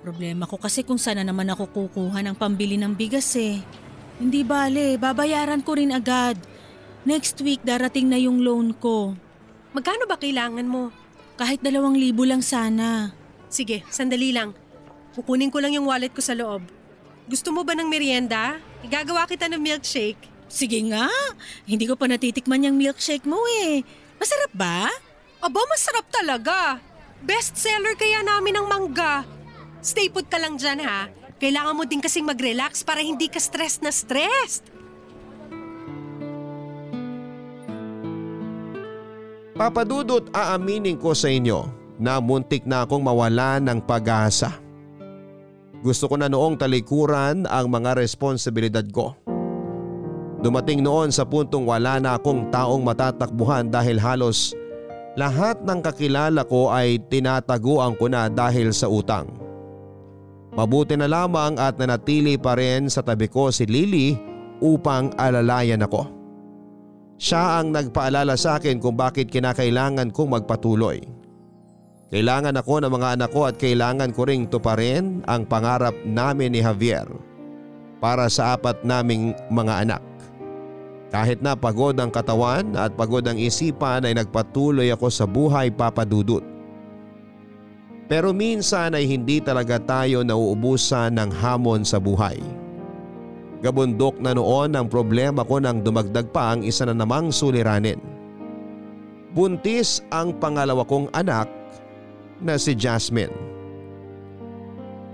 Problema 0.00 0.48
ko 0.48 0.56
kasi 0.56 0.80
kung 0.80 0.96
sana 0.96 1.20
naman 1.20 1.52
ako 1.52 1.68
kukuha 1.68 2.24
ng 2.24 2.36
pambili 2.36 2.80
ng 2.80 2.96
bigas 2.96 3.36
eh. 3.36 3.60
Hindi 4.16 4.40
bale, 4.44 4.96
babayaran 4.96 5.60
ko 5.60 5.76
rin 5.76 5.92
agad. 5.92 6.40
Next 7.04 7.36
week 7.44 7.60
darating 7.64 8.08
na 8.08 8.16
yung 8.16 8.40
loan 8.40 8.72
ko. 8.76 9.12
Magkano 9.76 10.08
ba 10.08 10.16
kailangan 10.16 10.64
mo? 10.64 10.92
Kahit 11.36 11.60
dalawang 11.60 11.96
libo 11.96 12.24
lang 12.24 12.40
sana. 12.40 13.12
Sige, 13.48 13.84
sandali 13.88 14.32
lang. 14.32 14.52
Kukunin 15.16 15.52
ko 15.52 15.60
lang 15.60 15.76
yung 15.76 15.88
wallet 15.88 16.12
ko 16.12 16.20
sa 16.24 16.36
loob. 16.36 16.64
Gusto 17.28 17.52
mo 17.52 17.64
ba 17.64 17.76
ng 17.76 17.88
merienda? 17.88 18.56
Igagawa 18.84 19.28
kita 19.28 19.48
ng 19.48 19.60
milkshake. 19.60 20.20
Sige 20.50 20.82
nga, 20.90 21.06
hindi 21.62 21.86
ko 21.86 21.94
pa 21.94 22.10
natitikman 22.10 22.66
yung 22.66 22.76
milkshake 22.76 23.22
mo 23.22 23.38
eh. 23.62 23.86
Masarap 24.20 24.52
ba? 24.52 24.92
Aba, 25.40 25.60
masarap 25.72 26.04
talaga. 26.12 26.76
Best 27.24 27.56
seller 27.56 27.96
kaya 27.96 28.20
namin 28.20 28.60
ng 28.60 28.66
mangga. 28.68 29.24
Stay 29.80 30.12
put 30.12 30.28
ka 30.28 30.36
lang 30.36 30.60
dyan 30.60 30.84
ha. 30.84 31.08
Kailangan 31.40 31.72
mo 31.72 31.88
din 31.88 32.04
kasing 32.04 32.28
mag-relax 32.28 32.84
para 32.84 33.00
hindi 33.00 33.32
ka 33.32 33.40
stress 33.40 33.80
na 33.80 33.88
stressed. 33.88 34.68
Papadudot 39.56 40.28
aaminin 40.36 41.00
ko 41.00 41.16
sa 41.16 41.32
inyo 41.32 41.68
na 42.00 42.20
muntik 42.20 42.68
na 42.68 42.84
akong 42.84 43.00
mawala 43.00 43.56
ng 43.60 43.80
pag-asa. 43.84 44.56
Gusto 45.80 46.12
ko 46.12 46.20
na 46.20 46.28
noong 46.28 46.60
talikuran 46.60 47.48
ang 47.48 47.72
mga 47.72 47.96
responsibilidad 47.96 48.84
ko. 48.92 49.16
Dumating 50.40 50.80
noon 50.80 51.12
sa 51.12 51.28
puntong 51.28 51.68
wala 51.68 52.00
na 52.00 52.16
akong 52.16 52.48
taong 52.48 52.80
matatakbuhan 52.80 53.68
dahil 53.68 54.00
halos 54.00 54.56
lahat 55.18 55.60
ng 55.66 55.84
kakilala 55.84 56.46
ko 56.48 56.72
ay 56.72 56.96
tinataguan 57.12 57.92
ko 57.98 58.08
na 58.08 58.30
dahil 58.32 58.72
sa 58.72 58.88
utang. 58.88 59.28
Mabuti 60.56 60.96
na 60.96 61.06
lamang 61.06 61.60
at 61.60 61.76
nanatili 61.76 62.40
pa 62.40 62.56
rin 62.56 62.88
sa 62.88 63.04
tabi 63.04 63.28
ko 63.28 63.52
si 63.52 63.68
Lily 63.68 64.18
upang 64.64 65.12
alalayan 65.20 65.84
ako. 65.84 66.08
Siya 67.20 67.60
ang 67.60 67.76
nagpaalala 67.76 68.32
sa 68.34 68.56
akin 68.56 68.80
kung 68.80 68.96
bakit 68.96 69.28
kinakailangan 69.28 70.08
kong 70.08 70.40
magpatuloy. 70.40 71.04
Kailangan 72.10 72.58
ako 72.58 72.82
ng 72.82 72.90
mga 72.90 73.08
anak 73.20 73.30
ko 73.30 73.46
at 73.46 73.54
kailangan 73.60 74.10
ko 74.10 74.26
ring 74.26 74.48
tuparin 74.50 75.22
ang 75.30 75.46
pangarap 75.46 75.94
namin 76.02 76.50
ni 76.50 76.64
Javier 76.64 77.06
para 78.02 78.26
sa 78.26 78.58
apat 78.58 78.82
naming 78.82 79.36
mga 79.52 79.86
anak. 79.86 80.09
Kahit 81.10 81.42
na 81.42 81.58
pagod 81.58 81.98
ang 81.98 82.14
katawan 82.14 82.78
at 82.78 82.94
pagod 82.94 83.26
ang 83.26 83.34
isipan 83.34 84.06
ay 84.06 84.14
nagpatuloy 84.14 84.94
ako 84.94 85.10
sa 85.10 85.26
buhay 85.26 85.74
papadudot. 85.74 86.42
Pero 88.06 88.30
minsan 88.30 88.94
ay 88.94 89.06
hindi 89.06 89.42
talaga 89.42 89.78
tayo 89.78 90.22
nauubusan 90.22 91.18
ng 91.18 91.30
hamon 91.30 91.82
sa 91.82 91.98
buhay. 91.98 92.38
Gabundok 93.62 94.18
na 94.22 94.34
noon 94.34 94.74
ang 94.74 94.86
problema 94.86 95.44
ko 95.44 95.58
nang 95.58 95.82
dumagdag 95.82 96.30
pa 96.30 96.54
ang 96.54 96.64
isa 96.64 96.86
na 96.86 96.94
namang 96.94 97.30
suliranin. 97.30 97.98
Buntis 99.30 100.02
ang 100.10 100.34
pangalawa 100.38 100.82
kong 100.86 101.10
anak 101.14 101.46
na 102.42 102.58
si 102.58 102.74
Jasmine. 102.74 103.59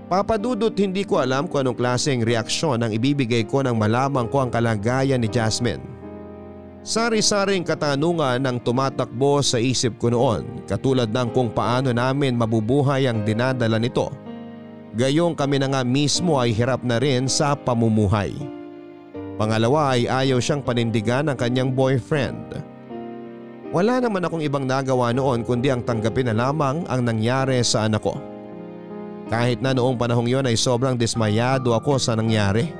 Papadudot 0.07 0.71
hindi 0.71 1.03
ko 1.03 1.19
alam 1.19 1.51
kung 1.51 1.67
anong 1.67 1.75
klaseng 1.75 2.23
reaksyon 2.23 2.79
ang 2.79 2.95
ibibigay 2.95 3.43
ko 3.43 3.59
nang 3.59 3.75
malaman 3.75 4.31
ko 4.31 4.43
ang 4.43 4.51
kalagayan 4.51 5.19
ni 5.19 5.27
Jasmine. 5.27 5.83
Sari-saring 6.87 7.67
katanungan 7.67 8.39
ang 8.39 8.63
tumatakbo 8.63 9.43
sa 9.43 9.59
isip 9.59 9.99
ko 9.99 10.07
noon 10.07 10.63
katulad 10.63 11.11
ng 11.11 11.35
kung 11.35 11.51
paano 11.51 11.91
namin 11.91 12.39
mabubuhay 12.39 13.11
ang 13.11 13.27
dinadala 13.27 13.75
nito 13.75 14.07
Gayong 14.97 15.37
kami 15.37 15.61
na 15.61 15.69
nga 15.69 15.81
mismo 15.85 16.41
ay 16.41 16.57
hirap 16.57 16.81
na 16.81 16.97
rin 16.97 17.29
sa 17.29 17.53
pamumuhay. 17.53 18.33
Pangalawa 19.37 19.93
ay 19.93 20.09
ayaw 20.09 20.41
siyang 20.41 20.65
panindigan 20.65 21.29
ng 21.29 21.37
kanyang 21.37 21.69
boyfriend. 21.69 22.57
Wala 23.69 24.01
naman 24.01 24.25
akong 24.25 24.41
ibang 24.41 24.65
nagawa 24.65 25.13
noon 25.13 25.45
kundi 25.45 25.69
ang 25.69 25.85
tanggapin 25.85 26.33
na 26.33 26.35
lamang 26.49 26.81
ang 26.89 27.05
nangyari 27.05 27.61
sa 27.61 27.85
anak 27.85 28.01
ko. 28.01 28.17
Kahit 29.27 29.59
na 29.59 29.75
noong 29.75 29.99
panahong 29.99 30.27
yon 30.27 30.47
ay 30.47 30.55
sobrang 30.55 30.95
dismayado 30.95 31.75
ako 31.75 31.99
sa 31.99 32.15
nangyari. 32.15 32.71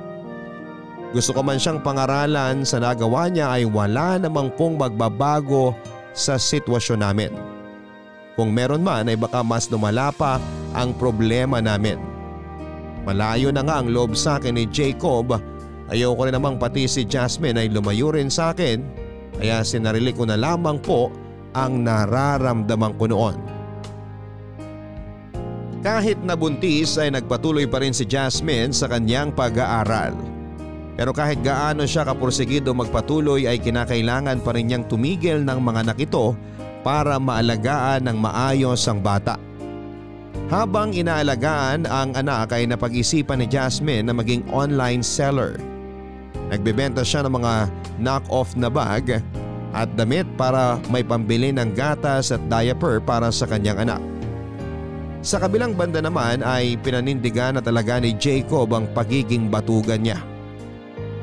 Gusto 1.12 1.36
ko 1.36 1.43
man 1.43 1.60
siyang 1.60 1.84
pangaralan 1.84 2.64
sa 2.64 2.80
nagawa 2.80 3.28
niya 3.28 3.52
ay 3.52 3.68
wala 3.68 4.20
namang 4.20 4.52
pong 4.56 4.80
magbabago 4.80 5.76
sa 6.16 6.39
sitwasyon 6.39 7.04
namin. 7.04 7.32
Kung 8.39 8.54
meron 8.56 8.84
man 8.84 9.08
ay 9.12 9.18
baka 9.20 9.43
mas 9.43 9.68
lumala 9.68 10.12
pa 10.16 10.39
ang 10.72 10.95
problema 10.95 11.60
namin. 11.60 12.00
Malayo 13.04 13.52
na 13.52 13.64
nga 13.64 13.80
ang 13.80 13.88
loob 13.91 14.16
sa 14.16 14.39
akin 14.39 14.60
ni 14.60 14.68
Jacob. 14.68 15.36
Ayaw 15.88 16.12
ko 16.16 16.28
rin 16.28 16.36
namang 16.36 16.60
pati 16.60 16.84
si 16.88 17.08
Jasmine 17.08 17.56
ay 17.56 17.72
lumayo 17.72 18.12
rin 18.12 18.28
sa 18.28 18.52
akin 18.52 18.84
kaya 19.39 19.64
sinarili 19.64 20.12
ko 20.12 20.28
na 20.28 20.36
lamang 20.36 20.82
po 20.82 21.14
ang 21.56 21.88
nararamdaman 21.88 22.93
ko 23.00 23.06
noon. 23.08 23.57
Kahit 25.86 26.17
nabuntis 26.25 26.97
ay 26.97 27.13
nagpatuloy 27.13 27.69
pa 27.69 27.78
rin 27.82 27.93
si 27.93 28.01
Jasmine 28.01 28.73
sa 28.73 28.89
kanyang 28.89 29.30
pag-aaral. 29.30 30.17
Pero 30.97 31.13
kahit 31.13 31.45
gaano 31.45 31.86
siya 31.86 32.09
kapursigido 32.09 32.73
magpatuloy 32.73 33.45
ay 33.45 33.61
kinakailangan 33.61 34.41
pa 34.41 34.57
rin 34.57 34.73
niyang 34.73 34.89
tumigil 34.89 35.45
ng 35.45 35.59
mga 35.61 35.86
anak 35.86 35.97
ito 36.01 36.34
para 36.82 37.21
maalagaan 37.21 38.09
ng 38.09 38.17
maayos 38.17 38.82
ang 38.89 38.97
bata. 38.97 39.38
Habang 40.49 40.97
inaalagaan 40.97 41.86
ang 41.86 42.17
anak 42.17 42.57
ay 42.57 42.65
napag-isipan 42.65 43.43
ni 43.43 43.45
Jasmine 43.45 44.09
na 44.09 44.15
maging 44.17 44.41
online 44.49 45.05
seller. 45.05 45.61
Nagbebenta 46.49 47.05
siya 47.05 47.28
ng 47.28 47.38
mga 47.38 47.53
knock-off 48.01 48.57
na 48.57 48.71
bag 48.71 49.21
at 49.78 49.89
damit 49.93 50.25
para 50.39 50.82
may 50.89 51.05
pambili 51.05 51.53
ng 51.53 51.75
gatas 51.78 52.34
at 52.34 52.41
diaper 52.49 52.97
para 53.03 53.30
sa 53.30 53.45
kanyang 53.45 53.86
anak. 53.86 54.16
Sa 55.26 55.41
kabilang 55.41 55.74
banda 55.74 55.97
naman 55.97 56.45
ay 56.45 56.78
pinanindigan 56.80 57.57
na 57.57 57.61
talaga 57.61 57.97
ni 57.97 58.13
Jacob 58.13 58.70
ang 58.74 58.86
pagiging 58.93 59.49
batugan 59.49 60.05
niya. 60.05 60.22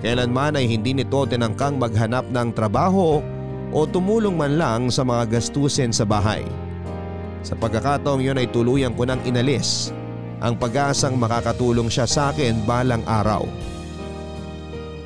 Kailanman 0.05 0.59
ay 0.59 0.69
hindi 0.69 0.93
nito 0.93 1.25
tinangkang 1.25 1.81
maghanap 1.81 2.29
ng 2.29 2.49
trabaho 2.53 3.25
o 3.73 3.79
tumulong 3.89 4.37
man 4.37 4.61
lang 4.61 4.81
sa 4.93 5.07
mga 5.07 5.39
gastusin 5.39 5.95
sa 5.95 6.05
bahay. 6.05 6.45
Sa 7.41 7.57
pagkakataong 7.57 8.21
yun 8.21 8.37
ay 8.37 8.51
tuluyan 8.53 8.93
ko 8.93 9.09
nang 9.09 9.23
inalis 9.25 9.95
ang 10.45 10.61
pag-asang 10.61 11.17
makakatulong 11.17 11.89
siya 11.89 12.05
sa 12.05 12.29
akin 12.35 12.69
balang 12.69 13.01
araw. 13.09 13.49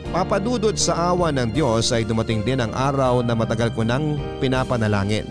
Papadudod 0.08 0.74
sa 0.74 1.12
awa 1.12 1.28
ng 1.30 1.52
Diyos 1.52 1.92
ay 1.92 2.02
dumating 2.02 2.40
din 2.42 2.58
ang 2.58 2.72
araw 2.72 3.20
na 3.20 3.36
matagal 3.36 3.70
ko 3.76 3.84
nang 3.84 4.16
pinapanalangin. 4.40 5.28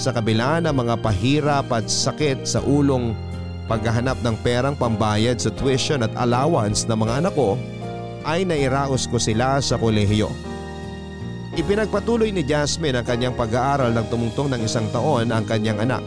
Sa 0.00 0.16
kabila 0.16 0.64
ng 0.64 0.72
mga 0.72 0.96
pahirap 1.04 1.68
at 1.76 1.84
sakit 1.84 2.48
sa 2.48 2.64
ulong 2.64 3.12
paghahanap 3.68 4.16
ng 4.24 4.32
perang 4.40 4.72
pambayad 4.72 5.36
sa 5.36 5.52
tuition 5.52 6.00
at 6.00 6.08
allowance 6.16 6.88
ng 6.88 6.96
mga 6.96 7.20
anak 7.20 7.36
ko 7.36 7.60
ay 8.24 8.48
nairaos 8.48 9.04
ko 9.04 9.20
sila 9.20 9.60
sa 9.60 9.76
kolehiyo. 9.76 10.32
Ipinagpatuloy 11.52 12.32
ni 12.32 12.40
Jasmine 12.40 12.96
ang 12.96 13.04
kanyang 13.04 13.36
pag-aaral 13.36 13.92
ng 13.92 14.06
tumungtong 14.08 14.48
ng 14.48 14.64
isang 14.64 14.88
taon 14.88 15.28
ang 15.28 15.44
kanyang 15.44 15.84
anak. 15.84 16.00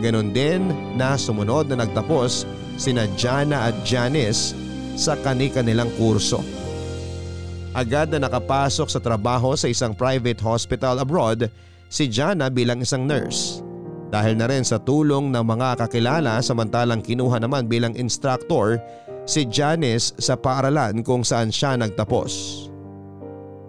Ganon 0.00 0.32
din 0.32 0.72
na 0.96 1.20
sumunod 1.20 1.68
na 1.68 1.84
nagtapos 1.84 2.48
sina 2.80 3.04
Jana 3.20 3.68
at 3.68 3.76
Janice 3.84 4.56
sa 4.96 5.12
kani-kanilang 5.20 5.92
kurso. 6.00 6.40
Agad 7.76 8.08
na 8.16 8.24
nakapasok 8.24 8.88
sa 8.88 8.96
trabaho 8.96 9.52
sa 9.60 9.68
isang 9.68 9.92
private 9.92 10.40
hospital 10.40 10.96
abroad 11.04 11.52
si 11.94 12.10
Jana 12.10 12.50
bilang 12.50 12.82
isang 12.82 13.06
nurse. 13.06 13.62
Dahil 14.10 14.34
na 14.34 14.50
rin 14.50 14.66
sa 14.66 14.82
tulong 14.82 15.30
ng 15.30 15.44
mga 15.46 15.86
kakilala 15.86 16.42
samantalang 16.42 16.98
kinuha 16.98 17.38
naman 17.38 17.70
bilang 17.70 17.94
instructor 17.94 18.82
si 19.30 19.46
Janice 19.46 20.10
sa 20.18 20.34
paaralan 20.34 21.06
kung 21.06 21.22
saan 21.22 21.54
siya 21.54 21.78
nagtapos. 21.78 22.66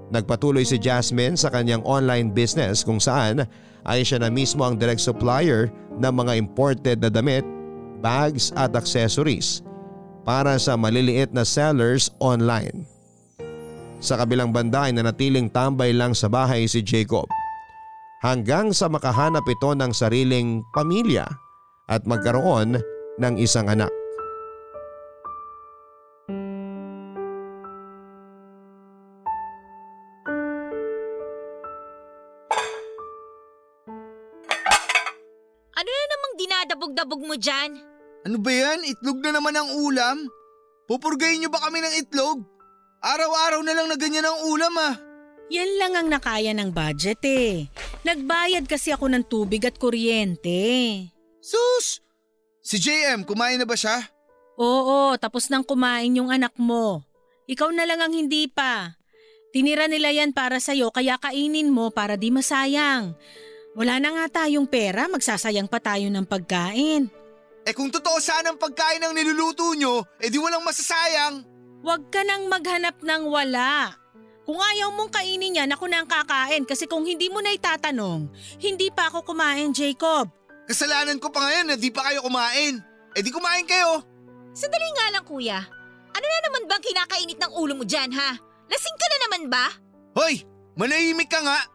Nagpatuloy 0.09 0.65
si 0.65 0.81
Jasmine 0.81 1.37
sa 1.37 1.53
kanyang 1.53 1.85
online 1.85 2.33
business 2.33 2.81
kung 2.81 2.97
saan 2.97 3.45
ay 3.85 4.01
siya 4.01 4.21
na 4.21 4.33
mismo 4.33 4.65
ang 4.65 4.77
direct 4.77 5.01
supplier 5.01 5.69
ng 6.01 6.13
mga 6.13 6.33
imported 6.41 6.97
na 7.01 7.09
damit, 7.09 7.45
bags 8.01 8.49
at 8.57 8.73
accessories 8.73 9.61
para 10.25 10.57
sa 10.57 10.73
maliliit 10.73 11.29
na 11.29 11.45
sellers 11.45 12.09
online. 12.17 12.85
Sa 14.01 14.17
kabilang 14.17 14.53
banda 14.53 14.89
ay 14.89 14.93
nanatiling 14.93 15.49
tambay 15.49 15.89
lang 15.93 16.13
sa 16.13 16.29
bahay 16.29 16.69
si 16.69 16.85
Jacob. 16.85 17.25
Hanggang 18.23 18.71
sa 18.71 18.87
makahanap 18.87 19.43
ito 19.43 19.75
ng 19.75 19.91
sariling 19.91 20.63
pamilya 20.71 21.27
at 21.91 22.07
magkaroon 22.07 22.79
ng 23.19 23.33
isang 23.35 23.67
anak. 23.67 23.91
Ano 35.75 35.89
na 35.91 36.05
namang 36.07 36.33
dinadabog-dabog 36.39 37.21
mo 37.27 37.35
dyan? 37.35 37.75
Ano 38.23 38.39
ba 38.39 38.51
yan? 38.55 38.87
Itlog 38.87 39.19
na 39.19 39.35
naman 39.35 39.59
ang 39.59 39.69
ulam? 39.75 40.23
Pupurgayin 40.87 41.43
niyo 41.43 41.51
ba 41.51 41.59
kami 41.67 41.83
ng 41.83 41.93
itlog? 41.99 42.47
Araw-araw 43.03 43.59
na 43.61 43.75
lang 43.75 43.91
na 43.91 43.99
ganyan 43.99 44.23
ang 44.23 44.39
ulam 44.47 44.73
ah. 44.79 44.95
Yan 45.53 45.71
lang 45.77 45.93
ang 45.93 46.07
nakaya 46.09 46.51
ng 46.57 46.73
budget 46.73 47.21
eh. 47.21 47.69
Nagbayad 48.01 48.65
kasi 48.65 48.89
ako 48.89 49.09
ng 49.09 49.23
tubig 49.29 49.61
at 49.65 49.77
kuryente. 49.77 51.05
Sus! 51.41 52.01
Si 52.65 52.81
JM, 52.81 53.29
kumain 53.29 53.61
na 53.61 53.69
ba 53.69 53.77
siya? 53.77 54.01
Oo, 54.57 55.13
tapos 55.21 55.53
nang 55.53 55.61
kumain 55.61 56.17
yung 56.17 56.33
anak 56.33 56.57
mo. 56.57 57.05
Ikaw 57.45 57.69
na 57.69 57.85
lang 57.85 58.01
ang 58.01 58.13
hindi 58.13 58.49
pa. 58.49 58.97
Tinira 59.53 59.85
nila 59.85 60.09
yan 60.09 60.33
para 60.33 60.57
sa'yo 60.57 60.89
kaya 60.89 61.21
kainin 61.21 61.69
mo 61.69 61.93
para 61.93 62.17
di 62.17 62.33
masayang. 62.33 63.13
Wala 63.77 64.01
na 64.01 64.09
nga 64.17 64.41
tayong 64.41 64.65
pera, 64.65 65.05
magsasayang 65.05 65.69
pa 65.69 65.77
tayo 65.77 66.09
ng 66.09 66.25
pagkain. 66.25 67.05
Eh 67.65 67.73
kung 67.73 67.93
totoo 67.93 68.17
sana 68.17 68.53
ang 68.53 68.59
pagkain 68.61 69.03
ng 69.03 69.13
niluluto 69.13 69.73
nyo, 69.77 70.01
eh 70.17 70.29
di 70.31 70.37
walang 70.41 70.65
masasayang. 70.65 71.45
Huwag 71.85 72.09
ka 72.09 72.25
nang 72.25 72.49
maghanap 72.49 72.97
ng 73.03 73.23
wala. 73.29 73.93
Kung 74.45 74.61
ayaw 74.61 74.93
mong 74.93 75.09
kainin 75.09 75.57
yan, 75.57 75.73
ako 75.73 75.89
na 75.89 76.05
ang 76.05 76.09
kakain 76.09 76.69
kasi 76.69 76.85
kung 76.85 77.01
hindi 77.01 77.33
mo 77.33 77.41
na 77.41 77.49
itatanong, 77.49 78.29
hindi 78.61 78.93
pa 78.93 79.09
ako 79.09 79.33
kumain, 79.33 79.73
Jacob. 79.73 80.29
Kasalanan 80.69 81.17
ko 81.17 81.33
pa 81.33 81.49
ngayon 81.49 81.73
na 81.73 81.75
di 81.77 81.89
pa 81.89 82.05
kayo 82.05 82.21
kumain. 82.21 82.77
Eh 83.17 83.21
di 83.25 83.33
kumain 83.33 83.65
kayo. 83.65 84.05
Sandali 84.53 84.89
nga 84.93 85.07
lang 85.17 85.25
kuya. 85.25 85.59
Ano 86.15 86.25
na 86.25 86.39
naman 86.45 86.63
bang 86.69 86.83
kinakainit 86.85 87.37
ng 87.41 87.51
ulo 87.57 87.73
mo 87.73 87.83
dyan 87.83 88.13
ha? 88.13 88.37
Lasing 88.69 88.97
ka 88.97 89.07
na 89.09 89.17
naman 89.27 89.43
ba? 89.49 89.65
Hoy, 90.15 90.45
manahimik 90.77 91.27
ka 91.27 91.41
nga. 91.41 91.65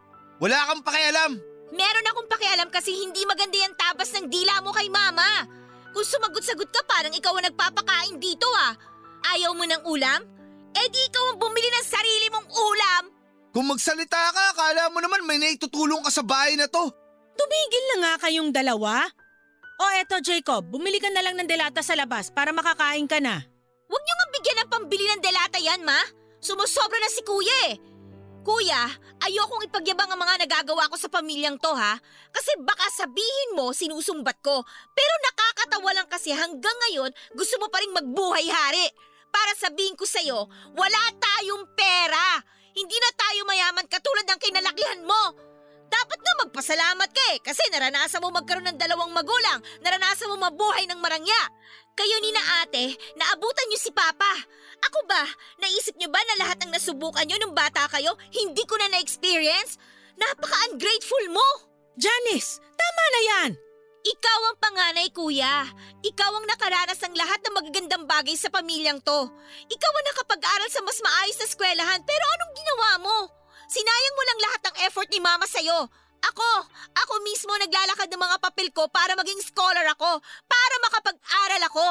Wala 0.40 0.70
kang 0.70 0.82
pakialam. 0.86 1.38
Meron 1.70 2.08
akong 2.10 2.30
pakialam 2.30 2.70
kasi 2.70 2.90
hindi 2.90 3.22
maganda 3.26 3.58
yung 3.58 3.76
tabas 3.78 4.10
ng 4.14 4.26
dila 4.26 4.62
mo 4.62 4.74
kay 4.74 4.90
mama. 4.90 5.46
Kung 5.90 6.06
sumagot-sagot 6.06 6.70
ka 6.70 6.82
parang 6.86 7.14
ikaw 7.14 7.34
ang 7.34 7.46
nagpapakain 7.50 8.16
dito 8.18 8.46
ah. 8.58 8.74
Ayaw 9.36 9.54
mo 9.54 9.66
ng 9.66 9.82
ulam? 9.86 10.22
Eh 10.76 10.86
di 10.90 11.00
ikaw 11.10 11.24
ang 11.34 11.38
bumili 11.40 11.68
ng 11.68 11.86
sarili 11.86 12.26
mong 12.30 12.48
ulam. 12.48 13.04
Kung 13.50 13.66
magsalita 13.66 14.30
ka, 14.30 14.42
akala 14.54 14.94
mo 14.94 15.02
naman 15.02 15.26
may 15.26 15.38
naitutulong 15.42 16.06
ka 16.06 16.10
sa 16.14 16.22
bahay 16.22 16.54
na 16.54 16.70
to. 16.70 16.86
Tumigil 17.34 17.84
na 17.90 17.96
nga 18.02 18.12
kayong 18.28 18.54
dalawa. 18.54 19.10
O 19.80 19.84
eto 19.96 20.20
Jacob, 20.20 20.68
bumili 20.68 21.00
ka 21.00 21.08
na 21.10 21.24
lang 21.24 21.34
ng 21.40 21.48
delata 21.48 21.80
sa 21.80 21.96
labas 21.96 22.30
para 22.30 22.52
makakain 22.54 23.08
ka 23.10 23.18
na. 23.18 23.42
Huwag 23.90 24.02
niyo 24.04 24.14
nga 24.14 24.28
bigyan 24.30 24.58
ng 24.62 24.70
pambili 24.70 25.04
ng 25.08 25.22
delata 25.24 25.58
yan, 25.58 25.82
ma. 25.82 25.98
Sumusobra 26.38 27.00
na 27.00 27.10
si 27.10 27.24
kuya 27.26 27.74
eh. 27.74 27.74
Kuya, 28.40 28.88
ayokong 29.20 29.68
ipagyabang 29.68 30.08
ang 30.08 30.20
mga 30.20 30.48
nagagawa 30.48 30.88
ko 30.88 30.96
sa 30.96 31.12
pamilyang 31.12 31.60
to 31.60 31.68
ha. 31.76 32.00
Kasi 32.32 32.56
baka 32.64 32.88
sabihin 32.88 33.52
mo 33.52 33.76
sinusumbat 33.76 34.40
ko. 34.40 34.64
Pero 34.96 35.14
nakakatawa 35.28 35.90
lang 35.92 36.08
kasi 36.08 36.32
hanggang 36.32 36.76
ngayon 36.88 37.12
gusto 37.36 37.60
mo 37.60 37.68
pa 37.68 37.84
rin 37.84 37.92
magbuhay-hari. 37.92 38.88
Para 39.31 39.53
sabihin 39.57 39.95
ko 39.97 40.05
sa'yo, 40.05 40.47
wala 40.74 41.03
tayong 41.16 41.64
pera. 41.74 42.43
Hindi 42.74 42.97
na 42.99 43.11
tayo 43.14 43.41
mayaman 43.47 43.87
katulad 43.87 44.26
ng 44.26 44.41
kinalakihan 44.43 45.03
mo. 45.07 45.22
Dapat 45.91 46.18
nga 46.22 46.35
magpasalamat 46.47 47.11
ka 47.11 47.22
eh 47.35 47.39
kasi 47.43 47.59
naranasan 47.74 48.22
mo 48.22 48.31
magkaroon 48.31 48.62
ng 48.70 48.78
dalawang 48.78 49.11
magulang, 49.11 49.59
naranasan 49.83 50.31
mo 50.31 50.39
mabuhay 50.39 50.87
ng 50.87 51.03
marangya. 51.03 51.43
Kayo 51.99 52.16
ni 52.22 52.31
na 52.31 52.62
ate, 52.62 52.95
naabutan 53.18 53.66
niyo 53.66 53.78
si 53.83 53.91
Papa. 53.91 54.33
Ako 54.87 54.99
ba, 55.11 55.26
naisip 55.59 55.99
niyo 55.99 56.09
ba 56.14 56.22
na 56.22 56.47
lahat 56.47 56.62
ng 56.62 56.70
nasubukan 56.70 57.26
niyo 57.26 57.43
nung 57.43 57.59
bata 57.59 57.91
kayo, 57.91 58.14
hindi 58.31 58.62
ko 58.70 58.78
na 58.78 58.87
na-experience? 58.95 59.76
Napaka-ungrateful 60.14 61.26
mo! 61.35 61.47
Janice, 61.99 62.62
tama 62.78 63.05
na 63.11 63.20
yan! 63.26 63.51
Ikaw 64.01 64.40
ang 64.48 64.57
panganay, 64.57 65.09
kuya. 65.12 65.68
Ikaw 66.01 66.30
ang 66.32 66.46
nakaranas 66.48 66.96
ng 67.05 67.14
lahat 67.20 67.40
ng 67.44 67.53
magagandang 67.53 68.05
bagay 68.09 68.32
sa 68.32 68.48
pamilyang 68.48 68.96
to. 69.05 69.20
Ikaw 69.68 69.92
ang 69.92 70.07
nakapag-aral 70.09 70.70
sa 70.72 70.80
mas 70.80 70.96
maayos 71.05 71.36
na 71.36 71.46
eskwelahan 71.46 72.01
pero 72.09 72.24
anong 72.24 72.53
ginawa 72.57 72.90
mo? 73.05 73.16
Sinayang 73.68 74.16
mo 74.16 74.22
lang 74.24 74.40
lahat 74.40 74.61
ng 74.64 74.76
effort 74.88 75.09
ni 75.12 75.20
mama 75.20 75.44
sa'yo. 75.44 75.84
Ako, 76.20 76.51
ako 76.96 77.12
mismo 77.24 77.53
naglalakad 77.61 78.09
ng 78.09 78.20
mga 78.20 78.36
papel 78.40 78.68
ko 78.72 78.88
para 78.88 79.12
maging 79.16 79.40
scholar 79.44 79.84
ako, 79.92 80.20
para 80.48 80.74
makapag-aral 80.88 81.62
ako. 81.68 81.86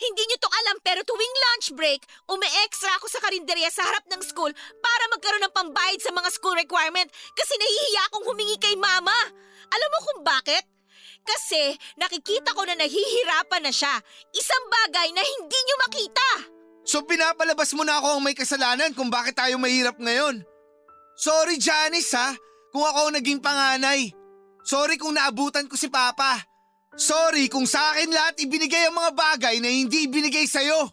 Hindi 0.00 0.22
niyo 0.24 0.40
to 0.40 0.48
alam 0.48 0.80
pero 0.80 1.04
tuwing 1.04 1.36
lunch 1.44 1.76
break, 1.76 2.00
umi-extra 2.24 2.88
ako 2.96 3.12
sa 3.12 3.20
karinderya 3.20 3.68
sa 3.68 3.84
harap 3.84 4.04
ng 4.08 4.24
school 4.24 4.48
para 4.80 5.04
magkaroon 5.12 5.44
ng 5.44 5.52
pambayad 5.52 6.00
sa 6.00 6.08
mga 6.08 6.28
school 6.32 6.56
requirement 6.56 7.08
kasi 7.36 7.52
nahihiya 7.60 8.02
akong 8.08 8.24
humingi 8.32 8.56
kay 8.56 8.72
mama. 8.80 9.12
Alam 9.68 9.88
mo 9.92 9.98
kung 10.08 10.20
bakit? 10.24 10.64
Kasi 11.24 11.76
nakikita 12.00 12.56
ko 12.56 12.64
na 12.64 12.74
nahihirapan 12.74 13.62
na 13.64 13.72
siya. 13.72 13.92
Isang 14.34 14.64
bagay 14.68 15.08
na 15.14 15.22
hindi 15.22 15.58
niyo 15.64 15.76
makita. 15.86 16.28
So 16.84 17.04
pinapalabas 17.04 17.70
mo 17.76 17.84
na 17.84 18.00
ako 18.00 18.18
ang 18.18 18.22
may 18.24 18.34
kasalanan 18.34 18.96
kung 18.96 19.12
bakit 19.12 19.36
tayo 19.36 19.60
mahirap 19.60 20.00
ngayon. 20.00 20.42
Sorry 21.14 21.60
Janice 21.60 22.16
ha, 22.16 22.32
kung 22.72 22.82
ako 22.82 23.12
ang 23.12 23.14
naging 23.20 23.44
panganay. 23.44 24.08
Sorry 24.64 24.96
kung 24.96 25.14
naabutan 25.14 25.68
ko 25.68 25.76
si 25.76 25.92
Papa. 25.92 26.40
Sorry 26.96 27.46
kung 27.46 27.68
sa 27.68 27.94
akin 27.94 28.10
lahat 28.10 28.40
ibinigay 28.40 28.88
ang 28.88 28.96
mga 28.96 29.12
bagay 29.14 29.56
na 29.62 29.70
hindi 29.70 30.08
ibinigay 30.08 30.48
sa'yo. 30.48 30.90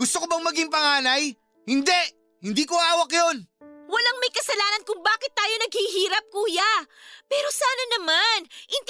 Gusto 0.00 0.24
ko 0.24 0.26
bang 0.26 0.44
maging 0.48 0.70
panganay? 0.72 1.36
Hindi! 1.68 2.02
Hindi 2.40 2.64
ko 2.64 2.72
hawak 2.72 3.12
yon. 3.12 3.44
Walang 3.90 4.18
may 4.22 4.32
kasalanan 4.32 4.86
kung 4.88 5.02
bakit 5.04 5.34
tayo 5.36 5.54
naghihirap, 5.60 6.24
kuya. 6.32 6.72
Pero 7.26 7.48
sana 7.52 7.84
naman, 7.98 8.38
yung 8.48 8.84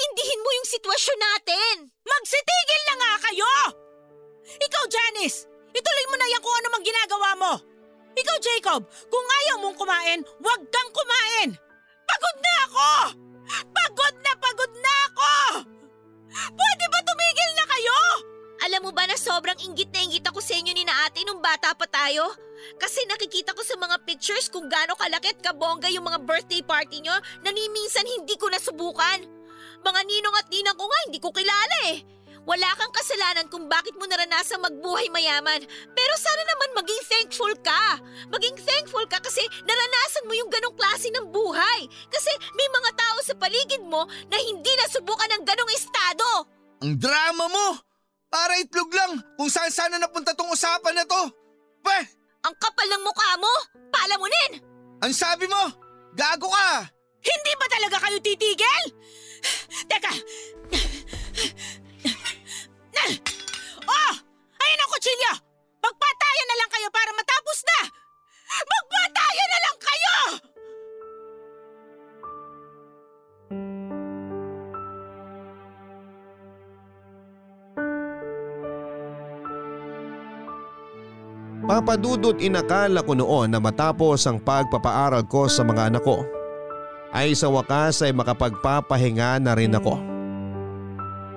sitwasyon 0.71 1.19
natin. 1.19 1.75
Magsitigil 2.07 2.81
na 2.87 2.95
nga 2.95 3.13
kayo! 3.27 3.53
Ikaw, 4.55 4.83
Janice, 4.87 5.43
ituloy 5.75 6.05
mo 6.07 6.15
na 6.15 6.27
yan 6.31 6.41
kung 6.43 6.55
ano 6.55 6.67
mang 6.71 6.85
ginagawa 6.87 7.29
mo. 7.35 7.53
Ikaw, 8.15 8.37
Jacob, 8.39 8.81
kung 9.11 9.27
ayaw 9.43 9.55
mong 9.59 9.75
kumain, 9.75 10.19
huwag 10.39 10.61
kang 10.71 10.91
kumain! 10.95 11.49
Pagod 12.07 12.37
na 12.39 12.53
ako! 12.67 12.89
Pagod 13.51 14.15
na 14.23 14.31
pagod 14.39 14.73
na 14.79 14.93
ako! 15.11 15.33
Pwede 16.31 16.85
ba 16.87 16.99
tumigil 17.03 17.51
na 17.55 17.65
kayo? 17.67 17.99
Alam 18.61 18.81
mo 18.87 18.91
ba 18.95 19.03
na 19.09 19.19
sobrang 19.19 19.59
inggit 19.59 19.91
na 19.91 20.03
inggit 20.07 20.23
ako 20.23 20.39
sa 20.39 20.55
inyo 20.55 20.71
ni 20.71 20.87
na 20.87 20.95
ate 21.03 21.27
nung 21.27 21.43
bata 21.43 21.75
pa 21.75 21.87
tayo? 21.87 22.31
Kasi 22.79 23.03
nakikita 23.09 23.57
ko 23.57 23.65
sa 23.65 23.75
mga 23.75 23.99
pictures 24.07 24.47
kung 24.47 24.71
gaano 24.71 24.95
kalaki 24.95 25.33
at 25.33 25.39
kabongga 25.43 25.91
yung 25.91 26.07
mga 26.07 26.23
birthday 26.23 26.63
party 26.63 27.03
nyo 27.03 27.15
na 27.43 27.49
ni 27.51 27.67
minsan 27.73 28.05
hindi 28.05 28.37
ko 28.39 28.47
nasubukan. 28.47 29.40
Mga 29.81 30.01
ninong 30.05 30.35
at 30.37 30.47
ninang 30.49 30.77
ko 30.77 30.85
nga 30.85 30.99
hindi 31.09 31.19
ko 31.19 31.29
kilala 31.33 31.77
eh. 31.93 32.05
Wala 32.41 32.73
kang 32.73 32.89
kasalanan 32.89 33.45
kung 33.53 33.69
bakit 33.69 33.93
mo 34.01 34.09
naranasang 34.09 34.65
magbuhay 34.65 35.13
mayaman. 35.13 35.61
Pero 35.93 36.13
sana 36.17 36.41
naman 36.41 36.81
maging 36.81 37.03
thankful 37.05 37.53
ka. 37.61 38.01
Maging 38.33 38.57
thankful 38.57 39.05
ka 39.05 39.21
kasi 39.21 39.45
naranasan 39.61 40.25
mo 40.25 40.33
yung 40.33 40.49
ganong 40.49 40.73
klase 40.73 41.13
ng 41.13 41.29
buhay. 41.29 41.85
Kasi 42.09 42.31
may 42.57 42.69
mga 42.73 42.91
tao 42.97 43.17
sa 43.21 43.37
paligid 43.37 43.85
mo 43.85 44.09
na 44.29 44.37
hindi 44.41 44.73
nasubukan 44.81 45.29
ng 45.37 45.43
ganong 45.45 45.71
estado. 45.77 46.27
Ang 46.81 46.97
drama 46.97 47.45
mo! 47.45 47.67
Para 48.31 48.57
itlog 48.57 48.89
lang 48.95 49.19
kung 49.35 49.51
saan 49.51 49.69
sana 49.69 49.99
napunta 49.99 50.31
tong 50.33 50.49
usapan 50.49 50.97
na 50.97 51.05
to. 51.05 51.21
Peh! 51.83 52.03
Ang 52.47 52.55
kapal 52.57 52.87
ng 52.89 53.03
mukha 53.05 53.37
mo! 53.37 53.53
Palamunin! 53.93 54.51
Ang 55.03 55.13
sabi 55.13 55.45
mo! 55.45 55.61
Gago 56.17 56.49
ka! 56.49 56.89
Hindi 57.21 57.51
ba 57.53 57.67
talaga 57.69 57.97
kayo 58.01 58.17
titigil? 58.17 58.85
Teka! 59.89 60.13
Oh! 63.87 64.13
Ayan 64.61 64.81
ang 64.81 64.91
kutsilyo! 64.93 65.33
Magpatayan 65.81 66.47
na 66.47 66.55
lang 66.59 66.69
kayo 66.71 66.87
para 66.93 67.11
matapos 67.17 67.57
na! 67.65 67.79
Magpatayan 68.61 69.49
na 69.49 69.59
lang 69.59 69.77
kayo! 69.81 70.15
Papadudot 81.61 82.35
inakala 82.43 82.99
ko 82.99 83.15
noon 83.15 83.47
na 83.53 83.59
matapos 83.63 84.27
ang 84.27 84.43
pagpapaaral 84.43 85.23
ko 85.29 85.47
sa 85.47 85.63
mga 85.63 85.93
anak 85.93 86.03
ko 86.03 86.40
ay 87.11 87.35
sa 87.35 87.51
wakas 87.51 88.03
ay 88.03 88.15
makapagpapahinga 88.15 89.43
na 89.43 89.51
rin 89.55 89.75
ako. 89.75 89.99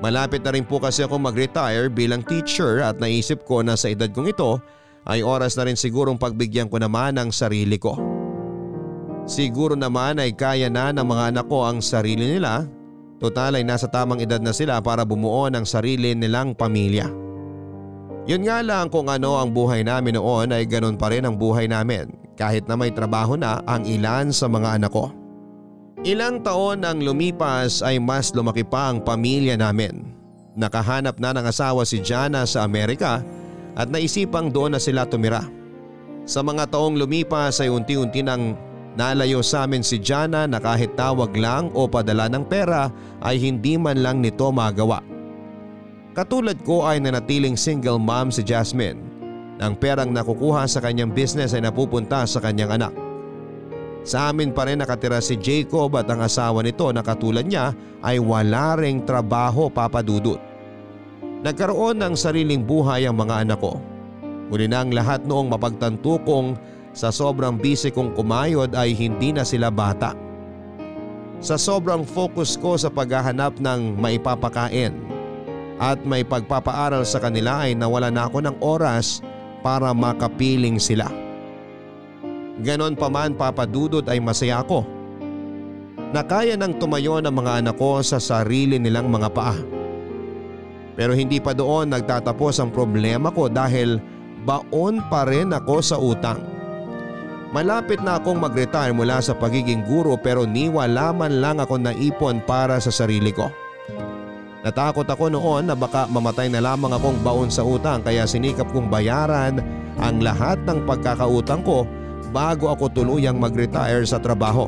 Malapit 0.04 0.44
na 0.44 0.52
rin 0.52 0.66
po 0.66 0.78
kasi 0.78 1.00
ako 1.00 1.16
mag-retire 1.16 1.88
bilang 1.88 2.20
teacher 2.20 2.84
at 2.84 3.00
naisip 3.00 3.42
ko 3.48 3.64
na 3.64 3.72
sa 3.72 3.88
edad 3.88 4.10
kong 4.12 4.30
ito 4.30 4.60
ay 5.08 5.24
oras 5.24 5.56
na 5.56 5.64
rin 5.64 5.78
sigurong 5.78 6.20
pagbigyan 6.20 6.68
ko 6.68 6.76
naman 6.76 7.16
ang 7.16 7.32
sarili 7.32 7.80
ko. 7.80 7.96
Siguro 9.24 9.72
naman 9.72 10.20
ay 10.20 10.36
kaya 10.36 10.68
na 10.68 10.92
ng 10.92 11.06
mga 11.08 11.32
anak 11.32 11.46
ko 11.48 11.64
ang 11.64 11.80
sarili 11.80 12.36
nila. 12.36 12.68
Total 13.16 13.56
ay 13.56 13.64
nasa 13.64 13.88
tamang 13.88 14.20
edad 14.20 14.42
na 14.44 14.52
sila 14.52 14.84
para 14.84 15.00
bumuo 15.08 15.48
ng 15.48 15.64
sarili 15.64 16.12
nilang 16.12 16.52
pamilya. 16.52 17.08
Yun 18.28 18.44
nga 18.44 18.60
lang 18.60 18.92
kung 18.92 19.08
ano 19.08 19.40
ang 19.40 19.52
buhay 19.52 19.84
namin 19.84 20.20
noon 20.20 20.52
ay 20.52 20.68
ganun 20.68 21.00
pa 21.00 21.08
rin 21.08 21.24
ang 21.24 21.36
buhay 21.36 21.64
namin 21.64 22.12
kahit 22.36 22.68
na 22.68 22.76
may 22.76 22.92
trabaho 22.92 23.36
na 23.36 23.64
ang 23.64 23.88
ilan 23.88 24.28
sa 24.28 24.48
mga 24.48 24.76
anak 24.76 24.92
ko. 24.92 25.23
Ilang 26.04 26.44
taon 26.44 26.84
ang 26.84 27.00
lumipas 27.00 27.80
ay 27.80 27.96
mas 27.96 28.28
lumaki 28.36 28.60
pa 28.60 28.92
ang 28.92 29.00
pamilya 29.00 29.56
namin. 29.56 30.04
Nakahanap 30.52 31.16
na 31.16 31.32
ng 31.32 31.48
asawa 31.48 31.88
si 31.88 31.96
Jana 31.96 32.44
sa 32.44 32.60
Amerika 32.60 33.24
at 33.72 33.88
naisipang 33.88 34.52
doon 34.52 34.76
na 34.76 34.80
sila 34.84 35.08
tumira. 35.08 35.48
Sa 36.28 36.44
mga 36.44 36.68
taong 36.68 37.00
lumipas 37.00 37.56
ay 37.64 37.72
unti-unti 37.72 38.20
nang 38.20 38.52
nalayo 39.00 39.40
sa 39.40 39.64
amin 39.64 39.80
si 39.80 39.96
Jana 39.96 40.44
na 40.44 40.60
kahit 40.60 40.92
tawag 40.92 41.32
lang 41.40 41.72
o 41.72 41.88
padala 41.88 42.28
ng 42.28 42.44
pera 42.52 42.92
ay 43.24 43.40
hindi 43.40 43.80
man 43.80 44.04
lang 44.04 44.20
nito 44.20 44.52
magawa. 44.52 45.00
Katulad 46.12 46.60
ko 46.68 46.84
ay 46.84 47.00
nanatiling 47.00 47.56
single 47.56 47.96
mom 47.96 48.28
si 48.28 48.44
Jasmine. 48.44 49.00
Ang 49.56 49.72
perang 49.80 50.12
nakukuha 50.12 50.68
sa 50.68 50.84
kanyang 50.84 51.16
business 51.16 51.56
ay 51.56 51.64
napupunta 51.64 52.28
sa 52.28 52.44
kanyang 52.44 52.76
anak. 52.76 53.03
Sa 54.04 54.28
amin 54.28 54.52
pa 54.52 54.68
rin 54.68 54.76
nakatira 54.76 55.16
si 55.24 55.40
Jacob 55.40 55.96
at 55.96 56.04
ang 56.12 56.20
asawa 56.20 56.60
nito 56.60 56.92
na 56.92 57.00
katulad 57.00 57.48
niya 57.48 57.72
ay 58.04 58.20
wala 58.20 58.76
ring 58.76 59.00
trabaho 59.00 59.72
papadudot. 59.72 60.36
Nagkaroon 61.40 61.96
ng 62.04 62.12
sariling 62.12 62.60
buhay 62.60 63.08
ang 63.08 63.16
mga 63.16 63.48
anak 63.48 63.64
ko. 63.64 63.80
Muli 64.52 64.68
na 64.68 64.84
ang 64.84 64.92
lahat 64.92 65.24
noong 65.24 65.48
mapagtanto 65.56 66.20
kong 66.28 66.52
sa 66.92 67.08
sobrang 67.08 67.56
busy 67.56 67.88
kong 67.88 68.12
kumayod 68.12 68.76
ay 68.76 68.92
hindi 68.92 69.32
na 69.32 69.40
sila 69.40 69.72
bata. 69.72 70.12
Sa 71.40 71.56
sobrang 71.56 72.04
focus 72.04 72.60
ko 72.60 72.76
sa 72.76 72.92
paghahanap 72.92 73.56
ng 73.56 73.96
maipapakain 73.96 74.92
at 75.80 76.00
may 76.04 76.22
pagpapaaral 76.22 77.08
sa 77.08 77.20
kanila 77.24 77.64
ay 77.64 77.72
nawala 77.72 78.12
na 78.12 78.28
ako 78.28 78.44
ng 78.44 78.56
oras 78.60 79.24
para 79.64 79.96
makapiling 79.96 80.76
sila. 80.76 81.23
Ganon 82.62 82.94
pa 82.94 83.10
man 83.10 83.34
papadudod 83.34 84.06
ay 84.06 84.22
masaya 84.22 84.62
ako. 84.62 84.86
Nakaya 86.14 86.54
nang 86.54 86.78
tumayo 86.78 87.18
ng 87.18 87.34
mga 87.34 87.52
anak 87.58 87.74
ko 87.74 87.98
sa 87.98 88.22
sarili 88.22 88.78
nilang 88.78 89.10
mga 89.10 89.28
paa. 89.34 89.58
Pero 90.94 91.10
hindi 91.10 91.42
pa 91.42 91.50
doon 91.50 91.90
nagtatapos 91.90 92.62
ang 92.62 92.70
problema 92.70 93.34
ko 93.34 93.50
dahil 93.50 93.98
baon 94.46 95.02
pa 95.10 95.26
rin 95.26 95.50
ako 95.50 95.76
sa 95.82 95.98
utang. 95.98 96.38
Malapit 97.50 97.98
na 98.02 98.22
akong 98.22 98.38
mag-retire 98.38 98.94
mula 98.94 99.18
sa 99.18 99.34
pagiging 99.34 99.82
guro 99.86 100.14
pero 100.14 100.46
ni 100.46 100.70
wala 100.70 101.10
man 101.10 101.42
lang 101.42 101.58
ako 101.58 101.82
naipon 101.82 102.38
para 102.46 102.78
sa 102.78 102.94
sarili 102.94 103.34
ko. 103.34 103.50
Natakot 104.62 105.06
ako 105.06 105.34
noon 105.34 105.66
na 105.66 105.74
baka 105.74 106.06
mamatay 106.06 106.46
na 106.46 106.62
lamang 106.62 106.94
akong 106.94 107.18
baon 107.26 107.50
sa 107.50 107.66
utang 107.66 108.06
kaya 108.06 108.22
sinikap 108.22 108.70
kong 108.70 108.86
bayaran 108.86 109.58
ang 109.98 110.22
lahat 110.22 110.62
ng 110.62 110.86
pagkakautang 110.86 111.62
ko 111.66 111.86
bago 112.34 112.66
ako 112.66 112.90
tuluyang 112.90 113.38
mag-retire 113.38 114.02
sa 114.02 114.18
trabaho 114.18 114.66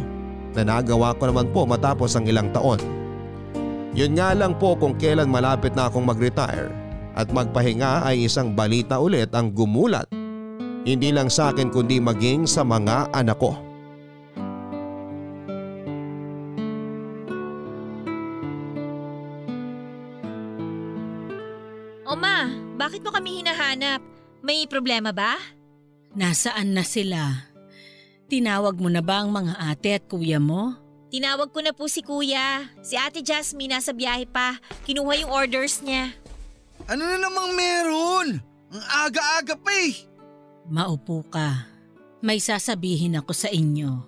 na 0.54 0.62
nagawa 0.62 1.18
ko 1.18 1.26
naman 1.26 1.50
po 1.50 1.66
matapos 1.66 2.14
ang 2.14 2.30
ilang 2.30 2.54
taon. 2.54 2.78
Yun 3.98 4.14
nga 4.14 4.30
lang 4.38 4.54
po 4.54 4.78
kung 4.78 4.94
kailan 4.94 5.26
malapit 5.26 5.74
na 5.74 5.90
akong 5.90 6.06
mag-retire 6.06 6.70
at 7.18 7.26
magpahinga 7.34 8.06
ay 8.06 8.30
isang 8.30 8.54
balita 8.54 9.02
ulit 9.02 9.34
ang 9.34 9.50
gumulat. 9.50 10.06
Hindi 10.86 11.10
lang 11.10 11.26
sa 11.26 11.50
akin 11.50 11.74
kundi 11.74 11.98
maging 11.98 12.46
sa 12.46 12.62
mga 12.62 13.10
anak 13.10 13.40
ko. 13.42 13.58
Oma, 22.06 22.46
bakit 22.78 23.02
mo 23.02 23.10
kami 23.10 23.42
hinahanap? 23.42 23.98
May 24.46 24.70
problema 24.70 25.10
ba? 25.10 25.34
Nasaan 26.14 26.70
na 26.70 26.86
sila? 26.86 27.55
Tinawag 28.26 28.82
mo 28.82 28.90
na 28.90 28.98
ba 28.98 29.22
ang 29.22 29.30
mga 29.30 29.54
ate 29.70 30.02
at 30.02 30.04
kuya 30.10 30.42
mo? 30.42 30.74
Tinawag 31.14 31.54
ko 31.54 31.62
na 31.62 31.70
po 31.70 31.86
si 31.86 32.02
kuya. 32.02 32.66
Si 32.82 32.98
ate 32.98 33.22
Jasmine 33.22 33.78
nasa 33.78 33.94
biyahe 33.94 34.26
pa. 34.26 34.58
Kinuha 34.82 35.22
yung 35.22 35.30
orders 35.30 35.78
niya. 35.86 36.10
Ano 36.90 37.06
na 37.06 37.22
namang 37.22 37.54
meron? 37.54 38.42
Ang 38.74 38.84
aga-aga 39.06 39.54
pa 39.54 39.70
eh. 39.78 39.94
Maupo 40.66 41.22
ka. 41.30 41.70
May 42.18 42.42
sasabihin 42.42 43.14
ako 43.14 43.30
sa 43.30 43.46
inyo. 43.46 44.02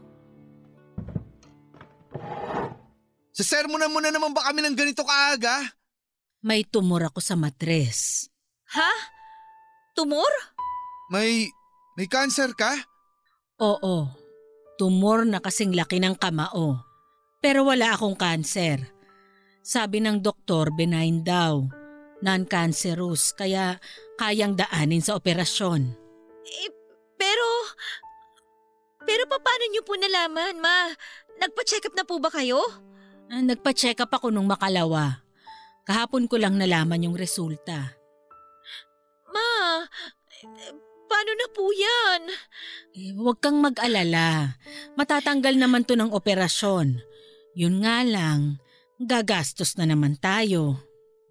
Sa 3.31 3.47
sermonan 3.47 3.95
mo 3.95 4.03
na 4.03 4.11
naman 4.11 4.35
ba 4.35 4.51
kami 4.51 4.67
ng 4.67 4.75
ganito 4.75 5.07
kaaga? 5.07 5.63
May 6.43 6.67
tumor 6.67 7.07
ako 7.07 7.23
sa 7.23 7.39
matres. 7.39 8.27
Ha? 8.75 8.91
Tumor? 9.95 10.31
May, 11.15 11.47
may 11.95 12.11
cancer 12.11 12.51
ka? 12.59 12.75
Oo, 13.59 14.07
tumor 14.79 15.27
na 15.27 15.43
kasing 15.43 15.75
laki 15.75 15.99
ng 15.99 16.15
kamao. 16.15 16.79
Pero 17.43 17.67
wala 17.67 17.95
akong 17.95 18.15
cancer. 18.15 18.79
Sabi 19.67 19.99
ng 19.99 20.23
doktor, 20.23 20.71
benign 20.71 21.27
daw. 21.27 21.67
Non-cancerous, 22.23 23.35
kaya 23.35 23.79
kayang 24.19 24.55
daanin 24.55 25.03
sa 25.03 25.19
operasyon. 25.19 25.91
Eh, 26.47 26.71
pero... 27.19 27.47
Pero 29.03 29.27
paano 29.27 29.65
niyo 29.71 29.83
po 29.83 29.95
nalaman, 29.99 30.59
ma? 30.63 30.95
Nagpa-check 31.39 31.91
up 31.91 31.95
na 31.99 32.07
po 32.07 32.19
ba 32.23 32.31
kayo? 32.31 32.63
Ah, 33.31 33.43
Nagpa-check 33.43 33.99
up 34.03 34.11
ako 34.15 34.31
nung 34.31 34.47
makalawa. 34.47 35.23
Kahapon 35.87 36.31
ko 36.31 36.39
lang 36.39 36.59
nalaman 36.59 37.07
yung 37.07 37.17
resulta. 37.19 37.95
Ma, 39.31 39.83
paano 41.09 41.33
na 41.35 41.47
po 41.51 41.65
yan? 41.73 42.23
Eh, 42.95 43.11
huwag 43.17 43.41
kang 43.41 43.59
mag-alala. 43.59 44.61
Matatanggal 44.95 45.57
naman 45.57 45.89
to 45.89 45.97
ng 45.97 46.13
operasyon. 46.13 47.01
Yun 47.57 47.83
nga 47.83 48.05
lang, 48.05 48.61
gagastos 49.01 49.75
na 49.81 49.89
naman 49.89 50.21
tayo. 50.21 50.79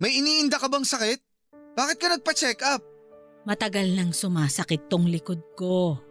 May 0.01 0.17
iniinda 0.19 0.57
ka 0.57 0.67
bang 0.67 0.83
sakit? 0.83 1.21
Bakit 1.77 1.97
ka 2.01 2.07
nagpa-check 2.17 2.59
up? 2.65 2.81
Matagal 3.47 3.95
nang 3.95 4.11
sumasakit 4.11 4.91
tong 4.91 5.07
likod 5.07 5.39
ko. 5.55 6.01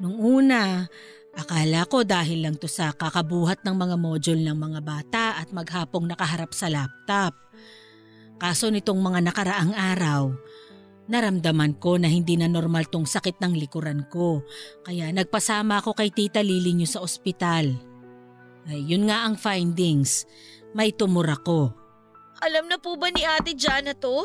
Nung 0.00 0.16
una, 0.16 0.88
akala 1.36 1.84
ko 1.90 2.00
dahil 2.06 2.46
lang 2.46 2.56
to 2.56 2.70
sa 2.70 2.96
kakabuhat 2.96 3.60
ng 3.66 3.76
mga 3.76 3.96
module 4.00 4.40
ng 4.40 4.56
mga 4.56 4.80
bata 4.80 5.24
at 5.36 5.52
maghapong 5.52 6.08
nakaharap 6.08 6.54
sa 6.56 6.72
laptop. 6.72 7.36
Kaso 8.40 8.72
nitong 8.72 8.98
mga 8.98 9.20
nakaraang 9.30 9.74
araw, 9.76 10.34
naramdaman 11.12 11.76
ko 11.76 12.00
na 12.00 12.08
hindi 12.08 12.40
na 12.40 12.48
normal 12.48 12.88
tong 12.88 13.04
sakit 13.04 13.36
ng 13.44 13.52
likuran 13.60 14.08
ko. 14.08 14.40
Kaya 14.80 15.12
nagpasama 15.12 15.84
ako 15.84 15.92
kay 15.92 16.08
Tita 16.08 16.40
Lili 16.40 16.72
niyo 16.72 16.88
sa 16.88 17.04
ospital. 17.04 17.76
Ay, 18.64 18.80
yun 18.88 19.04
nga 19.12 19.28
ang 19.28 19.36
findings. 19.36 20.24
May 20.72 20.96
tumor 20.96 21.28
ako. 21.28 21.76
Alam 22.40 22.72
na 22.72 22.80
po 22.80 22.96
ba 22.96 23.12
ni 23.12 23.20
ate 23.22 23.52
Jana 23.52 23.92
to? 23.92 24.24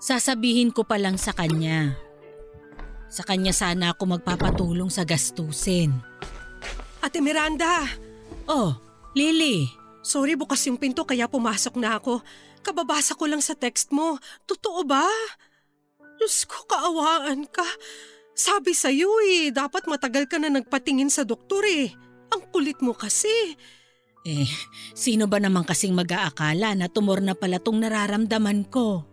Sasabihin 0.00 0.72
ko 0.72 0.88
pa 0.88 0.96
lang 0.96 1.20
sa 1.20 1.36
kanya. 1.36 1.92
Sa 3.12 3.22
kanya 3.22 3.52
sana 3.52 3.92
ako 3.92 4.18
magpapatulong 4.18 4.88
sa 4.88 5.04
gastusin. 5.04 5.92
Ate 7.04 7.20
Miranda, 7.22 7.86
Oh, 8.46 8.78
Lily, 9.18 9.66
sorry 10.06 10.38
bukas 10.38 10.62
yung 10.70 10.78
pinto 10.78 11.02
kaya 11.02 11.26
pumasok 11.26 11.74
na 11.82 11.98
ako. 11.98 12.22
Kababasa 12.62 13.18
ko 13.18 13.26
lang 13.26 13.42
sa 13.42 13.58
text 13.58 13.90
mo. 13.90 14.18
Totoo 14.46 14.86
ba? 14.86 15.02
Diyos 16.16 16.48
ko, 16.48 16.64
kaawaan 16.66 17.44
ka. 17.48 17.64
Sabi 18.36 18.76
sa'yo 18.76 19.08
eh, 19.24 19.48
dapat 19.48 19.88
matagal 19.88 20.28
ka 20.28 20.36
na 20.36 20.52
nagpatingin 20.52 21.08
sa 21.08 21.24
doktor 21.24 21.64
eh. 21.64 21.92
Ang 22.32 22.42
kulit 22.52 22.80
mo 22.84 22.92
kasi. 22.92 23.56
eh, 24.26 24.48
sino 24.92 25.30
ba 25.30 25.38
naman 25.38 25.62
kasing 25.62 25.94
mag-aakala 25.94 26.74
na 26.74 26.90
tumor 26.90 27.22
na 27.22 27.38
pala 27.38 27.62
tong 27.62 27.78
nararamdaman 27.78 28.66
ko? 28.68 29.06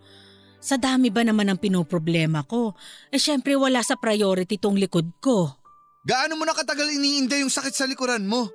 Sa 0.63 0.79
dami 0.79 1.11
ba 1.11 1.21
naman 1.21 1.51
ang 1.51 1.59
pinoproblema 1.59 2.47
ko? 2.47 2.73
Eh 3.11 3.19
syempre 3.19 3.53
wala 3.53 3.83
sa 3.83 3.99
priority 3.99 4.57
tong 4.57 4.79
likod 4.79 5.11
ko. 5.19 5.53
Gaano 6.03 6.35
mo 6.35 6.43
na 6.43 6.55
katagal 6.55 6.87
iniinda 6.97 7.37
yung 7.39 7.51
sakit 7.51 7.71
sa 7.71 7.85
likuran 7.87 8.25
mo? 8.25 8.47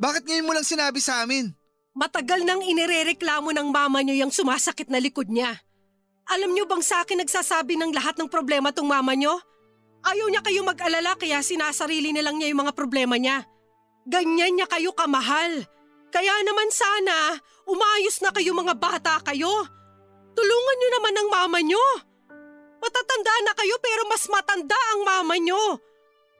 Bakit 0.00 0.24
ngayon 0.26 0.46
mo 0.46 0.52
lang 0.56 0.64
sinabi 0.64 0.98
sa 1.02 1.22
amin? 1.22 1.52
Matagal 1.92 2.46
nang 2.46 2.62
inirereklamo 2.62 3.50
ng 3.50 3.68
mama 3.68 4.00
niyo 4.00 4.24
yung 4.24 4.32
sumasakit 4.32 4.88
na 4.88 5.02
likod 5.02 5.28
niya. 5.28 5.58
Alam 6.30 6.54
niyo 6.54 6.62
bang 6.70 6.78
sa 6.78 7.02
akin 7.02 7.26
nagsasabi 7.26 7.74
ng 7.74 7.90
lahat 7.90 8.14
ng 8.14 8.30
problema 8.30 8.70
tong 8.70 8.86
mama 8.86 9.18
niyo? 9.18 9.34
Ayaw 10.06 10.30
niya 10.30 10.46
kayo 10.46 10.62
mag-alala 10.62 11.18
kaya 11.18 11.42
sinasarili 11.42 12.14
na 12.14 12.22
lang 12.22 12.38
niya 12.38 12.54
yung 12.54 12.62
mga 12.62 12.72
problema 12.78 13.18
niya. 13.18 13.42
Ganyan 14.06 14.54
niya 14.54 14.70
kayo 14.70 14.94
kamahal. 14.94 15.66
Kaya 16.14 16.34
naman 16.46 16.70
sana, 16.70 17.34
umayos 17.66 18.22
na 18.22 18.30
kayo 18.30 18.54
mga 18.54 18.78
bata 18.78 19.18
kayo. 19.26 19.50
Tulungan 20.38 20.76
niyo 20.78 20.90
naman 20.94 21.14
ang 21.18 21.28
mama 21.34 21.58
niyo. 21.66 21.86
Matatanda 22.78 23.34
na 23.44 23.52
kayo 23.58 23.74
pero 23.82 24.06
mas 24.06 24.24
matanda 24.30 24.78
ang 24.94 25.02
mama 25.02 25.34
niyo. 25.34 25.58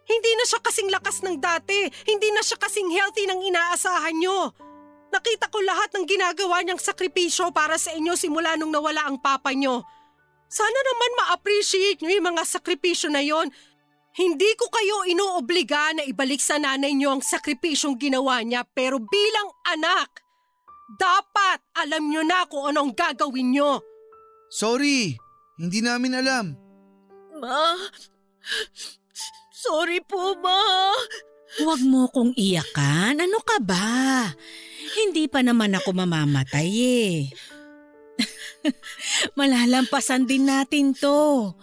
Hindi 0.06 0.30
na 0.38 0.44
siya 0.46 0.62
kasing 0.62 0.90
lakas 0.94 1.22
ng 1.26 1.36
dati. 1.42 1.90
Hindi 2.06 2.30
na 2.30 2.46
siya 2.46 2.58
kasing 2.62 2.94
healthy 2.94 3.26
ng 3.26 3.42
inaasahan 3.42 4.16
niyo. 4.16 4.54
Nakita 5.10 5.50
ko 5.50 5.58
lahat 5.62 5.90
ng 5.94 6.06
ginagawa 6.06 6.62
niyang 6.62 6.78
sakripisyo 6.78 7.50
para 7.50 7.74
sa 7.74 7.90
inyo 7.90 8.14
simula 8.14 8.54
nung 8.54 8.70
nawala 8.70 9.10
ang 9.10 9.18
papa 9.18 9.50
niyo. 9.50 9.82
Sana 10.50 10.78
naman 10.82 11.10
ma-appreciate 11.18 12.02
niyo 12.02 12.18
yung 12.18 12.34
mga 12.34 12.42
sakripisyo 12.46 13.10
na 13.10 13.22
yon. 13.22 13.50
Hindi 14.14 14.50
ko 14.58 14.66
kayo 14.70 15.06
inoobliga 15.06 15.94
na 15.94 16.02
ibalik 16.02 16.42
sa 16.42 16.58
nanay 16.58 16.94
niyo 16.94 17.14
ang 17.14 17.22
sakripisyong 17.22 17.94
ginawa 17.94 18.42
niya 18.42 18.66
pero 18.66 18.98
bilang 18.98 19.48
anak, 19.66 20.22
dapat 20.98 21.62
alam 21.78 22.10
niyo 22.10 22.26
na 22.26 22.42
kung 22.50 22.66
anong 22.70 22.90
gagawin 22.94 23.54
niyo. 23.54 23.78
Sorry, 24.50 25.14
hindi 25.58 25.78
namin 25.78 26.18
alam. 26.18 26.58
Ma, 27.38 27.78
sorry 29.54 30.02
po 30.02 30.34
ma. 30.42 30.90
Huwag 31.62 31.82
mo 31.86 32.10
kong 32.10 32.34
iyakan. 32.34 33.22
Ano 33.22 33.38
ka 33.42 33.58
ba? 33.62 34.30
Hindi 34.90 35.30
pa 35.30 35.40
naman 35.44 35.76
ako 35.78 35.94
mamamatay 35.94 36.68
eh. 36.70 37.16
Malalampasan 39.38 40.26
din 40.26 40.50
natin 40.50 40.92
to. 40.92 41.54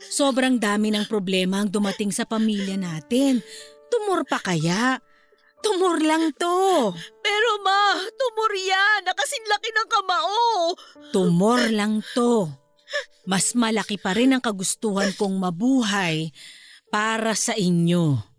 Sobrang 0.00 0.56
dami 0.56 0.90
ng 0.90 1.04
problema 1.06 1.60
ang 1.60 1.68
dumating 1.68 2.10
sa 2.10 2.24
pamilya 2.24 2.74
natin. 2.78 3.44
Tumor 3.90 4.24
pa 4.24 4.40
kaya? 4.40 4.98
Tumor 5.60 6.00
lang 6.00 6.32
to. 6.40 6.90
Pero 7.20 7.50
ma, 7.60 8.00
tumor 8.16 8.52
yan. 8.56 9.04
Nakasing 9.04 9.46
laki 9.50 9.70
ng 9.70 9.88
kamao. 9.92 10.40
Tumor 11.12 11.60
lang 11.68 12.00
to. 12.16 12.48
Mas 13.28 13.52
malaki 13.52 14.00
pa 14.00 14.16
rin 14.16 14.32
ang 14.32 14.42
kagustuhan 14.42 15.12
kong 15.14 15.36
mabuhay 15.36 16.32
para 16.88 17.36
sa 17.36 17.52
inyo. 17.54 18.29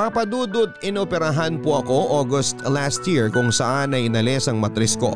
Papadudod 0.00 0.80
inoperahan 0.80 1.60
po 1.60 1.84
ako 1.84 2.24
August 2.24 2.64
last 2.64 3.04
year 3.04 3.28
kung 3.28 3.52
saan 3.52 3.92
ay 3.92 4.08
inalis 4.08 4.48
ang 4.48 4.56
matris 4.56 4.96
ko. 4.96 5.12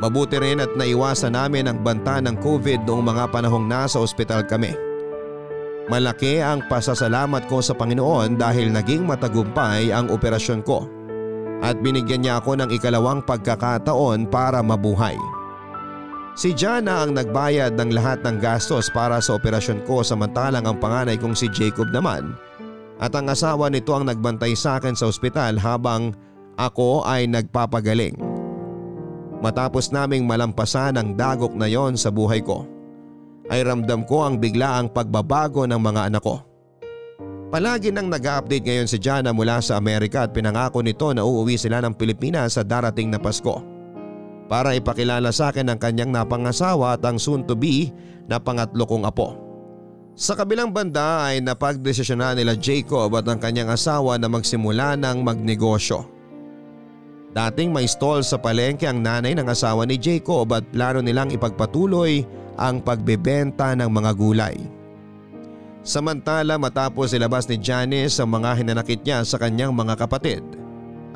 Mabuti 0.00 0.40
rin 0.40 0.64
at 0.64 0.72
naiwasan 0.80 1.36
namin 1.36 1.68
ang 1.68 1.84
banta 1.84 2.16
ng 2.24 2.40
COVID 2.40 2.88
noong 2.88 3.04
mga 3.04 3.28
panahong 3.28 3.68
nasa 3.68 4.00
ospital 4.00 4.48
kami. 4.48 4.72
Malaki 5.92 6.40
ang 6.40 6.64
pasasalamat 6.72 7.44
ko 7.52 7.60
sa 7.60 7.76
Panginoon 7.76 8.40
dahil 8.40 8.72
naging 8.72 9.04
matagumpay 9.04 9.92
ang 9.92 10.08
operasyon 10.08 10.64
ko 10.64 10.88
at 11.60 11.76
binigyan 11.84 12.24
niya 12.24 12.40
ako 12.40 12.64
ng 12.64 12.72
ikalawang 12.72 13.20
pagkakataon 13.20 14.24
para 14.32 14.64
mabuhay. 14.64 15.20
Si 16.32 16.56
Jana 16.56 17.04
ang 17.04 17.12
nagbayad 17.12 17.76
ng 17.76 17.92
lahat 17.92 18.24
ng 18.24 18.40
gastos 18.40 18.88
para 18.88 19.20
sa 19.20 19.36
operasyon 19.36 19.84
ko 19.84 20.00
samantalang 20.00 20.64
ang 20.64 20.80
panganay 20.80 21.20
kong 21.20 21.36
si 21.36 21.44
Jacob 21.52 21.92
naman 21.92 22.32
at 23.02 23.10
ang 23.18 23.26
asawa 23.26 23.66
nito 23.66 23.90
ang 23.90 24.06
nagbantay 24.06 24.54
sa 24.54 24.78
akin 24.78 24.94
sa 24.94 25.10
ospital 25.10 25.58
habang 25.58 26.14
ako 26.54 27.02
ay 27.02 27.26
nagpapagaling. 27.26 28.14
Matapos 29.42 29.90
naming 29.90 30.22
malampasan 30.22 30.94
ang 30.94 31.18
dagok 31.18 31.50
na 31.58 31.66
yon 31.66 31.98
sa 31.98 32.14
buhay 32.14 32.38
ko, 32.46 32.62
ay 33.50 33.66
ramdam 33.66 34.06
ko 34.06 34.22
ang 34.22 34.38
biglaang 34.38 34.86
pagbabago 34.94 35.66
ng 35.66 35.82
mga 35.82 36.14
anak 36.14 36.22
ko. 36.22 36.46
Palagi 37.50 37.90
nang 37.92 38.08
nag-update 38.08 38.64
ngayon 38.64 38.88
si 38.88 38.96
Jana 39.02 39.34
mula 39.34 39.58
sa 39.60 39.76
Amerika 39.76 40.24
at 40.24 40.32
pinangako 40.32 40.80
nito 40.80 41.10
na 41.12 41.26
uuwi 41.26 41.58
sila 41.58 41.82
ng 41.82 41.98
Pilipinas 41.98 42.56
sa 42.56 42.62
darating 42.62 43.10
na 43.12 43.18
Pasko. 43.18 43.60
Para 44.48 44.72
ipakilala 44.72 45.28
sa 45.34 45.52
akin 45.52 45.68
ang 45.68 45.76
kanyang 45.76 46.14
napangasawa 46.14 46.96
at 46.96 47.02
ang 47.04 47.18
soon 47.20 47.44
to 47.44 47.52
be 47.58 47.92
na 48.24 48.38
pangatlo 48.38 48.86
kong 48.88 49.04
apo. 49.04 49.51
Sa 50.12 50.36
kabilang 50.36 50.68
banda 50.68 51.24
ay 51.32 51.40
napagdesisyonan 51.40 52.36
nila 52.36 52.52
Jacob 52.52 53.16
at 53.16 53.24
ang 53.24 53.40
kanyang 53.40 53.72
asawa 53.72 54.20
na 54.20 54.28
magsimula 54.28 54.92
ng 55.00 55.24
magnegosyo. 55.24 56.04
Dating 57.32 57.72
may 57.72 57.88
stall 57.88 58.20
sa 58.20 58.36
palengke 58.36 58.84
ang 58.84 59.00
nanay 59.00 59.32
ng 59.32 59.48
asawa 59.48 59.88
ni 59.88 59.96
Jacob 59.96 60.52
at 60.52 60.68
plano 60.68 61.00
nilang 61.00 61.32
ipagpatuloy 61.32 62.28
ang 62.60 62.84
pagbebenta 62.84 63.72
ng 63.72 63.88
mga 63.88 64.10
gulay. 64.12 64.56
Samantala 65.80 66.60
matapos 66.60 67.16
ilabas 67.16 67.48
ni 67.48 67.56
Janice 67.56 68.20
ang 68.20 68.36
mga 68.36 68.60
hinanakit 68.60 69.00
niya 69.00 69.24
sa 69.24 69.40
kanyang 69.40 69.72
mga 69.72 69.96
kapatid, 69.96 70.44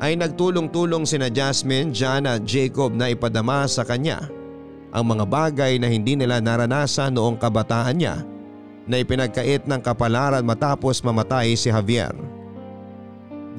ay 0.01 0.17
nagtulong-tulong 0.17 1.05
sina 1.05 1.29
Jasmine, 1.29 1.93
Jan 1.93 2.25
at 2.25 2.41
Jacob 2.49 2.97
na 2.97 3.13
ipadama 3.13 3.69
sa 3.69 3.85
kanya 3.85 4.25
ang 4.89 5.05
mga 5.05 5.25
bagay 5.29 5.77
na 5.77 5.85
hindi 5.85 6.17
nila 6.17 6.41
naranasan 6.41 7.13
noong 7.13 7.37
kabataan 7.37 8.01
niya 8.01 8.25
na 8.87 9.03
ipinagkait 9.03 9.67
ng 9.67 9.81
kapalaran 9.83 10.41
matapos 10.41 11.03
mamatay 11.03 11.53
si 11.59 11.67
Javier. 11.67 12.15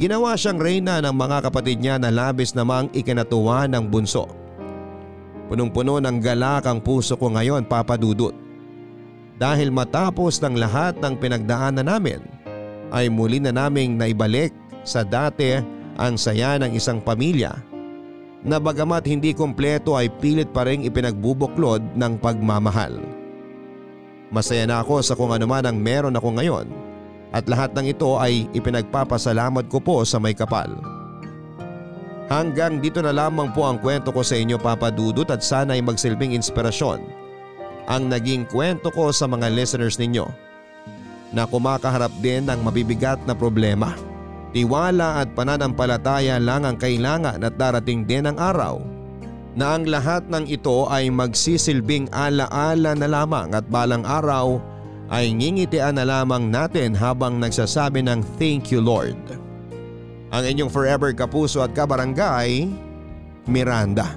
Ginawa 0.00 0.34
siyang 0.34 0.58
reyna 0.58 1.04
ng 1.04 1.12
mga 1.12 1.50
kapatid 1.50 1.78
niya 1.84 2.00
na 2.00 2.08
labis 2.08 2.56
namang 2.56 2.88
ikinatuwa 2.96 3.68
ng 3.68 3.84
bunso. 3.86 4.30
Punong-puno 5.52 6.00
ng 6.00 6.16
galak 6.20 6.64
ang 6.64 6.80
puso 6.80 7.16
ko 7.16 7.32
ngayon 7.32 7.68
papadudot 7.68 8.32
dahil 9.38 9.70
matapos 9.70 10.42
ng 10.42 10.58
lahat 10.58 10.98
ng 10.98 11.14
pinagdaanan 11.16 11.86
namin 11.86 12.20
ay 12.90 13.06
muli 13.08 13.38
na 13.38 13.54
naming 13.54 13.94
naibalik 13.94 14.50
sa 14.82 15.06
dati 15.06 15.60
ang 15.98 16.14
saya 16.14 16.58
ng 16.62 16.74
isang 16.74 17.02
pamilya 17.02 17.54
na 18.46 18.62
bagamat 18.62 19.02
hindi 19.02 19.34
kompleto 19.34 19.98
ay 19.98 20.06
pilit 20.22 20.50
pa 20.54 20.62
rin 20.62 20.86
ipinagbubuklod 20.86 21.98
ng 21.98 22.12
pagmamahal. 22.22 23.17
Masaya 24.28 24.68
na 24.68 24.84
ako 24.84 25.00
sa 25.00 25.16
kung 25.16 25.32
anuman 25.32 25.64
ang 25.64 25.76
meron 25.80 26.16
ako 26.16 26.36
ngayon 26.36 26.68
at 27.32 27.48
lahat 27.48 27.72
ng 27.76 27.92
ito 27.92 28.16
ay 28.20 28.48
ipinagpapasalamat 28.52 29.68
ko 29.72 29.80
po 29.80 30.04
sa 30.04 30.20
may 30.20 30.36
kapal. 30.36 30.68
Hanggang 32.28 32.84
dito 32.84 33.00
na 33.00 33.12
lamang 33.12 33.56
po 33.56 33.64
ang 33.64 33.80
kwento 33.80 34.12
ko 34.12 34.20
sa 34.20 34.36
inyo 34.36 34.60
Papa 34.60 34.92
Dudut 34.92 35.32
at 35.32 35.40
sana 35.40 35.76
ay 35.76 35.80
magsilbing 35.80 36.36
inspirasyon 36.36 37.00
ang 37.88 38.12
naging 38.12 38.44
kwento 38.44 38.92
ko 38.92 39.08
sa 39.08 39.24
mga 39.24 39.48
listeners 39.48 39.96
ninyo 39.96 40.28
na 41.32 41.48
kumakaharap 41.48 42.12
din 42.20 42.44
ng 42.44 42.60
mabibigat 42.60 43.16
na 43.24 43.32
problema. 43.32 43.96
Tiwala 44.52 45.24
at 45.24 45.32
pananampalataya 45.32 46.36
lang 46.36 46.68
ang 46.68 46.76
kailangan 46.76 47.40
at 47.40 47.56
darating 47.56 48.04
din 48.04 48.28
ang 48.28 48.36
araw 48.36 48.97
na 49.58 49.74
ang 49.74 49.90
lahat 49.90 50.22
ng 50.30 50.46
ito 50.46 50.86
ay 50.86 51.10
magsisilbing 51.10 52.06
alaala 52.14 52.94
na 52.94 53.10
lamang 53.10 53.50
at 53.50 53.66
balang 53.66 54.06
araw 54.06 54.62
ay 55.10 55.34
ngingitian 55.34 55.98
na 55.98 56.06
lamang 56.06 56.46
natin 56.46 56.94
habang 56.94 57.42
nagsasabi 57.42 58.06
ng 58.06 58.22
thank 58.38 58.70
you 58.70 58.78
Lord. 58.78 59.18
Ang 60.30 60.44
inyong 60.46 60.70
forever 60.70 61.10
kapuso 61.10 61.58
at 61.58 61.74
kabarangay, 61.74 62.70
Miranda. 63.50 64.14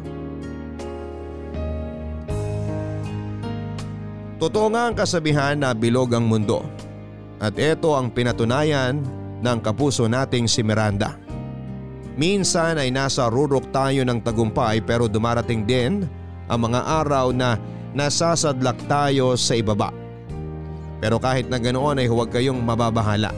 Totoo 4.37 4.67
nga 4.73 4.89
ang 4.89 4.93
kasabihan 4.93 5.57
na 5.57 5.73
bilog 5.73 6.13
ang 6.13 6.29
mundo. 6.29 6.61
At 7.41 7.57
ito 7.57 7.97
ang 7.97 8.13
pinatunayan 8.13 9.01
ng 9.41 9.57
kapuso 9.65 10.05
nating 10.05 10.45
si 10.45 10.61
Miranda. 10.61 11.20
Minsan 12.19 12.75
ay 12.75 12.91
nasa 12.91 13.31
rurok 13.31 13.71
tayo 13.71 14.03
ng 14.03 14.19
tagumpay 14.19 14.83
pero 14.83 15.07
dumarating 15.07 15.63
din 15.63 16.03
ang 16.51 16.59
mga 16.67 16.83
araw 16.83 17.31
na 17.31 17.55
nasasadlak 17.95 18.75
tayo 18.87 19.39
sa 19.39 19.55
ibaba. 19.55 19.95
Pero 20.99 21.17
kahit 21.17 21.47
na 21.47 21.57
ganoon 21.57 22.03
ay 22.03 22.07
huwag 22.11 22.29
kayong 22.29 22.59
mababahala. 22.59 23.31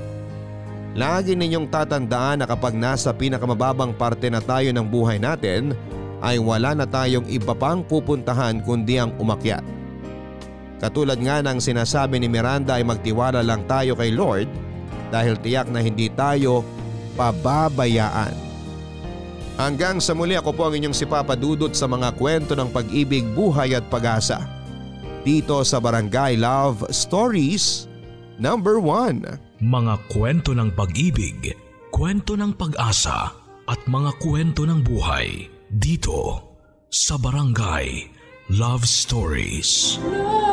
Lagi 0.94 1.34
ninyong 1.34 1.74
tatandaan 1.74 2.42
na 2.42 2.46
kapag 2.46 2.78
nasa 2.78 3.10
pinakamababang 3.14 3.98
parte 3.98 4.30
na 4.30 4.38
tayo 4.38 4.70
ng 4.70 4.86
buhay 4.86 5.18
natin 5.18 5.74
ay 6.22 6.38
wala 6.38 6.78
na 6.78 6.86
tayong 6.86 7.26
iba 7.30 7.58
pang 7.58 7.82
pupuntahan 7.82 8.62
kundi 8.62 9.02
ang 9.02 9.10
umakyat. 9.18 9.66
Katulad 10.78 11.18
nga 11.18 11.40
ng 11.40 11.58
sinasabi 11.64 12.20
ni 12.20 12.28
Miranda 12.28 12.78
ay 12.78 12.86
magtiwala 12.86 13.40
lang 13.42 13.64
tayo 13.66 13.96
kay 13.96 14.12
Lord 14.14 14.52
dahil 15.10 15.40
tiyak 15.40 15.72
na 15.72 15.82
hindi 15.82 16.12
tayo 16.12 16.62
pababayaan. 17.16 18.53
Hanggang 19.54 20.01
sa 20.01 20.18
muli 20.18 20.34
ako 20.34 20.49
po 20.58 20.70
ang 20.70 20.74
inyong 20.74 20.97
si 20.97 21.06
Papa 21.06 21.38
Dudut 21.38 21.78
sa 21.78 21.86
mga 21.86 22.18
kwento 22.18 22.58
ng 22.58 22.74
pag-ibig, 22.74 23.22
buhay 23.38 23.78
at 23.78 23.86
pag-asa. 23.86 24.41
Dito 25.22 25.62
sa 25.62 25.78
Barangay 25.80 26.36
Love 26.36 26.89
Stories 26.91 27.88
Number 28.41 28.82
1 28.82 29.64
Mga 29.64 29.95
kwento 30.12 30.51
ng 30.51 30.74
pag-ibig, 30.74 31.54
kwento 31.93 32.34
ng 32.36 32.51
pag-asa 32.58 33.32
at 33.70 33.80
mga 33.88 34.12
kwento 34.20 34.68
ng 34.68 34.84
buhay 34.84 35.47
dito 35.72 36.41
sa 36.91 37.16
Barangay 37.16 38.10
Love 38.51 38.84
Stories. 38.84 40.01
Love 40.01 40.53